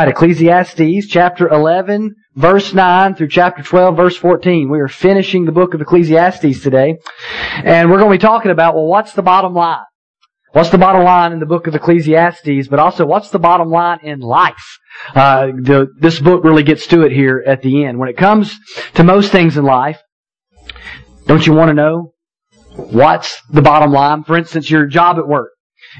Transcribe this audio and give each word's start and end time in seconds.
right, 0.00 0.08
Ecclesiastes 0.08 1.06
chapter 1.08 1.46
11, 1.48 2.14
verse 2.34 2.72
9 2.72 3.16
through 3.16 3.28
chapter 3.28 3.62
12, 3.62 3.96
verse 3.96 4.16
14. 4.16 4.70
We 4.70 4.80
are 4.80 4.88
finishing 4.88 5.44
the 5.44 5.52
book 5.52 5.74
of 5.74 5.82
Ecclesiastes 5.82 6.62
today. 6.62 6.96
And 7.62 7.90
we're 7.90 7.98
going 7.98 8.10
to 8.10 8.18
be 8.18 8.26
talking 8.26 8.50
about, 8.50 8.74
well, 8.74 8.86
what's 8.86 9.12
the 9.12 9.20
bottom 9.20 9.52
line? 9.52 9.84
What's 10.52 10.70
the 10.70 10.78
bottom 10.78 11.04
line 11.04 11.32
in 11.32 11.38
the 11.38 11.44
book 11.44 11.66
of 11.66 11.74
Ecclesiastes, 11.74 12.68
but 12.68 12.78
also 12.78 13.04
what's 13.04 13.28
the 13.28 13.38
bottom 13.38 13.68
line 13.68 13.98
in 14.02 14.20
life? 14.20 14.78
Uh, 15.14 15.48
the, 15.48 15.88
this 15.98 16.18
book 16.18 16.44
really 16.44 16.62
gets 16.62 16.86
to 16.88 17.02
it 17.02 17.12
here 17.12 17.44
at 17.46 17.60
the 17.60 17.84
end. 17.84 17.98
When 17.98 18.08
it 18.08 18.16
comes 18.16 18.58
to 18.94 19.04
most 19.04 19.30
things 19.30 19.58
in 19.58 19.64
life, 19.64 20.00
don't 21.26 21.46
you 21.46 21.52
want 21.52 21.68
to 21.68 21.74
know 21.74 22.14
what's 22.74 23.38
the 23.50 23.62
bottom 23.62 23.92
line? 23.92 24.24
For 24.24 24.38
instance, 24.38 24.70
your 24.70 24.86
job 24.86 25.18
at 25.18 25.28
work, 25.28 25.50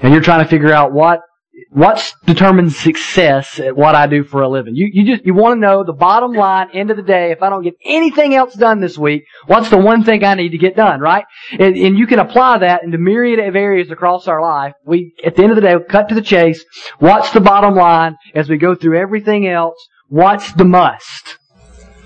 and 0.01 0.14
you're 0.14 0.23
trying 0.23 0.43
to 0.43 0.48
figure 0.48 0.73
out 0.73 0.91
what 0.93 1.21
what 1.70 2.14
determines 2.24 2.79
success 2.79 3.60
at 3.60 3.77
what 3.77 3.95
I 3.95 4.06
do 4.06 4.24
for 4.24 4.42
a 4.42 4.48
living? 4.48 4.74
You, 4.74 4.88
you 4.92 5.04
just, 5.14 5.27
you 5.27 5.34
want 5.34 5.56
to 5.56 5.60
know 5.60 5.84
the 5.84 5.92
bottom 5.92 6.32
line, 6.32 6.68
end 6.73 6.91
of 6.91 6.96
the 6.96 7.02
day, 7.02 7.32
if 7.32 7.42
I 7.42 7.51
don't 7.51 7.62
get 7.62 7.74
anything 7.84 8.34
else 8.34 8.55
done 8.55 8.80
this 8.80 8.96
week, 8.98 9.24
what's 9.46 9.70
the 9.70 9.78
one 9.78 10.04
thing 10.04 10.24
I 10.24 10.34
need 10.34 10.51
to 10.51 10.59
get 10.59 10.77
done, 10.77 11.01
right? 11.01 11.24
And, 11.52 11.77
and 11.77 11.98
you 11.98 12.06
can 12.06 12.18
apply 12.18 12.59
that 12.59 12.82
into 12.82 12.98
myriad 12.98 13.38
of 13.38 13.56
areas 13.56 13.91
across 13.91 14.28
our 14.28 14.41
life. 14.41 14.74
We, 14.84 15.15
at 15.24 15.37
the 15.37 15.42
end 15.42 15.52
of 15.52 15.56
the 15.56 15.62
day, 15.62 15.77
cut 15.88 16.09
to 16.09 16.15
the 16.15 16.23
chase. 16.23 16.65
What's 16.98 17.32
the 17.32 17.41
bottom 17.41 17.74
line 17.74 18.16
as 18.34 18.48
we 18.48 18.56
go 18.56 18.74
through 18.74 18.98
everything 18.98 19.46
else? 19.46 19.77
What's 20.09 20.52
the 20.52 20.65
must? 20.65 21.38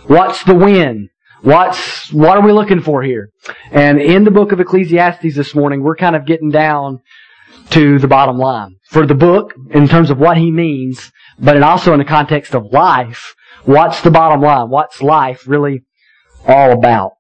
What's 0.06 0.44
the 0.44 0.54
win? 0.54 1.08
What's, 1.42 2.10
what 2.12 2.38
are 2.38 2.44
we 2.44 2.52
looking 2.52 2.80
for 2.80 3.02
here? 3.02 3.30
And 3.70 4.00
in 4.00 4.24
the 4.24 4.30
book 4.30 4.52
of 4.52 4.60
Ecclesiastes 4.60 5.34
this 5.34 5.54
morning, 5.54 5.82
we're 5.82 5.96
kind 5.96 6.16
of 6.16 6.24
getting 6.24 6.50
down 6.50 7.00
to 7.70 7.98
the 7.98 8.08
bottom 8.08 8.38
line. 8.38 8.76
For 8.90 9.06
the 9.06 9.14
book, 9.14 9.54
in 9.70 9.88
terms 9.88 10.10
of 10.10 10.18
what 10.18 10.36
he 10.36 10.50
means, 10.50 11.12
but 11.38 11.60
also 11.62 11.92
in 11.92 11.98
the 11.98 12.04
context 12.04 12.54
of 12.54 12.72
life, 12.72 13.34
what's 13.64 14.00
the 14.02 14.10
bottom 14.10 14.40
line? 14.40 14.70
What's 14.70 15.02
life 15.02 15.48
really 15.48 15.84
all 16.46 16.72
about? 16.72 17.12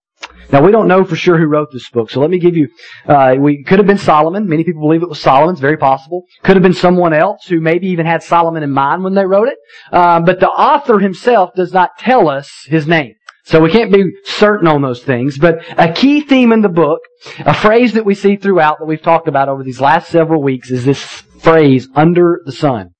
Now 0.52 0.62
we 0.62 0.70
don't 0.70 0.88
know 0.88 1.04
for 1.04 1.16
sure 1.16 1.38
who 1.38 1.46
wrote 1.46 1.72
this 1.72 1.88
book, 1.90 2.10
so 2.10 2.20
let 2.20 2.30
me 2.30 2.38
give 2.38 2.56
you. 2.56 2.68
Uh, 3.06 3.36
we 3.38 3.64
could 3.64 3.78
have 3.78 3.86
been 3.86 3.98
Solomon. 3.98 4.48
Many 4.48 4.62
people 4.62 4.82
believe 4.82 5.02
it 5.02 5.08
was 5.08 5.20
Solomon. 5.20 5.54
It's 5.54 5.60
very 5.60 5.76
possible. 5.76 6.24
Could 6.42 6.56
have 6.56 6.62
been 6.62 6.74
someone 6.74 7.12
else 7.12 7.46
who 7.46 7.60
maybe 7.60 7.88
even 7.88 8.06
had 8.06 8.22
Solomon 8.22 8.62
in 8.62 8.70
mind 8.70 9.02
when 9.02 9.14
they 9.14 9.24
wrote 9.24 9.48
it. 9.48 9.58
Uh, 9.90 10.20
but 10.20 10.40
the 10.40 10.48
author 10.48 10.98
himself 10.98 11.54
does 11.54 11.72
not 11.72 11.98
tell 11.98 12.28
us 12.28 12.50
his 12.66 12.86
name. 12.86 13.14
So 13.44 13.60
we 13.60 13.70
can't 13.70 13.92
be 13.92 14.04
certain 14.24 14.66
on 14.66 14.80
those 14.80 15.02
things, 15.02 15.38
but 15.38 15.58
a 15.78 15.92
key 15.92 16.22
theme 16.22 16.50
in 16.50 16.62
the 16.62 16.70
book, 16.70 17.00
a 17.40 17.52
phrase 17.52 17.92
that 17.92 18.06
we 18.06 18.14
see 18.14 18.36
throughout 18.36 18.78
that 18.78 18.86
we've 18.86 19.02
talked 19.02 19.28
about 19.28 19.50
over 19.50 19.62
these 19.62 19.82
last 19.82 20.08
several 20.08 20.42
weeks 20.42 20.70
is 20.70 20.86
this 20.86 21.02
phrase, 21.02 21.88
under 21.94 22.40
the 22.46 22.52
sun. 22.52 22.94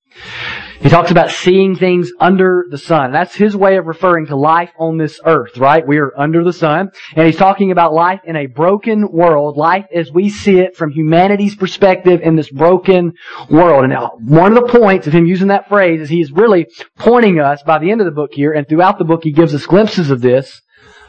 He 0.81 0.89
talks 0.89 1.11
about 1.11 1.31
seeing 1.31 1.77
things 1.77 2.11
under 2.21 2.67
the 2.69 2.79
sun. 2.79 3.13
That's 3.13 3.35
his 3.35 3.57
way 3.57 3.77
of 3.77 3.87
referring 3.87 4.27
to 4.27 4.37
life 4.37 4.71
on 4.79 4.99
this 4.99 5.21
earth, 5.25 5.57
right? 5.57 5.87
We 5.87 5.99
are 5.99 6.13
under 6.19 6.45
the 6.45 6.53
sun. 6.53 6.91
And 7.15 7.27
he's 7.27 7.37
talking 7.37 7.71
about 7.71 7.93
life 7.93 8.21
in 8.25 8.37
a 8.37 8.47
broken 8.47 9.11
world, 9.11 9.57
life 9.57 9.87
as 9.95 10.11
we 10.13 10.29
see 10.29 10.59
it 10.59 10.77
from 10.77 10.91
humanity's 10.91 11.55
perspective 11.55 12.21
in 12.23 12.37
this 12.37 12.51
broken 12.51 13.13
world. 13.49 13.85
And 13.85 13.95
one 14.29 14.57
of 14.57 14.67
the 14.67 14.79
points 14.79 15.07
of 15.07 15.13
him 15.13 15.27
using 15.27 15.49
that 15.49 15.69
phrase 15.69 16.01
is 16.01 16.09
he's 16.09 16.33
really 16.33 16.67
pointing 16.99 17.39
us 17.41 17.63
by 17.63 17.79
the 17.79 17.91
end 17.91 18.01
of 18.01 18.07
the 18.07 18.11
book 18.11 18.31
here, 18.33 18.53
and 18.53 18.69
throughout 18.69 18.99
the 18.99 19.05
book 19.05 19.25
he 19.25 19.33
gives 19.33 19.55
us 19.55 19.67
glimpses 19.67 20.11
of 20.11 20.21
this, 20.21 20.61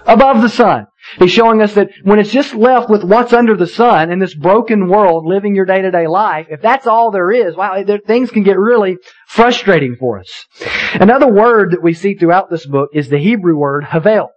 above 0.05 0.41
the 0.41 0.50
sun. 0.50 0.85
He's 1.20 1.31
showing 1.31 1.61
us 1.61 1.73
that 1.75 1.89
when 2.03 2.20
it's 2.20 2.31
just 2.31 2.53
left 2.56 2.89
with 2.89 3.03
what's 3.03 3.34
under 3.34 3.56
the 3.56 3.67
sun 3.67 4.11
in 4.11 4.20
this 4.20 4.34
broken 4.34 4.88
world, 4.88 5.25
living 5.25 5.56
your 5.56 5.66
day-to-day 5.66 6.08
life, 6.08 6.47
if 6.50 6.62
that's 6.62 6.88
all 6.88 7.12
there 7.12 7.31
is, 7.31 7.56
wow, 7.56 7.84
there, 7.84 8.00
things 8.00 8.31
can 8.31 8.44
get 8.44 8.58
really 8.58 8.97
frustrating 9.28 9.95
for 10.00 10.20
us. 10.20 10.45
Another 10.94 11.31
word 11.31 11.72
that 11.72 11.84
we 11.84 11.94
see 11.94 12.16
throughout 12.16 12.50
this 12.50 12.66
book 12.66 12.89
is 12.94 13.09
the 13.09 13.20
Hebrew 13.20 13.58
word 13.58 13.84
havel. 13.84 14.30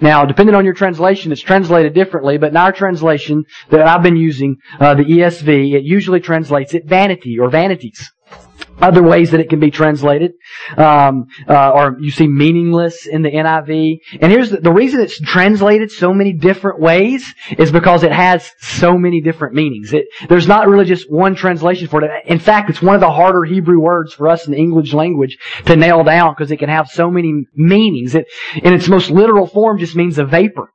Now, 0.00 0.24
depending 0.24 0.56
on 0.56 0.64
your 0.64 0.74
translation, 0.74 1.30
it's 1.30 1.40
translated 1.40 1.94
differently, 1.94 2.36
but 2.36 2.50
in 2.50 2.56
our 2.56 2.72
translation 2.72 3.44
that 3.70 3.86
I've 3.86 4.02
been 4.02 4.16
using, 4.16 4.56
uh, 4.80 4.94
the 4.94 5.04
ESV, 5.04 5.74
it 5.74 5.84
usually 5.84 6.20
translates 6.20 6.74
it 6.74 6.86
vanity 6.86 7.38
or 7.38 7.48
vanities 7.48 8.10
other 8.80 9.02
ways 9.02 9.30
that 9.30 9.40
it 9.40 9.48
can 9.50 9.60
be 9.60 9.70
translated, 9.70 10.32
um, 10.76 11.26
uh, 11.48 11.70
or 11.70 11.96
you 12.00 12.10
see 12.10 12.26
meaningless 12.26 13.06
in 13.06 13.22
the 13.22 13.30
NIV. 13.30 14.00
And 14.20 14.32
here's 14.32 14.50
the, 14.50 14.58
the, 14.58 14.72
reason 14.72 15.00
it's 15.00 15.20
translated 15.20 15.90
so 15.90 16.12
many 16.12 16.32
different 16.32 16.80
ways 16.80 17.34
is 17.58 17.72
because 17.72 18.02
it 18.02 18.12
has 18.12 18.50
so 18.60 18.96
many 18.96 19.20
different 19.20 19.54
meanings. 19.54 19.92
It, 19.92 20.06
there's 20.28 20.46
not 20.46 20.68
really 20.68 20.84
just 20.84 21.10
one 21.10 21.34
translation 21.34 21.88
for 21.88 22.02
it. 22.04 22.10
In 22.26 22.38
fact, 22.38 22.70
it's 22.70 22.82
one 22.82 22.94
of 22.94 23.00
the 23.00 23.10
harder 23.10 23.44
Hebrew 23.44 23.80
words 23.80 24.14
for 24.14 24.28
us 24.28 24.46
in 24.46 24.52
the 24.52 24.58
English 24.58 24.92
language 24.92 25.38
to 25.66 25.76
nail 25.76 26.04
down 26.04 26.34
because 26.34 26.50
it 26.50 26.58
can 26.58 26.68
have 26.68 26.88
so 26.88 27.10
many 27.10 27.46
meanings. 27.54 28.14
It, 28.14 28.26
in 28.62 28.72
its 28.72 28.88
most 28.88 29.10
literal 29.10 29.46
form, 29.46 29.78
just 29.78 29.96
means 29.96 30.18
a 30.18 30.24
vapor 30.24 30.72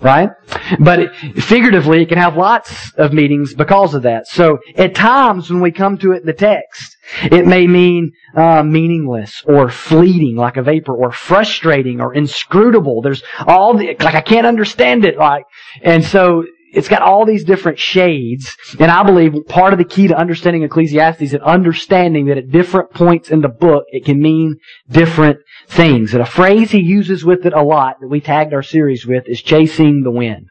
right? 0.00 0.30
But 0.78 1.14
figuratively, 1.16 2.02
it 2.02 2.08
can 2.08 2.18
have 2.18 2.36
lots 2.36 2.92
of 2.94 3.12
meanings 3.12 3.54
because 3.54 3.94
of 3.94 4.02
that. 4.02 4.26
So 4.26 4.58
at 4.76 4.94
times 4.94 5.50
when 5.50 5.60
we 5.60 5.70
come 5.72 5.98
to 5.98 6.12
it 6.12 6.20
in 6.20 6.26
the 6.26 6.32
text, 6.32 6.96
it 7.22 7.46
may 7.46 7.66
mean 7.66 8.12
uh, 8.34 8.62
meaningless 8.62 9.42
or 9.46 9.70
fleeting, 9.70 10.36
like 10.36 10.56
a 10.56 10.62
vapor, 10.62 10.94
or 10.94 11.12
frustrating 11.12 12.00
or 12.00 12.14
inscrutable. 12.14 13.00
There's 13.00 13.22
all 13.46 13.76
the 13.76 13.96
like 14.00 14.14
I 14.14 14.20
can't 14.20 14.46
understand 14.46 15.04
it, 15.04 15.16
like, 15.16 15.44
and 15.82 16.04
so 16.04 16.44
it's 16.72 16.88
got 16.88 17.02
all 17.02 17.24
these 17.24 17.44
different 17.44 17.78
shades, 17.78 18.56
and 18.78 18.90
I 18.90 19.02
believe 19.02 19.34
part 19.48 19.72
of 19.72 19.78
the 19.78 19.84
key 19.84 20.08
to 20.08 20.16
understanding 20.16 20.62
Ecclesiastes 20.62 21.22
is 21.22 21.34
understanding 21.34 22.26
that 22.26 22.38
at 22.38 22.50
different 22.50 22.90
points 22.90 23.30
in 23.30 23.40
the 23.40 23.48
book, 23.48 23.84
it 23.88 24.04
can 24.04 24.20
mean 24.20 24.56
different 24.88 25.38
things. 25.68 26.12
And 26.12 26.22
a 26.22 26.26
phrase 26.26 26.70
he 26.70 26.80
uses 26.80 27.24
with 27.24 27.46
it 27.46 27.52
a 27.52 27.62
lot 27.62 28.00
that 28.00 28.08
we 28.08 28.20
tagged 28.20 28.52
our 28.52 28.62
series 28.62 29.06
with 29.06 29.24
is 29.26 29.42
chasing 29.42 30.02
the 30.02 30.10
wind. 30.10 30.48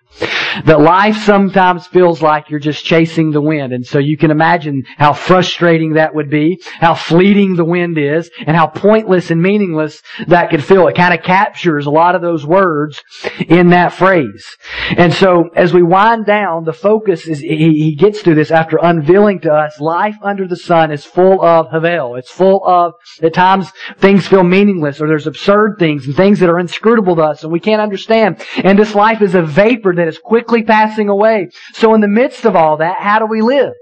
That 0.64 0.80
life 0.80 1.18
sometimes 1.18 1.88
feels 1.88 2.22
like 2.22 2.50
you're 2.50 2.60
just 2.60 2.86
chasing 2.86 3.32
the 3.32 3.42
wind. 3.42 3.74
And 3.74 3.86
so 3.86 4.00
you 4.00 4.18
can 4.18 4.32
imagine 4.32 4.84
how 4.98 5.14
frustrating 5.14 5.94
that 5.94 6.16
would 6.16 6.30
be, 6.30 6.62
how 6.80 6.94
fleeting 6.94 7.56
the 7.56 7.66
wind 7.66 7.98
is, 7.98 8.30
and 8.46 8.56
how 8.56 8.68
pointless 8.68 9.32
and 9.32 9.42
meaningless 9.42 10.02
that 10.28 10.50
could 10.50 10.64
feel. 10.64 10.88
It 10.88 10.96
kind 10.96 11.14
of 11.14 11.24
captures 11.24 11.86
a 11.86 11.92
lot 11.92 12.16
of 12.16 12.22
those 12.22 12.46
words 12.46 13.04
in 13.48 13.70
that 13.72 13.94
phrase. 13.94 14.46
And 14.98 15.14
so 15.14 15.50
as 15.56 15.74
we 15.74 15.84
wind 15.84 16.26
down, 16.26 16.64
the 16.64 16.74
focus 16.74 17.28
is, 17.28 17.40
he, 17.40 17.96
gets 17.96 18.24
to 18.24 18.36
this 18.36 18.52
after 18.52 18.78
unveiling 18.82 19.40
to 19.42 19.52
us, 19.52 19.80
life 19.80 20.18
under 20.22 20.48
the 20.48 20.56
sun 20.56 20.92
is 20.92 21.06
full 21.06 21.42
of 21.44 21.72
havel. 21.72 22.16
It's 22.16 22.32
full 22.32 22.66
of, 22.66 22.94
at 23.22 23.34
times, 23.34 23.72
things 23.98 24.28
feel 24.28 24.44
meaningless, 24.44 25.02
or 25.02 25.08
there's 25.08 25.28
absurd 25.28 25.78
things, 25.80 26.06
and 26.06 26.16
things 26.16 26.40
that 26.40 26.50
are 26.50 26.60
inscrutable 26.60 27.16
to 27.16 27.22
us, 27.24 27.44
and 27.44 27.52
we 27.52 27.60
can't 27.60 27.82
understand. 27.82 28.44
And 28.64 28.78
this 28.78 28.96
life 28.96 29.22
is 29.22 29.36
a 29.36 29.42
vapor 29.42 29.94
that 29.96 30.08
is 30.08 30.20
quickly 30.46 30.64
passing 30.64 31.10
away. 31.10 31.50
So 31.74 31.94
in 31.94 32.02
the 32.02 32.08
midst 32.08 32.46
of 32.46 32.56
all 32.56 32.78
that, 32.78 33.02
how 33.02 33.20
do 33.20 33.26
we 33.26 33.42
live? 33.42 33.74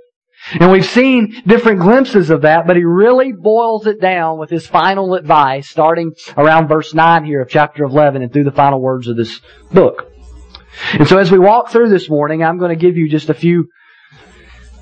And 0.60 0.72
we've 0.72 0.86
seen 0.86 1.42
different 1.48 1.80
glimpses 1.80 2.30
of 2.30 2.42
that, 2.42 2.68
but 2.68 2.76
he 2.76 2.84
really 2.84 3.32
boils 3.32 3.88
it 3.88 4.02
down 4.02 4.40
with 4.40 4.50
his 4.50 4.68
final 4.68 5.14
advice, 5.16 5.70
starting 5.70 6.14
around 6.38 6.68
verse 6.68 6.94
9 6.94 7.24
here 7.24 7.42
of 7.42 7.50
chapter 7.50 7.84
11 7.84 8.22
and 8.22 8.32
through 8.32 8.44
the 8.44 8.52
final 8.52 8.82
words 8.82 9.08
of 9.08 9.16
this 9.16 9.40
book. 9.72 10.12
And 10.94 11.08
so 11.08 11.18
as 11.18 11.32
we 11.32 11.40
walk 11.40 11.70
through 11.70 11.90
this 11.90 12.10
morning, 12.10 12.44
I'm 12.44 12.58
going 12.58 12.78
to 12.78 12.82
give 12.82 12.98
you 12.98 13.08
just 13.08 13.30
a 13.30 13.34
few 13.34 13.70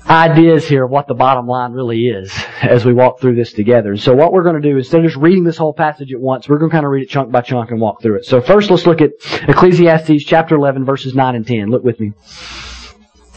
ideas 0.08 0.66
here 0.66 0.84
of 0.84 0.90
what 0.90 1.06
the 1.06 1.14
bottom 1.14 1.46
line 1.46 1.72
really 1.72 2.06
is 2.06 2.32
as 2.62 2.84
we 2.84 2.92
walk 2.92 3.20
through 3.20 3.36
this 3.36 3.52
together. 3.52 3.90
And 3.92 4.00
so 4.00 4.14
what 4.14 4.32
we're 4.32 4.42
going 4.42 4.60
to 4.60 4.68
do, 4.68 4.76
instead 4.76 5.00
of 5.00 5.06
just 5.06 5.16
reading 5.16 5.44
this 5.44 5.56
whole 5.56 5.72
passage 5.72 6.12
at 6.12 6.20
once, 6.20 6.48
we're 6.48 6.58
going 6.58 6.70
to 6.70 6.74
kind 6.74 6.84
of 6.84 6.90
read 6.90 7.04
it 7.04 7.08
chunk 7.10 7.30
by 7.30 7.40
chunk 7.40 7.70
and 7.70 7.80
walk 7.80 8.02
through 8.02 8.16
it. 8.16 8.24
So 8.24 8.40
first 8.40 8.70
let's 8.70 8.86
look 8.86 9.00
at 9.00 9.10
Ecclesiastes 9.48 10.24
chapter 10.24 10.54
11 10.54 10.84
verses 10.84 11.14
9 11.14 11.34
and 11.34 11.46
10. 11.46 11.70
Look 11.70 11.84
with 11.84 12.00
me. 12.00 12.12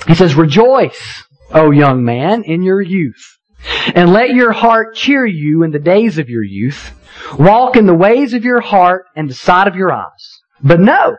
He 0.08 0.16
says, 0.16 0.36
Rejoice, 0.36 1.24
O 1.52 1.72
young 1.72 2.04
man, 2.04 2.44
in 2.44 2.62
your 2.62 2.82
youth, 2.82 3.38
and 3.94 4.14
let 4.14 4.30
your 4.32 4.52
heart 4.52 4.96
cheer 4.96 5.26
you 5.26 5.64
in 5.64 5.72
the 5.72 5.80
days 5.80 6.18
of 6.18 6.30
your 6.30 6.44
youth. 6.44 6.94
Walk 7.40 7.76
in 7.76 7.86
the 7.86 7.94
ways 7.94 8.34
of 8.34 8.44
your 8.44 8.62
heart 8.62 9.06
and 9.16 9.30
the 9.30 9.34
sight 9.34 9.68
of 9.68 9.76
your 9.76 9.92
eyes. 9.92 10.42
But 10.62 10.80
know 10.80 11.18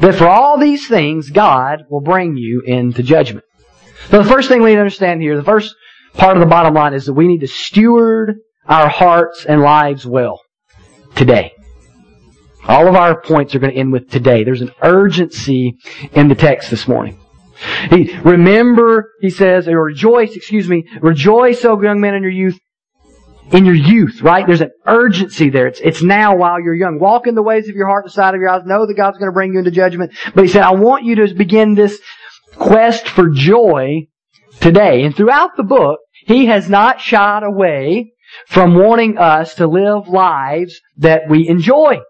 that 0.00 0.14
for 0.14 0.28
all 0.28 0.58
these 0.58 0.88
things 0.88 1.30
God 1.30 1.84
will 1.90 2.00
bring 2.00 2.36
you 2.36 2.62
into 2.66 3.02
judgment. 3.02 3.44
So 4.08 4.22
the 4.22 4.28
first 4.28 4.48
thing 4.48 4.62
we 4.62 4.70
need 4.70 4.76
to 4.76 4.80
understand 4.80 5.22
here, 5.22 5.36
the 5.36 5.44
first 5.44 5.74
part 6.14 6.36
of 6.36 6.40
the 6.40 6.46
bottom 6.46 6.74
line 6.74 6.94
is 6.94 7.06
that 7.06 7.14
we 7.14 7.26
need 7.26 7.40
to 7.40 7.48
steward 7.48 8.36
our 8.66 8.88
hearts 8.88 9.44
and 9.46 9.62
lives 9.62 10.06
well 10.06 10.40
today. 11.14 11.52
All 12.68 12.86
of 12.86 12.94
our 12.94 13.20
points 13.20 13.54
are 13.54 13.58
going 13.58 13.72
to 13.72 13.78
end 13.78 13.92
with 13.92 14.10
today. 14.10 14.44
There's 14.44 14.60
an 14.60 14.72
urgency 14.82 15.78
in 16.12 16.28
the 16.28 16.34
text 16.34 16.70
this 16.70 16.86
morning. 16.86 17.18
He, 17.90 18.16
remember, 18.18 19.12
he 19.20 19.30
says, 19.30 19.68
or 19.68 19.82
rejoice, 19.82 20.36
excuse 20.36 20.68
me, 20.68 20.84
rejoice, 21.00 21.64
O 21.64 21.80
young 21.80 22.00
men 22.00 22.14
in 22.14 22.22
your 22.22 22.32
youth, 22.32 22.58
in 23.52 23.64
your 23.64 23.74
youth, 23.74 24.20
right? 24.22 24.46
There's 24.46 24.60
an 24.60 24.70
urgency 24.86 25.50
there. 25.50 25.66
It's, 25.66 25.80
it's 25.80 26.02
now 26.02 26.36
while 26.36 26.60
you're 26.60 26.74
young. 26.74 26.98
Walk 26.98 27.26
in 27.26 27.34
the 27.34 27.42
ways 27.42 27.68
of 27.68 27.74
your 27.74 27.86
heart, 27.86 28.04
the 28.04 28.10
side 28.10 28.34
of 28.34 28.40
your 28.40 28.48
eyes. 28.48 28.62
Know 28.64 28.86
that 28.86 28.94
God's 28.94 29.18
going 29.18 29.30
to 29.30 29.34
bring 29.34 29.52
you 29.52 29.58
into 29.58 29.70
judgment. 29.70 30.12
But 30.34 30.44
he 30.44 30.50
said, 30.50 30.62
I 30.62 30.72
want 30.72 31.04
you 31.04 31.16
to 31.16 31.34
begin 31.34 31.74
this 31.74 32.00
quest 32.56 33.08
for 33.08 33.30
joy 33.30 34.06
today. 34.60 35.04
And 35.04 35.14
throughout 35.14 35.56
the 35.56 35.62
book, 35.62 36.00
he 36.26 36.46
has 36.46 36.68
not 36.68 37.00
shied 37.00 37.42
away 37.42 38.12
from 38.46 38.74
wanting 38.74 39.18
us 39.18 39.56
to 39.56 39.66
live 39.66 40.08
lives 40.08 40.80
that 40.98 41.28
we 41.28 41.48
enjoy. 41.48 42.00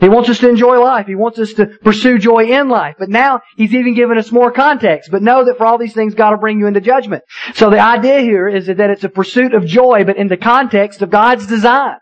He 0.00 0.08
wants 0.08 0.28
us 0.28 0.40
to 0.40 0.48
enjoy 0.48 0.80
life. 0.80 1.06
He 1.06 1.14
wants 1.14 1.38
us 1.38 1.52
to 1.54 1.66
pursue 1.66 2.18
joy 2.18 2.46
in 2.46 2.68
life. 2.68 2.96
But 2.98 3.08
now 3.08 3.40
He's 3.56 3.72
even 3.72 3.94
given 3.94 4.18
us 4.18 4.32
more 4.32 4.50
context. 4.50 5.12
But 5.12 5.22
know 5.22 5.44
that 5.44 5.58
for 5.58 5.64
all 5.64 5.78
these 5.78 5.94
things, 5.94 6.14
God 6.14 6.32
will 6.32 6.38
bring 6.38 6.58
you 6.58 6.66
into 6.66 6.80
judgment. 6.80 7.22
So 7.54 7.70
the 7.70 7.78
idea 7.78 8.18
here 8.18 8.48
is 8.48 8.66
that 8.66 8.80
it's 8.80 9.04
a 9.04 9.08
pursuit 9.08 9.54
of 9.54 9.64
joy, 9.64 10.02
but 10.04 10.16
in 10.16 10.26
the 10.26 10.36
context 10.36 11.02
of 11.02 11.10
God's 11.10 11.46
design. 11.46 11.98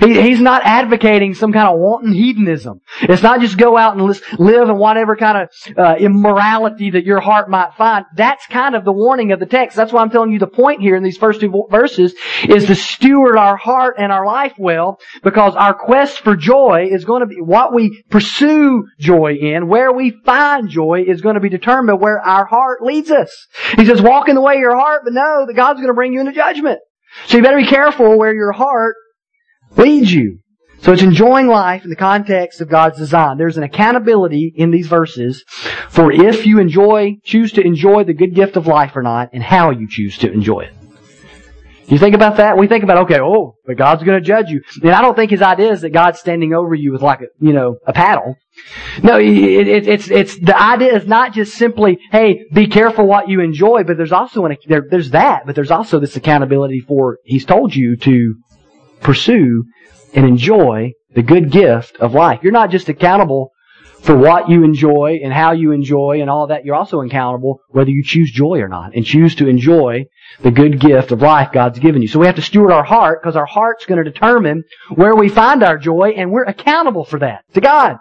He, 0.00 0.20
he's 0.20 0.40
not 0.40 0.62
advocating 0.64 1.34
some 1.34 1.52
kind 1.52 1.68
of 1.68 1.78
wanton 1.78 2.12
hedonism. 2.12 2.80
It's 3.02 3.22
not 3.22 3.40
just 3.40 3.56
go 3.56 3.76
out 3.76 3.96
and 3.96 4.06
live 4.38 4.68
in 4.68 4.76
whatever 4.76 5.16
kind 5.16 5.38
of 5.38 5.76
uh, 5.76 5.96
immorality 5.98 6.90
that 6.90 7.04
your 7.04 7.20
heart 7.20 7.48
might 7.48 7.74
find. 7.74 8.04
That's 8.16 8.46
kind 8.46 8.74
of 8.74 8.84
the 8.84 8.92
warning 8.92 9.32
of 9.32 9.40
the 9.40 9.46
text. 9.46 9.76
That's 9.76 9.92
why 9.92 10.02
I'm 10.02 10.10
telling 10.10 10.32
you 10.32 10.38
the 10.38 10.46
point 10.46 10.80
here 10.80 10.96
in 10.96 11.02
these 11.02 11.16
first 11.16 11.40
two 11.40 11.66
verses 11.70 12.14
is 12.48 12.66
to 12.66 12.74
steward 12.74 13.36
our 13.36 13.56
heart 13.56 13.96
and 13.98 14.10
our 14.10 14.26
life 14.26 14.54
well 14.58 15.00
because 15.22 15.54
our 15.54 15.74
quest 15.74 16.20
for 16.20 16.36
joy 16.36 16.88
is 16.90 17.04
going 17.04 17.20
to 17.20 17.26
be 17.26 17.40
what 17.40 17.72
we 17.72 18.02
pursue 18.10 18.86
joy 18.98 19.34
in, 19.34 19.68
where 19.68 19.92
we 19.92 20.10
find 20.24 20.68
joy 20.68 21.04
is 21.06 21.20
going 21.20 21.34
to 21.34 21.40
be 21.40 21.48
determined 21.48 22.00
where 22.00 22.20
our 22.20 22.44
heart 22.44 22.82
leads 22.82 23.10
us. 23.10 23.46
He 23.76 23.86
says, 23.86 24.02
walk 24.02 24.28
in 24.28 24.34
the 24.34 24.40
way 24.40 24.54
of 24.54 24.60
your 24.60 24.76
heart, 24.76 25.02
but 25.04 25.12
know 25.12 25.46
that 25.46 25.54
God's 25.54 25.78
going 25.78 25.88
to 25.88 25.94
bring 25.94 26.12
you 26.12 26.20
into 26.20 26.32
judgment. 26.32 26.80
So 27.26 27.36
you 27.36 27.42
better 27.42 27.56
be 27.56 27.66
careful 27.66 28.18
where 28.18 28.34
your 28.34 28.52
heart 28.52 28.96
leads 29.76 30.12
you. 30.12 30.38
So 30.80 30.92
it's 30.92 31.02
enjoying 31.02 31.48
life 31.48 31.82
in 31.82 31.90
the 31.90 31.96
context 31.96 32.60
of 32.60 32.68
God's 32.68 32.98
design. 32.98 33.36
There's 33.36 33.56
an 33.56 33.64
accountability 33.64 34.52
in 34.54 34.70
these 34.70 34.86
verses 34.86 35.44
for 35.88 36.12
if 36.12 36.46
you 36.46 36.60
enjoy, 36.60 37.16
choose 37.24 37.52
to 37.52 37.62
enjoy 37.62 38.04
the 38.04 38.14
good 38.14 38.34
gift 38.34 38.56
of 38.56 38.68
life 38.68 38.94
or 38.94 39.02
not, 39.02 39.30
and 39.32 39.42
how 39.42 39.70
you 39.70 39.88
choose 39.88 40.18
to 40.18 40.32
enjoy 40.32 40.60
it. 40.60 40.74
You 41.88 41.98
think 41.98 42.14
about 42.14 42.36
that? 42.36 42.58
We 42.58 42.68
think 42.68 42.84
about, 42.84 42.98
okay, 43.04 43.18
oh, 43.18 43.56
but 43.66 43.78
God's 43.78 44.04
gonna 44.04 44.20
judge 44.20 44.50
you. 44.50 44.60
And 44.82 44.92
I 44.92 45.00
don't 45.00 45.16
think 45.16 45.30
his 45.30 45.40
idea 45.40 45.72
is 45.72 45.80
that 45.80 45.90
God's 45.90 46.20
standing 46.20 46.52
over 46.52 46.74
you 46.74 46.92
with 46.92 47.02
like 47.02 47.22
a, 47.22 47.26
you 47.40 47.54
know, 47.54 47.76
a 47.86 47.94
paddle. 47.94 48.36
No, 49.02 49.18
it, 49.18 49.26
it, 49.26 49.88
it's, 49.88 50.10
it's, 50.10 50.38
the 50.38 50.60
idea 50.60 50.94
is 50.94 51.06
not 51.06 51.32
just 51.32 51.54
simply, 51.54 51.98
hey, 52.12 52.44
be 52.52 52.66
careful 52.66 53.06
what 53.06 53.28
you 53.28 53.40
enjoy, 53.40 53.84
but 53.84 53.96
there's 53.96 54.12
also 54.12 54.44
an, 54.44 54.56
there, 54.66 54.84
there's 54.88 55.10
that, 55.10 55.46
but 55.46 55.54
there's 55.54 55.70
also 55.70 55.98
this 55.98 56.14
accountability 56.14 56.80
for, 56.80 57.18
he's 57.24 57.46
told 57.46 57.74
you 57.74 57.96
to 57.96 58.34
pursue 59.00 59.64
and 60.14 60.26
enjoy 60.26 60.92
the 61.14 61.22
good 61.22 61.50
gift 61.50 61.96
of 61.96 62.14
life. 62.14 62.40
You're 62.42 62.52
not 62.52 62.70
just 62.70 62.88
accountable 62.88 63.52
for 64.00 64.16
what 64.16 64.48
you 64.48 64.64
enjoy 64.64 65.20
and 65.22 65.32
how 65.32 65.52
you 65.52 65.72
enjoy 65.72 66.20
and 66.20 66.30
all 66.30 66.46
that. 66.48 66.64
You're 66.64 66.76
also 66.76 67.00
accountable 67.00 67.60
whether 67.70 67.90
you 67.90 68.04
choose 68.04 68.30
joy 68.30 68.60
or 68.60 68.68
not 68.68 68.94
and 68.94 69.04
choose 69.04 69.34
to 69.36 69.48
enjoy 69.48 70.04
the 70.40 70.50
good 70.50 70.80
gift 70.80 71.10
of 71.10 71.22
life 71.22 71.50
God's 71.52 71.78
given 71.78 72.02
you. 72.02 72.08
So 72.08 72.18
we 72.18 72.26
have 72.26 72.36
to 72.36 72.42
steward 72.42 72.70
our 72.70 72.84
heart 72.84 73.20
because 73.22 73.36
our 73.36 73.46
heart's 73.46 73.86
going 73.86 74.02
to 74.02 74.10
determine 74.10 74.64
where 74.94 75.16
we 75.16 75.28
find 75.28 75.62
our 75.62 75.78
joy 75.78 76.14
and 76.16 76.30
we're 76.30 76.44
accountable 76.44 77.04
for 77.04 77.18
that 77.20 77.42
to 77.54 77.60
God. 77.60 77.96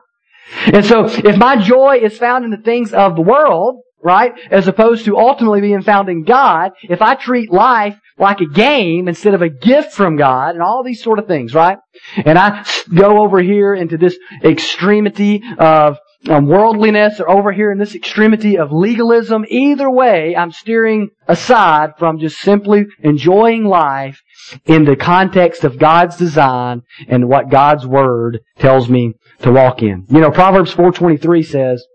And 0.65 0.85
so 0.85 1.05
if 1.05 1.38
my 1.38 1.57
joy 1.57 2.00
is 2.01 2.17
found 2.17 2.45
in 2.45 2.51
the 2.51 2.57
things 2.57 2.93
of 2.93 3.15
the 3.15 3.21
world, 3.21 3.81
right, 4.01 4.33
as 4.51 4.67
opposed 4.67 5.05
to 5.05 5.17
ultimately 5.17 5.61
being 5.61 5.81
found 5.81 6.09
in 6.09 6.23
God, 6.23 6.71
if 6.83 7.01
I 7.01 7.15
treat 7.15 7.51
life 7.51 8.00
like 8.17 8.41
a 8.41 8.45
game 8.45 9.07
instead 9.07 9.33
of 9.33 9.41
a 9.41 9.49
gift 9.49 9.93
from 9.93 10.17
God 10.17 10.55
and 10.55 10.61
all 10.61 10.83
these 10.83 11.01
sort 11.01 11.19
of 11.19 11.27
things, 11.27 11.53
right? 11.53 11.77
And 12.25 12.37
I 12.37 12.65
go 12.93 13.21
over 13.21 13.39
here 13.39 13.73
into 13.73 13.97
this 13.97 14.17
extremity 14.43 15.43
of 15.59 15.97
um, 16.27 16.47
worldliness 16.47 17.19
or 17.19 17.29
over 17.29 17.51
here 17.51 17.71
in 17.71 17.77
this 17.77 17.95
extremity 17.95 18.57
of 18.57 18.71
legalism. 18.71 19.45
Either 19.49 19.89
way, 19.89 20.35
I'm 20.35 20.51
steering 20.51 21.09
aside 21.27 21.91
from 21.97 22.19
just 22.19 22.39
simply 22.39 22.85
enjoying 22.99 23.65
life 23.65 24.21
in 24.65 24.85
the 24.85 24.95
context 24.95 25.63
of 25.63 25.77
God's 25.77 26.17
design 26.17 26.81
and 27.07 27.29
what 27.29 27.49
God's 27.49 27.85
Word 27.85 28.39
tells 28.57 28.89
me 28.89 29.13
to 29.41 29.51
walk 29.51 29.83
in. 29.83 30.05
You 30.09 30.19
know, 30.19 30.31
Proverbs 30.31 30.73
4.23 30.73 31.45
says, 31.45 31.85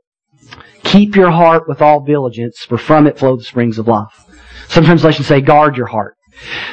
Keep 0.84 1.16
your 1.16 1.30
heart 1.30 1.68
with 1.68 1.80
all 1.80 2.04
diligence, 2.04 2.58
for 2.58 2.76
from 2.76 3.06
it 3.06 3.18
flow 3.18 3.36
the 3.36 3.44
springs 3.44 3.78
of 3.78 3.88
life. 3.88 4.31
Some 4.68 4.84
translations 4.84 5.26
say 5.26 5.40
guard 5.40 5.76
your 5.76 5.86
heart. 5.86 6.16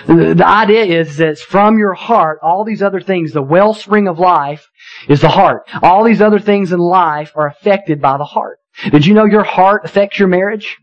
The 0.08 0.44
idea 0.46 0.86
is 0.86 1.18
that 1.18 1.38
from 1.38 1.78
your 1.78 1.94
heart, 1.94 2.40
all 2.42 2.64
these 2.64 2.82
other 2.82 3.02
things, 3.02 3.34
the 3.34 3.42
wellspring 3.42 4.08
of 4.08 4.18
life 4.18 4.68
is 5.08 5.22
the 5.22 5.30
heart. 5.30 5.70
All 5.84 6.04
these 6.04 6.22
other 6.22 6.40
things 6.40 6.72
in 6.72 6.80
life 6.80 7.34
are 7.36 7.48
affected 7.48 8.02
by 8.02 8.18
the 8.18 8.26
heart. 8.26 8.60
Did 8.92 9.06
you 9.06 9.14
know 9.14 9.26
your 9.26 9.44
heart 9.44 9.84
affects 9.86 10.18
your 10.18 10.28
marriage? 10.28 10.78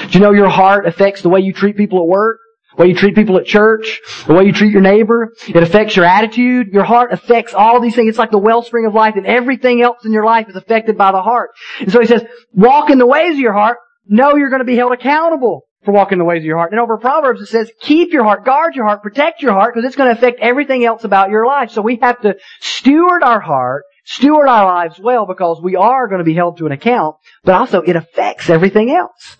Did 0.00 0.14
you 0.14 0.20
know 0.20 0.32
your 0.32 0.48
heart 0.48 0.86
affects 0.86 1.22
the 1.22 1.28
way 1.28 1.40
you 1.40 1.52
treat 1.52 1.76
people 1.76 2.00
at 2.00 2.06
work? 2.06 2.38
The 2.76 2.82
way 2.82 2.88
you 2.88 2.94
treat 2.94 3.14
people 3.14 3.36
at 3.36 3.44
church? 3.44 4.00
The 4.26 4.32
way 4.32 4.44
you 4.44 4.52
treat 4.52 4.72
your 4.72 4.80
neighbor? 4.80 5.34
It 5.46 5.62
affects 5.62 5.94
your 5.94 6.06
attitude. 6.06 6.68
Your 6.72 6.84
heart 6.84 7.12
affects 7.12 7.52
all 7.52 7.80
these 7.80 7.94
things. 7.94 8.08
It's 8.08 8.18
like 8.18 8.30
the 8.30 8.38
wellspring 8.38 8.86
of 8.86 8.94
life 8.94 9.16
and 9.16 9.26
everything 9.26 9.82
else 9.82 10.04
in 10.06 10.12
your 10.12 10.24
life 10.24 10.48
is 10.48 10.56
affected 10.56 10.96
by 10.96 11.12
the 11.12 11.20
heart. 11.20 11.50
And 11.80 11.92
so 11.92 12.00
he 12.00 12.06
says, 12.06 12.24
walk 12.52 12.88
in 12.88 12.98
the 12.98 13.06
ways 13.06 13.34
of 13.34 13.40
your 13.40 13.52
heart. 13.52 13.76
Know 14.06 14.36
you're 14.36 14.48
going 14.48 14.60
to 14.60 14.64
be 14.64 14.76
held 14.76 14.92
accountable 14.92 15.66
for 15.84 15.92
walking 15.92 16.18
the 16.18 16.24
ways 16.24 16.40
of 16.40 16.44
your 16.44 16.58
heart. 16.58 16.72
And 16.72 16.80
over 16.80 16.96
Proverbs 16.98 17.40
it 17.40 17.46
says, 17.46 17.70
keep 17.80 18.12
your 18.12 18.24
heart, 18.24 18.44
guard 18.44 18.74
your 18.74 18.86
heart, 18.86 19.02
protect 19.02 19.42
your 19.42 19.52
heart, 19.52 19.74
because 19.74 19.86
it's 19.86 19.96
going 19.96 20.12
to 20.12 20.18
affect 20.18 20.40
everything 20.40 20.84
else 20.84 21.04
about 21.04 21.30
your 21.30 21.46
life. 21.46 21.70
So 21.70 21.82
we 21.82 21.98
have 22.02 22.20
to 22.22 22.36
steward 22.60 23.22
our 23.22 23.40
heart, 23.40 23.84
steward 24.04 24.48
our 24.48 24.64
lives 24.64 25.00
well, 25.02 25.26
because 25.26 25.60
we 25.62 25.76
are 25.76 26.08
going 26.08 26.18
to 26.18 26.24
be 26.24 26.34
held 26.34 26.58
to 26.58 26.66
an 26.66 26.72
account, 26.72 27.16
but 27.44 27.54
also 27.54 27.82
it 27.82 27.96
affects 27.96 28.48
everything 28.48 28.90
else. 28.90 29.36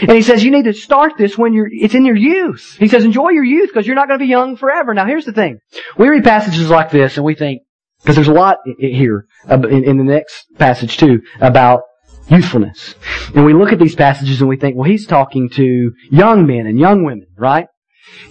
And 0.00 0.12
he 0.12 0.22
says 0.22 0.44
you 0.44 0.50
need 0.50 0.64
to 0.64 0.72
start 0.72 1.12
this 1.18 1.36
when 1.36 1.52
you're, 1.52 1.68
it's 1.70 1.94
in 1.94 2.04
your 2.04 2.16
youth. 2.16 2.76
He 2.78 2.88
says 2.88 3.04
enjoy 3.04 3.30
your 3.30 3.44
youth 3.44 3.70
because 3.72 3.86
you're 3.86 3.96
not 3.96 4.08
going 4.08 4.18
to 4.18 4.24
be 4.24 4.28
young 4.28 4.56
forever. 4.56 4.94
Now 4.94 5.06
here's 5.06 5.24
the 5.24 5.32
thing. 5.32 5.58
We 5.96 6.08
read 6.08 6.24
passages 6.24 6.70
like 6.70 6.90
this 6.90 7.16
and 7.16 7.24
we 7.24 7.34
think, 7.34 7.62
because 8.00 8.14
there's 8.14 8.28
a 8.28 8.32
lot 8.32 8.58
here 8.78 9.26
in, 9.48 9.96
the 9.98 10.04
next 10.04 10.46
passage 10.56 10.96
too 10.96 11.22
about 11.40 11.82
youthfulness. 12.28 12.94
And 13.34 13.44
we 13.44 13.54
look 13.54 13.72
at 13.72 13.78
these 13.78 13.94
passages 13.94 14.40
and 14.40 14.48
we 14.48 14.56
think, 14.56 14.76
well, 14.76 14.88
he's 14.88 15.06
talking 15.06 15.48
to 15.50 15.92
young 16.10 16.46
men 16.46 16.66
and 16.66 16.78
young 16.78 17.04
women, 17.04 17.26
right? 17.36 17.66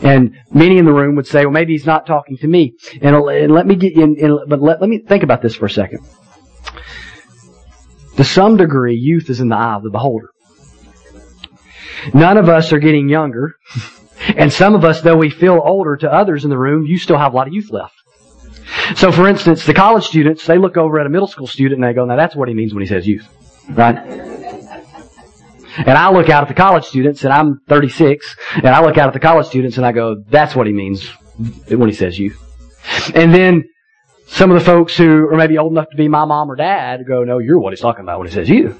And 0.02 0.38
many 0.52 0.78
in 0.78 0.86
the 0.86 0.94
room 0.94 1.16
would 1.16 1.28
say, 1.28 1.46
well, 1.46 1.52
maybe 1.52 1.74
he's 1.74 1.86
not 1.86 2.06
talking 2.06 2.38
to 2.38 2.48
me. 2.48 2.74
And, 3.02 3.16
and 3.16 3.54
let 3.54 3.66
me 3.66 3.76
get 3.76 3.94
in, 3.94 4.16
but 4.48 4.62
let, 4.62 4.82
let 4.82 4.90
me 4.90 5.00
think 5.00 5.24
about 5.24 5.42
this 5.42 5.56
for 5.56 5.66
a 5.66 5.70
second. 5.70 6.00
To 8.18 8.24
some 8.24 8.58
degree, 8.58 8.96
youth 8.96 9.30
is 9.30 9.40
in 9.40 9.50
the 9.50 9.56
eye 9.56 9.76
of 9.76 9.84
the 9.84 9.92
beholder. 9.92 10.32
None 12.14 12.38
of 12.38 12.50
us 12.50 12.74
are 12.74 12.80
getting 12.80 13.10
younger. 13.10 13.56
And 14.36 14.52
some 14.52 14.76
of 14.76 14.84
us, 14.84 15.02
though 15.02 15.16
we 15.16 15.30
feel 15.30 15.62
older 15.64 15.96
to 15.98 16.12
others 16.12 16.44
in 16.44 16.50
the 16.50 16.58
room, 16.58 16.86
you 16.86 16.98
still 16.98 17.18
have 17.18 17.34
a 17.34 17.36
lot 17.36 17.48
of 17.48 17.54
youth 17.54 17.70
left. 17.70 17.94
So 18.96 19.12
for 19.12 19.28
instance, 19.28 19.66
the 19.66 19.74
college 19.74 20.06
students, 20.06 20.46
they 20.46 20.58
look 20.58 20.76
over 20.76 21.00
at 21.00 21.06
a 21.06 21.10
middle 21.10 21.28
school 21.28 21.48
student 21.48 21.82
and 21.82 21.90
they 21.90 21.94
go, 21.94 22.04
now 22.04 22.16
that's 22.16 22.36
what 22.36 22.50
he 22.50 22.54
means 22.54 22.74
when 22.74 22.82
he 22.82 22.88
says 22.88 23.08
youth. 23.08 23.28
Right? 23.70 23.98
And 25.78 25.98
I 25.98 26.12
look 26.12 26.30
out 26.30 26.42
at 26.42 26.48
the 26.48 26.56
college 26.56 26.86
students, 26.86 27.24
and 27.24 27.32
I'm 27.32 27.62
36, 27.68 28.36
and 28.56 28.68
I 28.68 28.82
look 28.82 28.98
out 28.98 29.08
at 29.08 29.14
the 29.14 29.20
college 29.20 29.46
students 29.46 29.78
and 29.78 29.86
I 29.86 29.92
go, 29.92 30.24
that's 30.28 30.56
what 30.56 30.66
he 30.66 30.74
means 30.74 31.08
when 31.68 31.88
he 31.88 31.94
says 31.94 32.18
you. 32.18 32.36
And 33.14 33.34
then 33.34 33.66
some 34.26 34.50
of 34.50 34.58
the 34.58 34.66
folks 34.66 34.98
who 34.98 35.28
are 35.30 35.38
maybe 35.38 35.58
old 35.58 35.72
enough 35.72 35.90
to 35.92 35.98
be 35.98 36.08
my 36.08 36.26
mom 36.26 36.50
or 36.50 36.56
dad 36.56 37.06
go, 37.08 37.24
no, 37.24 37.38
you're 37.38 37.60
what 37.60 37.74
he's 37.74 37.80
talking 37.80 38.02
about 38.02 38.18
when 38.20 38.28
he 38.28 38.34
says 38.34 38.50
you. 38.50 38.76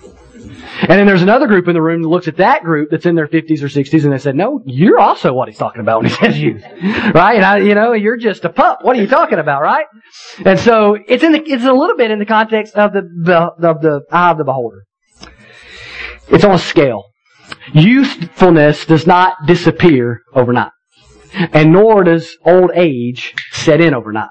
And 0.82 0.90
then 0.90 1.08
there's 1.08 1.22
another 1.22 1.48
group 1.48 1.68
in 1.68 1.74
the 1.74 1.82
room 1.82 2.02
that 2.02 2.08
looks 2.08 2.28
at 2.28 2.38
that 2.38 2.64
group 2.64 2.90
that's 2.92 3.06
in 3.06 3.16
their 3.16 3.28
50s 3.28 3.62
or 3.62 3.68
60s 3.68 4.04
and 4.04 4.14
they 4.14 4.18
said, 4.18 4.36
no, 4.36 4.62
you're 4.66 5.00
also 5.00 5.34
what 5.34 5.48
he's 5.48 5.58
talking 5.58 5.82
about 5.82 6.02
when 6.02 6.10
he 6.10 6.16
says 6.16 6.40
youth. 6.40 6.64
Right? 7.14 7.36
And 7.36 7.46
I, 7.46 7.58
you 7.60 7.74
know, 7.74 7.94
you're 7.94 8.18
just 8.18 8.46
a 8.46 8.50
pup. 8.50 8.80
What 8.82 8.96
are 8.96 9.02
you 9.02 9.08
talking 9.08 9.40
about, 9.40 9.62
right? 9.62 9.86
And 10.46 10.60
so 10.60 10.98
it's 11.08 11.24
in 11.24 11.32
the, 11.32 11.42
it's 11.42 11.64
a 11.64 11.74
little 11.74 11.96
bit 11.96 12.12
in 12.12 12.20
the 12.20 12.26
context 12.26 12.76
of 12.76 12.94
the, 12.94 13.02
the, 13.02 13.68
of 13.68 13.82
the 13.82 14.02
eye 14.12 14.32
of 14.32 14.38
the 14.38 14.44
beholder. 14.44 14.84
It's 16.30 16.44
on 16.44 16.56
a 16.56 16.60
scale. 16.60 17.06
Youthfulness 17.74 18.86
does 18.86 19.08
not 19.08 19.38
disappear 19.46 20.22
overnight. 20.34 20.72
And 21.34 21.72
nor 21.72 22.04
does 22.04 22.38
old 22.46 22.72
age 22.74 23.34
set 23.52 23.82
in 23.82 23.94
overnight. 23.94 24.30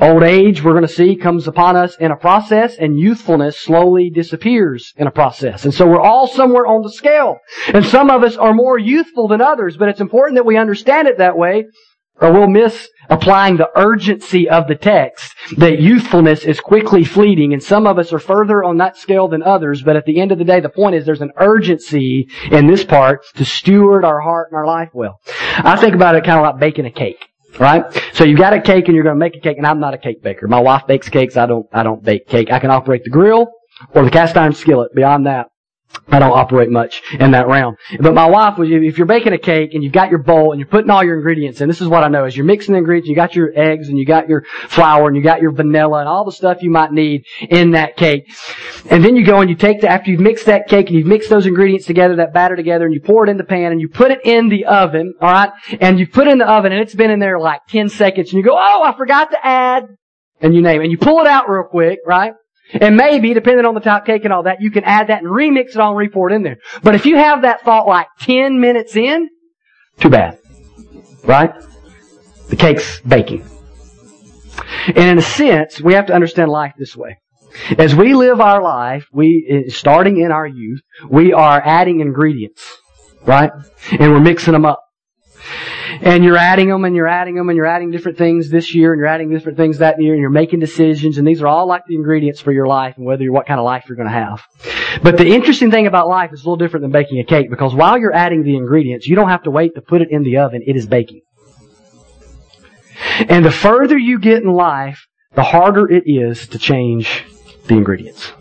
Old 0.00 0.22
age, 0.22 0.62
we're 0.62 0.72
going 0.72 0.86
to 0.86 0.88
see, 0.88 1.16
comes 1.16 1.46
upon 1.46 1.76
us 1.76 1.96
in 1.96 2.10
a 2.10 2.16
process, 2.16 2.76
and 2.76 2.98
youthfulness 2.98 3.58
slowly 3.58 4.10
disappears 4.10 4.92
in 4.96 5.06
a 5.06 5.10
process. 5.10 5.64
And 5.64 5.72
so 5.72 5.86
we're 5.86 6.00
all 6.00 6.26
somewhere 6.26 6.66
on 6.66 6.82
the 6.82 6.92
scale. 6.92 7.38
And 7.72 7.84
some 7.84 8.10
of 8.10 8.22
us 8.22 8.36
are 8.36 8.54
more 8.54 8.78
youthful 8.78 9.28
than 9.28 9.40
others, 9.40 9.76
but 9.76 9.88
it's 9.88 10.00
important 10.00 10.36
that 10.36 10.46
we 10.46 10.56
understand 10.56 11.08
it 11.08 11.18
that 11.18 11.36
way, 11.36 11.66
or 12.20 12.32
we'll 12.32 12.48
miss 12.48 12.88
applying 13.08 13.56
the 13.56 13.70
urgency 13.76 14.48
of 14.48 14.66
the 14.66 14.74
text 14.74 15.34
that 15.58 15.80
youthfulness 15.80 16.44
is 16.44 16.58
quickly 16.60 17.04
fleeting 17.04 17.52
and 17.52 17.62
some 17.62 17.86
of 17.86 17.98
us 17.98 18.12
are 18.12 18.18
further 18.18 18.64
on 18.64 18.78
that 18.78 18.96
scale 18.96 19.28
than 19.28 19.42
others 19.42 19.82
but 19.82 19.96
at 19.96 20.04
the 20.06 20.20
end 20.20 20.32
of 20.32 20.38
the 20.38 20.44
day 20.44 20.58
the 20.58 20.68
point 20.68 20.94
is 20.94 21.06
there's 21.06 21.20
an 21.20 21.30
urgency 21.36 22.28
in 22.50 22.66
this 22.66 22.84
part 22.84 23.24
to 23.34 23.44
steward 23.44 24.04
our 24.04 24.20
heart 24.20 24.48
and 24.50 24.56
our 24.56 24.66
life 24.66 24.88
well 24.92 25.20
i 25.58 25.76
think 25.76 25.94
about 25.94 26.16
it 26.16 26.24
kind 26.24 26.38
of 26.38 26.42
like 26.44 26.58
baking 26.58 26.86
a 26.86 26.90
cake 26.90 27.28
Right? 27.58 27.84
So 28.12 28.24
you 28.24 28.36
got 28.36 28.52
a 28.52 28.60
cake 28.60 28.86
and 28.86 28.94
you're 28.94 29.04
going 29.04 29.16
to 29.16 29.18
make 29.18 29.36
a 29.36 29.40
cake 29.40 29.56
and 29.56 29.66
I'm 29.66 29.80
not 29.80 29.94
a 29.94 29.98
cake 29.98 30.22
baker. 30.22 30.46
My 30.46 30.60
wife 30.60 30.86
bakes 30.86 31.08
cakes. 31.08 31.36
I 31.36 31.46
don't, 31.46 31.66
I 31.72 31.82
don't 31.82 32.02
bake 32.02 32.26
cake. 32.28 32.50
I 32.50 32.58
can 32.58 32.70
operate 32.70 33.04
the 33.04 33.10
grill 33.10 33.48
or 33.94 34.04
the 34.04 34.10
cast 34.10 34.36
iron 34.36 34.52
skillet. 34.52 34.94
Beyond 34.94 35.26
that, 35.26 35.48
I 36.08 36.20
don't 36.20 36.32
operate 36.32 36.70
much 36.70 37.02
in 37.18 37.32
that 37.32 37.48
realm. 37.48 37.76
But 37.98 38.14
my 38.14 38.26
wife 38.26 38.58
was, 38.58 38.68
if 38.70 38.96
you're 38.96 39.06
baking 39.06 39.32
a 39.32 39.38
cake 39.38 39.74
and 39.74 39.82
you've 39.82 39.92
got 39.92 40.10
your 40.10 40.20
bowl 40.20 40.52
and 40.52 40.60
you're 40.60 40.68
putting 40.68 40.88
all 40.88 41.02
your 41.02 41.16
ingredients 41.16 41.60
in, 41.60 41.68
this 41.68 41.80
is 41.80 41.88
what 41.88 42.04
I 42.04 42.08
know, 42.08 42.24
is 42.24 42.36
you're 42.36 42.46
mixing 42.46 42.74
the 42.74 42.78
ingredients, 42.78 43.08
you 43.08 43.16
got 43.16 43.34
your 43.34 43.50
eggs 43.56 43.88
and 43.88 43.98
you 43.98 44.06
got 44.06 44.28
your 44.28 44.44
flour 44.68 45.08
and 45.08 45.16
you 45.16 45.22
got 45.22 45.40
your 45.40 45.50
vanilla 45.52 45.98
and 45.98 46.08
all 46.08 46.24
the 46.24 46.32
stuff 46.32 46.62
you 46.62 46.70
might 46.70 46.92
need 46.92 47.24
in 47.50 47.72
that 47.72 47.96
cake. 47.96 48.32
And 48.88 49.04
then 49.04 49.16
you 49.16 49.24
go 49.24 49.40
and 49.40 49.50
you 49.50 49.56
take 49.56 49.80
the, 49.80 49.88
after 49.88 50.10
you've 50.10 50.20
mixed 50.20 50.46
that 50.46 50.68
cake 50.68 50.86
and 50.86 50.96
you've 50.96 51.08
mixed 51.08 51.28
those 51.28 51.46
ingredients 51.46 51.86
together, 51.86 52.16
that 52.16 52.32
batter 52.32 52.54
together, 52.54 52.84
and 52.84 52.94
you 52.94 53.00
pour 53.00 53.26
it 53.26 53.30
in 53.30 53.36
the 53.36 53.44
pan 53.44 53.72
and 53.72 53.80
you 53.80 53.88
put 53.88 54.12
it 54.12 54.20
in 54.24 54.48
the 54.48 54.66
oven, 54.66 55.14
alright? 55.20 55.50
And 55.80 55.98
you 55.98 56.06
put 56.06 56.28
it 56.28 56.30
in 56.30 56.38
the 56.38 56.48
oven 56.48 56.70
and 56.70 56.80
it's 56.80 56.94
been 56.94 57.10
in 57.10 57.18
there 57.18 57.40
like 57.40 57.62
10 57.68 57.88
seconds 57.88 58.32
and 58.32 58.38
you 58.38 58.44
go, 58.44 58.56
oh, 58.56 58.82
I 58.84 58.96
forgot 58.96 59.32
to 59.32 59.44
add, 59.44 59.88
and 60.40 60.54
you 60.54 60.62
name 60.62 60.80
it. 60.80 60.84
And 60.84 60.92
you 60.92 60.98
pull 60.98 61.20
it 61.20 61.26
out 61.26 61.48
real 61.48 61.64
quick, 61.64 61.98
right? 62.06 62.34
And 62.72 62.96
maybe, 62.96 63.32
depending 63.34 63.64
on 63.64 63.74
the 63.74 63.80
type 63.80 64.06
cake 64.06 64.24
and 64.24 64.32
all 64.32 64.44
that, 64.44 64.60
you 64.60 64.70
can 64.70 64.84
add 64.84 65.08
that 65.08 65.22
and 65.22 65.30
remix 65.30 65.70
it 65.70 65.76
all 65.76 65.90
and 65.90 65.98
re-pour 65.98 66.30
it 66.30 66.34
in 66.34 66.42
there. 66.42 66.58
But 66.82 66.94
if 66.94 67.06
you 67.06 67.16
have 67.16 67.42
that 67.42 67.62
thought 67.62 67.86
like 67.86 68.08
10 68.20 68.60
minutes 68.60 68.96
in, 68.96 69.28
too 70.00 70.10
bad. 70.10 70.38
Right? 71.24 71.52
The 72.48 72.56
cake's 72.56 73.00
baking. 73.00 73.44
And 74.86 74.98
in 74.98 75.18
a 75.18 75.22
sense, 75.22 75.80
we 75.80 75.94
have 75.94 76.06
to 76.06 76.14
understand 76.14 76.50
life 76.50 76.74
this 76.78 76.96
way. 76.96 77.18
As 77.78 77.94
we 77.94 78.14
live 78.14 78.40
our 78.40 78.62
life, 78.62 79.06
we, 79.12 79.46
eh, 79.48 79.70
starting 79.70 80.18
in 80.18 80.30
our 80.30 80.46
youth, 80.46 80.80
we 81.08 81.32
are 81.32 81.60
adding 81.64 82.00
ingredients. 82.00 82.78
Right? 83.24 83.50
And 83.92 84.12
we're 84.12 84.20
mixing 84.20 84.52
them 84.52 84.64
up 84.64 84.85
and 86.00 86.24
you're 86.24 86.36
adding 86.36 86.68
them 86.68 86.84
and 86.84 86.94
you're 86.94 87.08
adding 87.08 87.34
them 87.34 87.48
and 87.48 87.56
you're 87.56 87.66
adding 87.66 87.90
different 87.90 88.18
things 88.18 88.50
this 88.50 88.74
year 88.74 88.92
and 88.92 88.98
you're 88.98 89.08
adding 89.08 89.30
different 89.30 89.56
things 89.56 89.78
that 89.78 90.00
year 90.00 90.12
and 90.12 90.20
you're 90.20 90.30
making 90.30 90.60
decisions 90.60 91.18
and 91.18 91.26
these 91.26 91.42
are 91.42 91.46
all 91.46 91.66
like 91.66 91.82
the 91.86 91.94
ingredients 91.94 92.40
for 92.40 92.52
your 92.52 92.66
life 92.66 92.96
and 92.96 93.06
whether 93.06 93.22
you're 93.22 93.32
what 93.32 93.46
kind 93.46 93.58
of 93.58 93.64
life 93.64 93.84
you're 93.88 93.96
going 93.96 94.08
to 94.08 94.14
have. 94.14 94.42
But 95.02 95.18
the 95.18 95.26
interesting 95.26 95.70
thing 95.70 95.86
about 95.86 96.08
life 96.08 96.32
is 96.32 96.40
a 96.40 96.44
little 96.44 96.56
different 96.56 96.82
than 96.82 96.90
baking 96.90 97.18
a 97.20 97.24
cake 97.24 97.50
because 97.50 97.74
while 97.74 97.98
you're 97.98 98.14
adding 98.14 98.42
the 98.42 98.56
ingredients, 98.56 99.06
you 99.06 99.16
don't 99.16 99.28
have 99.28 99.42
to 99.44 99.50
wait 99.50 99.74
to 99.74 99.82
put 99.82 100.02
it 100.02 100.10
in 100.10 100.22
the 100.22 100.38
oven. 100.38 100.62
It 100.66 100.76
is 100.76 100.86
baking. 100.86 101.22
And 103.28 103.44
the 103.44 103.50
further 103.50 103.96
you 103.96 104.18
get 104.18 104.42
in 104.42 104.50
life, 104.50 105.06
the 105.34 105.42
harder 105.42 105.90
it 105.90 106.04
is 106.06 106.48
to 106.48 106.58
change 106.58 107.24
the 107.66 107.74
ingredients. 107.74 108.32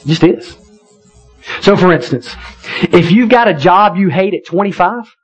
It 0.00 0.06
just 0.06 0.24
is. 0.24 0.56
So 1.60 1.76
for 1.76 1.92
instance, 1.92 2.34
if 2.82 3.10
you've 3.10 3.30
got 3.30 3.48
a 3.48 3.54
job 3.54 3.96
you 3.96 4.08
hate 4.08 4.34
at 4.34 4.44
25, 4.46 5.14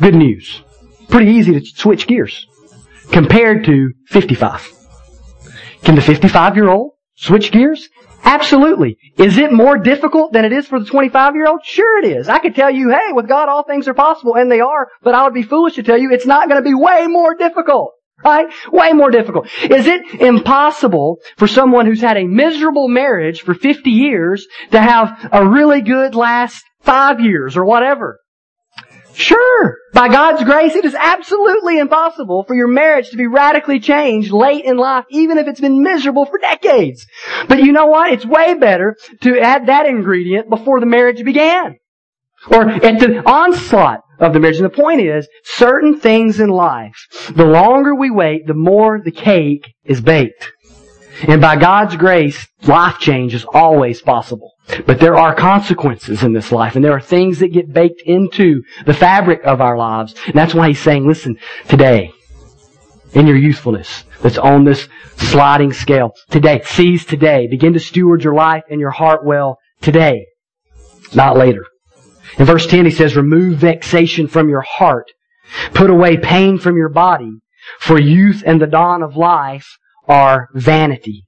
good 0.00 0.14
news 0.14 0.62
pretty 1.08 1.32
easy 1.32 1.58
to 1.58 1.66
switch 1.66 2.06
gears 2.06 2.46
compared 3.12 3.64
to 3.64 3.92
55. 4.08 4.72
Can 5.82 5.94
the 5.94 6.02
55 6.02 6.56
year 6.56 6.68
old 6.68 6.92
switch 7.16 7.52
gears? 7.52 7.88
Absolutely. 8.24 8.98
Is 9.18 9.38
it 9.38 9.52
more 9.52 9.78
difficult 9.78 10.32
than 10.32 10.44
it 10.44 10.52
is 10.52 10.66
for 10.66 10.80
the 10.80 10.86
25 10.86 11.34
year 11.34 11.46
old? 11.46 11.60
Sure 11.64 11.98
it 12.02 12.04
is. 12.04 12.28
I 12.28 12.40
could 12.40 12.56
tell 12.56 12.70
you, 12.70 12.90
hey, 12.90 13.12
with 13.12 13.28
God 13.28 13.48
all 13.48 13.62
things 13.62 13.86
are 13.86 13.94
possible, 13.94 14.34
and 14.34 14.50
they 14.50 14.60
are, 14.60 14.88
but 15.02 15.14
I 15.14 15.22
would 15.24 15.34
be 15.34 15.42
foolish 15.42 15.74
to 15.74 15.84
tell 15.84 15.96
you 15.96 16.10
it's 16.10 16.26
not 16.26 16.48
going 16.48 16.62
to 16.62 16.68
be 16.68 16.74
way 16.74 17.06
more 17.06 17.34
difficult. 17.34 17.92
Right? 18.24 18.46
Way 18.72 18.94
more 18.94 19.10
difficult. 19.10 19.46
Is 19.62 19.86
it 19.86 20.20
impossible 20.20 21.18
for 21.36 21.46
someone 21.46 21.84
who's 21.84 22.00
had 22.00 22.16
a 22.16 22.24
miserable 22.24 22.88
marriage 22.88 23.42
for 23.42 23.52
50 23.52 23.90
years 23.90 24.46
to 24.70 24.80
have 24.80 25.28
a 25.30 25.46
really 25.46 25.82
good 25.82 26.14
last 26.14 26.64
five 26.80 27.20
years 27.20 27.58
or 27.58 27.66
whatever? 27.66 28.18
Sure, 29.18 29.78
by 29.94 30.08
God's 30.08 30.44
grace, 30.44 30.74
it 30.74 30.84
is 30.84 30.94
absolutely 30.94 31.78
impossible 31.78 32.44
for 32.44 32.54
your 32.54 32.68
marriage 32.68 33.08
to 33.10 33.16
be 33.16 33.26
radically 33.26 33.80
changed 33.80 34.30
late 34.30 34.66
in 34.66 34.76
life, 34.76 35.06
even 35.08 35.38
if 35.38 35.48
it's 35.48 35.60
been 35.60 35.82
miserable 35.82 36.26
for 36.26 36.38
decades. 36.38 37.06
But 37.48 37.60
you 37.60 37.72
know 37.72 37.86
what? 37.86 38.12
It's 38.12 38.26
way 38.26 38.52
better 38.52 38.94
to 39.22 39.40
add 39.40 39.68
that 39.68 39.86
ingredient 39.86 40.50
before 40.50 40.80
the 40.80 40.86
marriage 40.86 41.24
began. 41.24 41.76
Or 42.50 42.68
at 42.68 43.00
the 43.00 43.22
onslaught 43.26 44.02
of 44.18 44.34
the 44.34 44.38
marriage. 44.38 44.58
And 44.58 44.66
the 44.66 44.70
point 44.70 45.00
is, 45.00 45.26
certain 45.44 45.98
things 45.98 46.38
in 46.38 46.50
life, 46.50 47.32
the 47.34 47.46
longer 47.46 47.94
we 47.94 48.10
wait, 48.10 48.46
the 48.46 48.52
more 48.52 49.00
the 49.02 49.10
cake 49.10 49.74
is 49.82 50.02
baked. 50.02 50.52
And 51.26 51.40
by 51.40 51.56
God's 51.56 51.96
grace, 51.96 52.46
life 52.64 52.98
change 52.98 53.34
is 53.34 53.46
always 53.46 54.02
possible. 54.02 54.55
But 54.84 54.98
there 54.98 55.16
are 55.16 55.34
consequences 55.34 56.22
in 56.22 56.32
this 56.32 56.50
life, 56.50 56.74
and 56.74 56.84
there 56.84 56.92
are 56.92 57.00
things 57.00 57.38
that 57.38 57.52
get 57.52 57.72
baked 57.72 58.02
into 58.02 58.62
the 58.84 58.94
fabric 58.94 59.42
of 59.44 59.60
our 59.60 59.76
lives. 59.76 60.14
And 60.26 60.34
that's 60.34 60.54
why 60.54 60.68
he's 60.68 60.80
saying, 60.80 61.06
listen, 61.06 61.38
today, 61.68 62.12
in 63.12 63.26
your 63.26 63.36
youthfulness, 63.36 64.04
that's 64.22 64.38
on 64.38 64.64
this 64.64 64.88
sliding 65.16 65.72
scale, 65.72 66.12
today, 66.30 66.62
seize 66.64 67.04
today, 67.04 67.46
begin 67.46 67.72
to 67.74 67.80
steward 67.80 68.24
your 68.24 68.34
life 68.34 68.64
and 68.68 68.80
your 68.80 68.90
heart 68.90 69.24
well 69.24 69.58
today, 69.80 70.26
not 71.14 71.36
later. 71.36 71.64
In 72.38 72.44
verse 72.44 72.66
10 72.66 72.84
he 72.84 72.90
says, 72.90 73.16
remove 73.16 73.58
vexation 73.58 74.26
from 74.26 74.48
your 74.48 74.62
heart, 74.62 75.06
put 75.74 75.90
away 75.90 76.16
pain 76.16 76.58
from 76.58 76.76
your 76.76 76.88
body, 76.88 77.38
for 77.78 77.98
youth 77.98 78.42
and 78.44 78.60
the 78.60 78.66
dawn 78.66 79.02
of 79.02 79.16
life 79.16 79.78
are 80.08 80.48
vanity. 80.54 81.25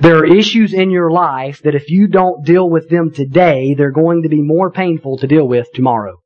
There 0.00 0.18
are 0.18 0.26
issues 0.26 0.72
in 0.72 0.90
your 0.90 1.10
life 1.10 1.62
that 1.62 1.74
if 1.74 1.90
you 1.90 2.06
don't 2.06 2.44
deal 2.44 2.68
with 2.68 2.88
them 2.88 3.12
today, 3.12 3.74
they're 3.74 3.90
going 3.90 4.22
to 4.22 4.28
be 4.28 4.40
more 4.40 4.70
painful 4.70 5.18
to 5.18 5.26
deal 5.26 5.46
with 5.46 5.72
tomorrow. 5.72 6.20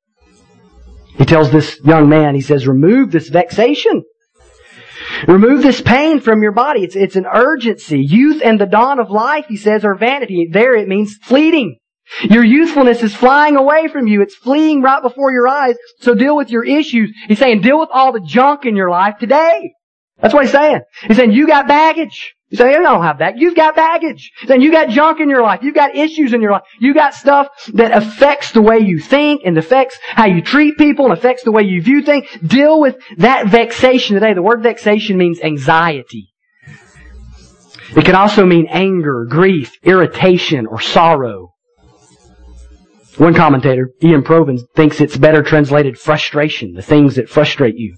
He 1.16 1.24
tells 1.24 1.50
this 1.50 1.80
young 1.84 2.08
man, 2.08 2.34
he 2.34 2.40
says, 2.40 2.66
remove 2.66 3.10
this 3.10 3.28
vexation. 3.28 4.04
Remove 5.26 5.62
this 5.62 5.80
pain 5.80 6.20
from 6.20 6.42
your 6.42 6.52
body. 6.52 6.84
It's, 6.84 6.94
it's 6.94 7.16
an 7.16 7.26
urgency. 7.26 8.00
Youth 8.00 8.42
and 8.44 8.60
the 8.60 8.66
dawn 8.66 9.00
of 9.00 9.10
life, 9.10 9.46
he 9.48 9.56
says, 9.56 9.84
are 9.84 9.96
vanity. 9.96 10.48
There 10.50 10.76
it 10.76 10.86
means 10.86 11.16
fleeting. 11.22 11.78
Your 12.22 12.44
youthfulness 12.44 13.02
is 13.02 13.14
flying 13.14 13.56
away 13.56 13.88
from 13.88 14.06
you. 14.06 14.22
It's 14.22 14.34
fleeing 14.34 14.80
right 14.80 15.02
before 15.02 15.32
your 15.32 15.48
eyes. 15.48 15.76
So 16.00 16.14
deal 16.14 16.36
with 16.36 16.50
your 16.50 16.64
issues. 16.64 17.12
He's 17.26 17.38
saying 17.38 17.62
deal 17.62 17.78
with 17.78 17.90
all 17.92 18.12
the 18.12 18.20
junk 18.20 18.64
in 18.64 18.76
your 18.76 18.90
life 18.90 19.18
today. 19.18 19.72
That's 20.20 20.32
what 20.32 20.44
he's 20.44 20.52
saying. 20.52 20.80
He's 21.06 21.16
saying 21.16 21.32
you 21.32 21.46
got 21.46 21.68
baggage. 21.68 22.34
You 22.50 22.56
say, 22.56 22.74
I 22.74 22.78
don't 22.78 23.02
have 23.02 23.18
that. 23.18 23.36
You've 23.36 23.54
got 23.54 23.76
baggage. 23.76 24.32
Then 24.46 24.62
you 24.62 24.72
got 24.72 24.88
junk 24.88 25.20
in 25.20 25.28
your 25.28 25.42
life. 25.42 25.60
You've 25.62 25.74
got 25.74 25.94
issues 25.94 26.32
in 26.32 26.40
your 26.40 26.52
life. 26.52 26.62
You 26.78 26.94
got 26.94 27.12
stuff 27.12 27.48
that 27.74 27.92
affects 27.92 28.52
the 28.52 28.62
way 28.62 28.78
you 28.78 28.98
think 28.98 29.42
and 29.44 29.58
affects 29.58 29.98
how 30.02 30.24
you 30.24 30.40
treat 30.40 30.78
people 30.78 31.04
and 31.04 31.12
affects 31.12 31.42
the 31.42 31.52
way 31.52 31.64
you 31.64 31.82
view 31.82 32.02
things. 32.02 32.26
Deal 32.46 32.80
with 32.80 32.96
that 33.18 33.48
vexation 33.48 34.14
today. 34.14 34.32
The 34.32 34.42
word 34.42 34.62
vexation 34.62 35.18
means 35.18 35.40
anxiety. 35.40 36.32
It 37.94 38.04
can 38.04 38.14
also 38.14 38.46
mean 38.46 38.66
anger, 38.70 39.26
grief, 39.28 39.72
irritation, 39.82 40.66
or 40.66 40.80
sorrow. 40.80 41.54
One 43.18 43.34
commentator, 43.34 43.90
Iain 44.02 44.22
Provan, 44.22 44.60
thinks 44.74 45.00
it's 45.00 45.16
better 45.16 45.42
translated 45.42 45.98
frustration, 45.98 46.72
the 46.72 46.82
things 46.82 47.16
that 47.16 47.28
frustrate 47.28 47.76
you. 47.76 47.96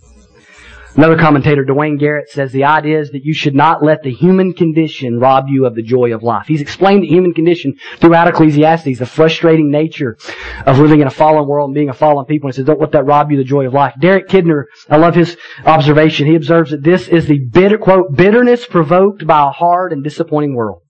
Another 0.96 1.16
commentator, 1.16 1.64
Duane 1.64 1.98
Garrett, 1.98 2.30
says 2.30 2.50
the 2.50 2.64
idea 2.64 3.00
is 3.00 3.12
that 3.12 3.24
you 3.24 3.32
should 3.32 3.54
not 3.54 3.82
let 3.82 4.02
the 4.02 4.12
human 4.12 4.52
condition 4.52 5.20
rob 5.20 5.44
you 5.48 5.64
of 5.64 5.74
the 5.76 5.82
joy 5.82 6.12
of 6.12 6.22
life. 6.22 6.46
He's 6.48 6.60
explained 6.60 7.04
the 7.04 7.08
human 7.08 7.32
condition 7.32 7.74
throughout 7.98 8.26
Ecclesiastes, 8.28 8.98
the 8.98 9.06
frustrating 9.06 9.70
nature 9.70 10.18
of 10.66 10.78
living 10.78 11.00
in 11.00 11.06
a 11.06 11.10
fallen 11.10 11.46
world 11.46 11.68
and 11.68 11.74
being 11.74 11.90
a 11.90 11.94
fallen 11.94 12.26
people. 12.26 12.48
He 12.48 12.54
says, 12.54 12.64
don't 12.66 12.80
let 12.80 12.92
that 12.92 13.06
rob 13.06 13.30
you 13.30 13.38
of 13.38 13.44
the 13.44 13.48
joy 13.48 13.66
of 13.66 13.72
life. 13.72 13.94
Derek 14.00 14.28
Kidner, 14.28 14.64
I 14.88 14.96
love 14.96 15.14
his 15.14 15.36
observation. 15.64 16.26
He 16.26 16.34
observes 16.34 16.72
that 16.72 16.82
this 16.82 17.08
is 17.08 17.26
the 17.26 17.38
bitter, 17.38 17.78
quote, 17.78 18.16
bitterness 18.16 18.66
provoked 18.66 19.26
by 19.26 19.48
a 19.48 19.50
hard 19.50 19.92
and 19.92 20.02
disappointing 20.02 20.54
world. 20.54 20.82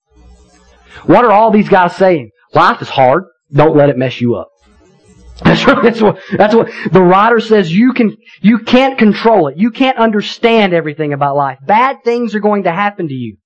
What 1.05 1.25
are 1.25 1.31
all 1.31 1.51
these 1.51 1.69
guys 1.69 1.95
saying? 1.95 2.31
Life 2.55 2.83
is 2.83 2.89
hard. 2.89 3.25
Don't 3.53 3.77
let 3.77 3.91
it 3.91 3.99
mess 3.99 4.21
you 4.21 4.35
up. 4.35 4.50
That's, 5.45 5.67
what, 5.67 5.83
that's 5.83 6.01
what, 6.01 6.21
that's 6.37 6.55
what 6.55 6.71
the 6.93 7.03
writer 7.03 7.41
says 7.41 7.73
you 7.73 7.93
can, 7.93 8.17
you 8.41 8.59
can't 8.59 8.99
control 8.99 9.49
it. 9.49 9.57
You 9.57 9.71
can't 9.71 9.99
understand 9.99 10.75
everything 10.75 11.13
about 11.13 11.37
life. 11.37 11.59
Bad 11.63 12.05
things 12.05 12.35
are 12.35 12.41
going 12.41 12.65
to 12.65 12.73
happen 12.73 13.09
to 13.09 13.15
you. 13.15 13.37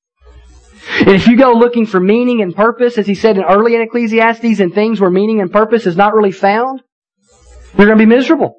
And 0.99 1.11
if 1.11 1.27
you 1.27 1.37
go 1.37 1.53
looking 1.53 1.87
for 1.87 2.01
meaning 2.01 2.43
and 2.43 2.55
purpose, 2.55 2.99
as 2.99 3.07
he 3.07 3.15
said 3.15 3.37
in 3.37 3.45
early 3.45 3.75
in 3.75 3.81
Ecclesiastes, 3.81 4.61
and 4.61 4.75
things 4.75 5.01
where 5.01 5.11
meaning 5.11 5.41
and 5.41 5.51
purpose 5.51 5.87
is 5.87 5.97
not 5.97 6.15
really 6.15 6.33
found, 6.33 6.83
you're 7.77 7.87
going 7.87 7.99
to 7.99 8.05
be 8.05 8.09
miserable. 8.09 8.57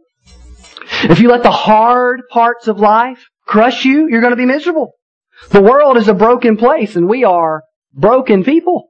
If 1.03 1.19
you 1.19 1.29
let 1.29 1.43
the 1.43 1.51
hard 1.51 2.21
parts 2.31 2.67
of 2.67 2.79
life 2.79 3.23
crush 3.45 3.85
you, 3.85 4.07
you're 4.09 4.21
going 4.21 4.31
to 4.31 4.37
be 4.37 4.45
miserable. 4.45 4.93
The 5.49 5.61
world 5.61 5.97
is 5.97 6.07
a 6.07 6.13
broken 6.13 6.57
place 6.57 6.95
and 6.95 7.07
we 7.07 7.23
are 7.23 7.63
broken 7.93 8.43
people. 8.43 8.89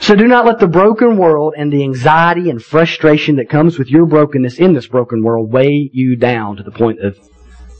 So 0.00 0.14
do 0.14 0.26
not 0.26 0.46
let 0.46 0.58
the 0.58 0.66
broken 0.66 1.16
world 1.16 1.54
and 1.56 1.72
the 1.72 1.82
anxiety 1.82 2.50
and 2.50 2.62
frustration 2.62 3.36
that 3.36 3.48
comes 3.48 3.78
with 3.78 3.88
your 3.88 4.06
brokenness 4.06 4.58
in 4.58 4.72
this 4.72 4.86
broken 4.86 5.22
world 5.22 5.52
weigh 5.52 5.90
you 5.92 6.16
down 6.16 6.56
to 6.56 6.62
the 6.62 6.70
point 6.70 7.00
of 7.00 7.18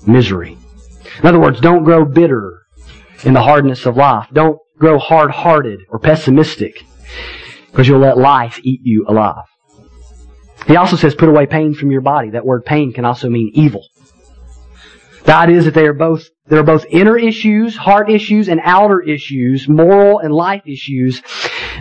misery. 0.07 0.59
In 1.21 1.27
other 1.27 1.41
words, 1.41 1.61
don't 1.61 1.85
grow 1.85 2.05
bitter 2.05 2.63
in 3.25 3.33
the 3.33 3.43
hardness 3.43 3.87
of 3.87 3.97
life. 3.97 4.29
Don't 4.33 4.59
grow 4.79 4.99
hard-hearted 4.99 5.81
or 5.89 5.99
pessimistic 5.99 6.85
because 7.71 7.89
you'll 7.89 8.01
let 8.01 8.19
life 8.19 8.61
eat 8.63 8.81
you 8.83 9.07
alive. 9.09 9.45
He 10.67 10.77
also 10.77 10.97
says 10.97 11.15
put 11.15 11.29
away 11.29 11.47
pain 11.47 11.75
from 11.75 11.91
your 11.91 12.01
body. 12.01 12.31
That 12.31 12.47
word 12.47 12.65
pain 12.65 12.93
can 12.93 13.05
also 13.05 13.29
mean 13.29 13.51
evil. 13.55 13.87
The 15.25 15.35
idea 15.35 15.57
is 15.57 15.65
that 15.65 15.75
they 15.75 15.87
are 15.87 15.95
both 15.95 16.29
there 16.47 16.59
are 16.59 16.65
both 16.65 16.85
inner 16.91 17.17
issues, 17.17 17.75
heart 17.75 18.11
issues, 18.11 18.51
and 18.51 18.61
outer 18.63 19.01
issues, 19.01 19.67
moral 19.67 20.19
and 20.19 20.33
life 20.33 20.63
issues 20.67 21.23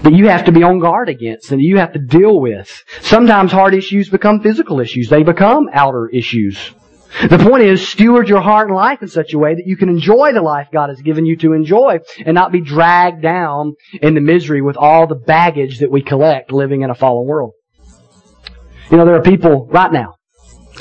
that 0.03 0.13
you 0.13 0.29
have 0.29 0.45
to 0.45 0.53
be 0.53 0.63
on 0.63 0.79
guard 0.79 1.09
against 1.09 1.51
and 1.51 1.61
you 1.61 1.77
have 1.77 1.91
to 1.93 1.99
deal 1.99 2.39
with. 2.39 2.83
Sometimes 3.01 3.51
heart 3.51 3.73
issues 3.73 4.09
become 4.09 4.39
physical 4.39 4.79
issues. 4.79 5.09
They 5.09 5.23
become 5.23 5.67
outer 5.73 6.07
issues. 6.07 6.73
The 7.29 7.37
point 7.37 7.63
is, 7.63 7.87
steward 7.87 8.29
your 8.29 8.41
heart 8.41 8.69
and 8.69 8.75
life 8.75 9.01
in 9.01 9.09
such 9.09 9.33
a 9.33 9.37
way 9.37 9.53
that 9.53 9.67
you 9.67 9.75
can 9.75 9.89
enjoy 9.89 10.31
the 10.31 10.41
life 10.41 10.69
God 10.71 10.89
has 10.89 11.01
given 11.01 11.25
you 11.25 11.35
to 11.37 11.51
enjoy 11.51 11.99
and 12.25 12.33
not 12.33 12.53
be 12.53 12.61
dragged 12.61 13.21
down 13.21 13.75
into 14.01 14.21
misery 14.21 14.61
with 14.61 14.77
all 14.77 15.05
the 15.05 15.15
baggage 15.15 15.79
that 15.79 15.91
we 15.91 16.01
collect 16.01 16.51
living 16.51 16.81
in 16.81 16.89
a 16.89 16.95
fallen 16.95 17.27
world. 17.27 17.51
You 18.89 18.97
know, 18.97 19.05
there 19.05 19.15
are 19.15 19.21
people 19.21 19.67
right 19.67 19.91
now 19.91 20.15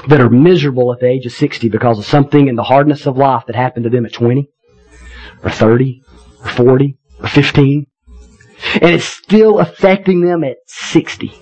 that 0.09 0.21
are 0.21 0.30
miserable 0.30 0.92
at 0.92 1.00
the 1.00 1.06
age 1.06 1.26
of 1.26 1.32
60 1.32 1.68
because 1.68 1.99
of 1.99 2.04
something 2.04 2.49
in 2.49 2.56
the 2.56 2.62
hardness 2.62 3.06
of 3.06 3.16
life 3.16 3.44
that 3.47 3.56
happened 3.56 3.85
to 3.85 3.90
them 3.90 4.04
at 4.06 4.12
20 4.12 4.49
or 5.42 5.50
30 5.50 6.02
or 6.40 6.49
40 6.49 6.99
or 7.21 7.28
15. 7.28 7.87
And 8.75 8.94
it's 8.94 9.04
still 9.04 9.59
affecting 9.59 10.23
them 10.23 10.44
at 10.44 10.56
60. 10.66 11.32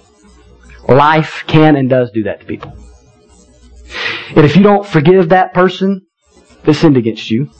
Life 0.88 1.44
can 1.46 1.76
and 1.76 1.88
does 1.88 2.10
do 2.10 2.24
that 2.24 2.40
to 2.40 2.46
people. 2.46 2.76
And 4.36 4.44
if 4.44 4.56
you 4.56 4.62
don't 4.62 4.86
forgive 4.86 5.30
that 5.30 5.54
person 5.54 6.06
that 6.64 6.74
sinned 6.74 6.96
against 6.96 7.30
you, 7.30 7.50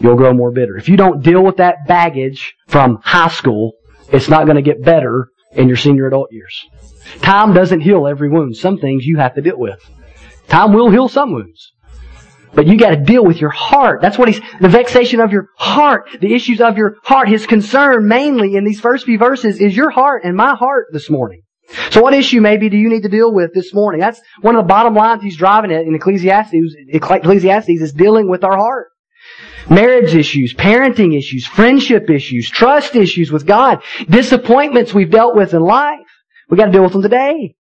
you'll 0.00 0.16
grow 0.16 0.32
more 0.32 0.50
bitter. 0.50 0.76
If 0.76 0.88
you 0.88 0.96
don't 0.96 1.22
deal 1.22 1.42
with 1.42 1.56
that 1.58 1.86
baggage 1.86 2.54
from 2.66 2.98
high 3.02 3.28
school, 3.28 3.72
it's 4.12 4.28
not 4.28 4.44
going 4.44 4.56
to 4.56 4.62
get 4.62 4.82
better 4.82 5.30
in 5.52 5.68
your 5.68 5.76
senior 5.76 6.06
adult 6.06 6.32
years. 6.32 6.66
Time 7.20 7.52
doesn't 7.52 7.80
heal 7.80 8.06
every 8.06 8.28
wound. 8.28 8.56
Some 8.56 8.78
things 8.78 9.06
you 9.06 9.18
have 9.18 9.34
to 9.34 9.40
deal 9.40 9.58
with. 9.58 9.80
Time 10.48 10.72
will 10.72 10.90
heal 10.90 11.08
some 11.08 11.32
wounds. 11.32 11.72
But 12.54 12.66
you 12.66 12.78
gotta 12.78 12.96
deal 12.96 13.24
with 13.24 13.40
your 13.40 13.50
heart. 13.50 14.00
That's 14.00 14.16
what 14.16 14.28
he's, 14.28 14.40
the 14.60 14.68
vexation 14.68 15.20
of 15.20 15.30
your 15.30 15.48
heart, 15.56 16.08
the 16.20 16.34
issues 16.34 16.60
of 16.60 16.78
your 16.78 16.96
heart. 17.02 17.28
His 17.28 17.46
concern 17.46 18.08
mainly 18.08 18.56
in 18.56 18.64
these 18.64 18.80
first 18.80 19.04
few 19.04 19.18
verses 19.18 19.60
is 19.60 19.76
your 19.76 19.90
heart 19.90 20.22
and 20.24 20.36
my 20.36 20.54
heart 20.54 20.86
this 20.92 21.10
morning. 21.10 21.42
So 21.90 22.00
what 22.00 22.14
issue 22.14 22.40
maybe 22.40 22.68
do 22.68 22.76
you 22.76 22.88
need 22.88 23.02
to 23.02 23.08
deal 23.08 23.32
with 23.32 23.52
this 23.52 23.74
morning? 23.74 24.00
That's 24.00 24.20
one 24.40 24.56
of 24.56 24.64
the 24.64 24.68
bottom 24.68 24.94
lines 24.94 25.22
he's 25.22 25.36
driving 25.36 25.72
at 25.72 25.82
in 25.82 25.94
Ecclesiastes. 25.94 26.54
Ecclesiastes 26.88 27.68
is 27.68 27.92
dealing 27.92 28.30
with 28.30 28.44
our 28.44 28.56
heart. 28.56 28.88
Marriage 29.68 30.14
issues, 30.14 30.54
parenting 30.54 31.18
issues, 31.18 31.44
friendship 31.46 32.08
issues, 32.08 32.48
trust 32.48 32.94
issues 32.94 33.32
with 33.32 33.46
God, 33.46 33.82
disappointments 34.08 34.94
we've 34.94 35.10
dealt 35.10 35.34
with 35.34 35.54
in 35.54 35.60
life. 35.60 35.98
We 36.48 36.56
gotta 36.56 36.70
deal 36.70 36.84
with 36.84 36.92
them 36.92 37.02
today. 37.02 37.56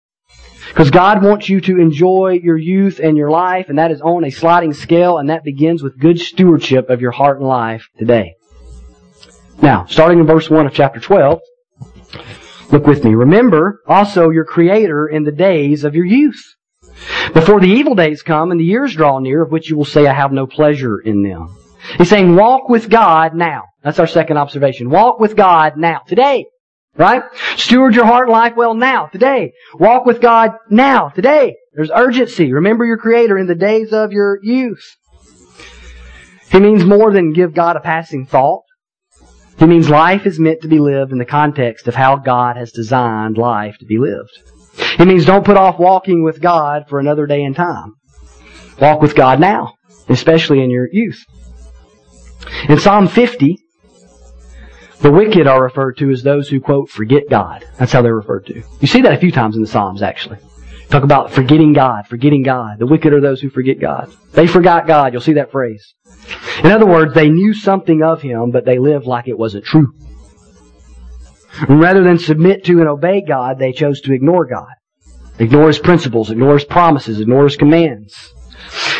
Because 0.72 0.90
God 0.90 1.22
wants 1.22 1.50
you 1.50 1.60
to 1.60 1.78
enjoy 1.78 2.40
your 2.42 2.56
youth 2.56 2.98
and 2.98 3.14
your 3.14 3.30
life, 3.30 3.68
and 3.68 3.78
that 3.78 3.90
is 3.90 4.00
on 4.00 4.24
a 4.24 4.30
sliding 4.30 4.72
scale, 4.72 5.18
and 5.18 5.28
that 5.28 5.44
begins 5.44 5.82
with 5.82 5.98
good 5.98 6.18
stewardship 6.18 6.88
of 6.88 7.02
your 7.02 7.10
heart 7.10 7.40
and 7.40 7.46
life 7.46 7.88
today. 7.98 8.36
Now, 9.60 9.84
starting 9.84 10.18
in 10.18 10.26
verse 10.26 10.48
1 10.48 10.66
of 10.66 10.72
chapter 10.72 10.98
12, 10.98 11.40
look 12.70 12.86
with 12.86 13.04
me. 13.04 13.14
Remember 13.14 13.82
also 13.86 14.30
your 14.30 14.46
Creator 14.46 15.08
in 15.08 15.24
the 15.24 15.30
days 15.30 15.84
of 15.84 15.94
your 15.94 16.06
youth. 16.06 16.42
Before 17.34 17.60
the 17.60 17.68
evil 17.68 17.94
days 17.94 18.22
come 18.22 18.50
and 18.50 18.58
the 18.58 18.64
years 18.64 18.94
draw 18.94 19.18
near, 19.18 19.42
of 19.42 19.52
which 19.52 19.68
you 19.68 19.76
will 19.76 19.84
say, 19.84 20.06
I 20.06 20.14
have 20.14 20.32
no 20.32 20.46
pleasure 20.46 20.98
in 20.98 21.22
them. 21.22 21.54
He's 21.98 22.08
saying, 22.08 22.34
walk 22.34 22.70
with 22.70 22.88
God 22.88 23.34
now. 23.34 23.64
That's 23.82 23.98
our 23.98 24.06
second 24.06 24.38
observation. 24.38 24.88
Walk 24.88 25.20
with 25.20 25.36
God 25.36 25.76
now. 25.76 26.00
Today. 26.06 26.46
Right? 26.96 27.22
Steward 27.56 27.94
your 27.94 28.04
heart 28.04 28.28
and 28.28 28.32
life 28.32 28.54
well 28.54 28.74
now, 28.74 29.06
today. 29.06 29.52
Walk 29.74 30.04
with 30.04 30.20
God 30.20 30.52
now, 30.68 31.08
today. 31.08 31.56
There's 31.72 31.90
urgency. 31.90 32.52
Remember 32.52 32.84
your 32.84 32.98
Creator 32.98 33.38
in 33.38 33.46
the 33.46 33.54
days 33.54 33.92
of 33.92 34.12
your 34.12 34.38
youth. 34.42 34.84
He 36.50 36.60
means 36.60 36.84
more 36.84 37.10
than 37.10 37.32
give 37.32 37.54
God 37.54 37.76
a 37.76 37.80
passing 37.80 38.26
thought. 38.26 38.64
He 39.58 39.64
means 39.66 39.88
life 39.88 40.26
is 40.26 40.38
meant 40.38 40.60
to 40.62 40.68
be 40.68 40.80
lived 40.80 41.12
in 41.12 41.18
the 41.18 41.24
context 41.24 41.88
of 41.88 41.94
how 41.94 42.16
God 42.16 42.56
has 42.56 42.72
designed 42.72 43.38
life 43.38 43.78
to 43.78 43.86
be 43.86 43.96
lived. 43.98 44.38
He 44.98 45.04
means 45.06 45.24
don't 45.24 45.46
put 45.46 45.56
off 45.56 45.78
walking 45.78 46.22
with 46.22 46.42
God 46.42 46.84
for 46.88 46.98
another 46.98 47.26
day 47.26 47.42
and 47.42 47.56
time. 47.56 47.94
Walk 48.80 49.00
with 49.00 49.14
God 49.14 49.40
now, 49.40 49.74
especially 50.08 50.62
in 50.62 50.70
your 50.70 50.88
youth. 50.90 51.24
In 52.68 52.78
Psalm 52.78 53.08
50, 53.08 53.58
the 55.02 55.10
wicked 55.10 55.46
are 55.48 55.62
referred 55.62 55.96
to 55.98 56.10
as 56.10 56.22
those 56.22 56.48
who, 56.48 56.60
quote, 56.60 56.88
forget 56.88 57.24
God. 57.28 57.64
That's 57.76 57.92
how 57.92 58.02
they're 58.02 58.14
referred 58.14 58.46
to. 58.46 58.62
You 58.80 58.86
see 58.86 59.02
that 59.02 59.12
a 59.12 59.18
few 59.18 59.32
times 59.32 59.56
in 59.56 59.62
the 59.62 59.68
Psalms, 59.68 60.00
actually. 60.00 60.38
Talk 60.90 61.02
about 61.02 61.32
forgetting 61.32 61.72
God, 61.72 62.06
forgetting 62.06 62.42
God. 62.42 62.78
The 62.78 62.86
wicked 62.86 63.12
are 63.12 63.20
those 63.20 63.40
who 63.40 63.50
forget 63.50 63.80
God. 63.80 64.12
They 64.32 64.46
forgot 64.46 64.86
God. 64.86 65.12
You'll 65.12 65.22
see 65.22 65.32
that 65.34 65.50
phrase. 65.50 65.94
In 66.62 66.70
other 66.70 66.86
words, 66.86 67.14
they 67.14 67.30
knew 67.30 67.52
something 67.52 68.02
of 68.02 68.22
Him, 68.22 68.50
but 68.52 68.64
they 68.64 68.78
lived 68.78 69.06
like 69.06 69.26
it 69.26 69.38
wasn't 69.38 69.64
true. 69.64 69.92
rather 71.68 72.04
than 72.04 72.18
submit 72.18 72.64
to 72.66 72.78
and 72.78 72.88
obey 72.88 73.22
God, 73.26 73.58
they 73.58 73.72
chose 73.72 74.00
to 74.02 74.12
ignore 74.12 74.46
God. 74.46 74.72
Ignore 75.38 75.68
His 75.68 75.78
principles, 75.78 76.30
ignore 76.30 76.54
His 76.54 76.64
promises, 76.64 77.18
ignore 77.18 77.44
His 77.44 77.56
commands. 77.56 78.34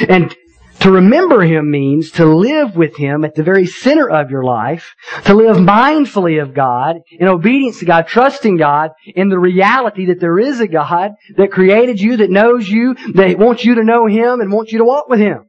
And 0.08 0.34
to 0.82 0.90
remember 0.90 1.42
Him 1.42 1.70
means 1.70 2.10
to 2.12 2.24
live 2.24 2.76
with 2.76 2.96
Him 2.96 3.24
at 3.24 3.36
the 3.36 3.44
very 3.44 3.66
center 3.66 4.10
of 4.10 4.30
your 4.30 4.42
life, 4.42 4.94
to 5.24 5.34
live 5.34 5.56
mindfully 5.56 6.42
of 6.42 6.54
God, 6.54 6.96
in 7.10 7.28
obedience 7.28 7.78
to 7.78 7.84
God, 7.84 8.08
trusting 8.08 8.56
God 8.56 8.90
in 9.06 9.28
the 9.28 9.38
reality 9.38 10.06
that 10.06 10.18
there 10.18 10.38
is 10.40 10.60
a 10.60 10.66
God 10.66 11.12
that 11.36 11.52
created 11.52 12.00
you, 12.00 12.16
that 12.16 12.30
knows 12.30 12.68
you, 12.68 12.94
that 13.14 13.38
wants 13.38 13.64
you 13.64 13.76
to 13.76 13.84
know 13.84 14.06
Him 14.06 14.40
and 14.40 14.52
wants 14.52 14.72
you 14.72 14.78
to 14.78 14.84
walk 14.84 15.08
with 15.08 15.20
Him. 15.20 15.48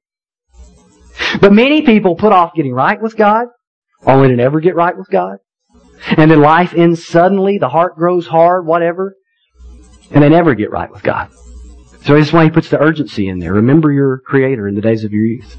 But 1.41 1.51
many 1.51 1.81
people 1.81 2.15
put 2.15 2.31
off 2.31 2.53
getting 2.53 2.73
right 2.73 3.01
with 3.01 3.15
God, 3.15 3.47
only 4.05 4.29
to 4.29 4.35
never 4.35 4.59
get 4.59 4.75
right 4.75 4.95
with 4.95 5.09
God. 5.09 5.37
And 6.05 6.29
then 6.29 6.41
life 6.41 6.73
ends 6.75 7.07
suddenly, 7.07 7.57
the 7.57 7.69
heart 7.69 7.95
grows 7.95 8.27
hard, 8.27 8.67
whatever, 8.67 9.15
and 10.11 10.23
they 10.23 10.29
never 10.29 10.53
get 10.53 10.69
right 10.69 10.91
with 10.91 11.01
God. 11.01 11.31
So 12.05 12.15
that's 12.15 12.33
why 12.33 12.43
he 12.43 12.49
puts 12.49 12.69
the 12.69 12.79
urgency 12.79 13.29
in 13.29 13.39
there. 13.39 13.53
Remember 13.53 13.91
your 13.91 14.19
Creator 14.19 14.67
in 14.67 14.75
the 14.75 14.81
days 14.81 15.03
of 15.03 15.13
your 15.13 15.25
youth. 15.25 15.57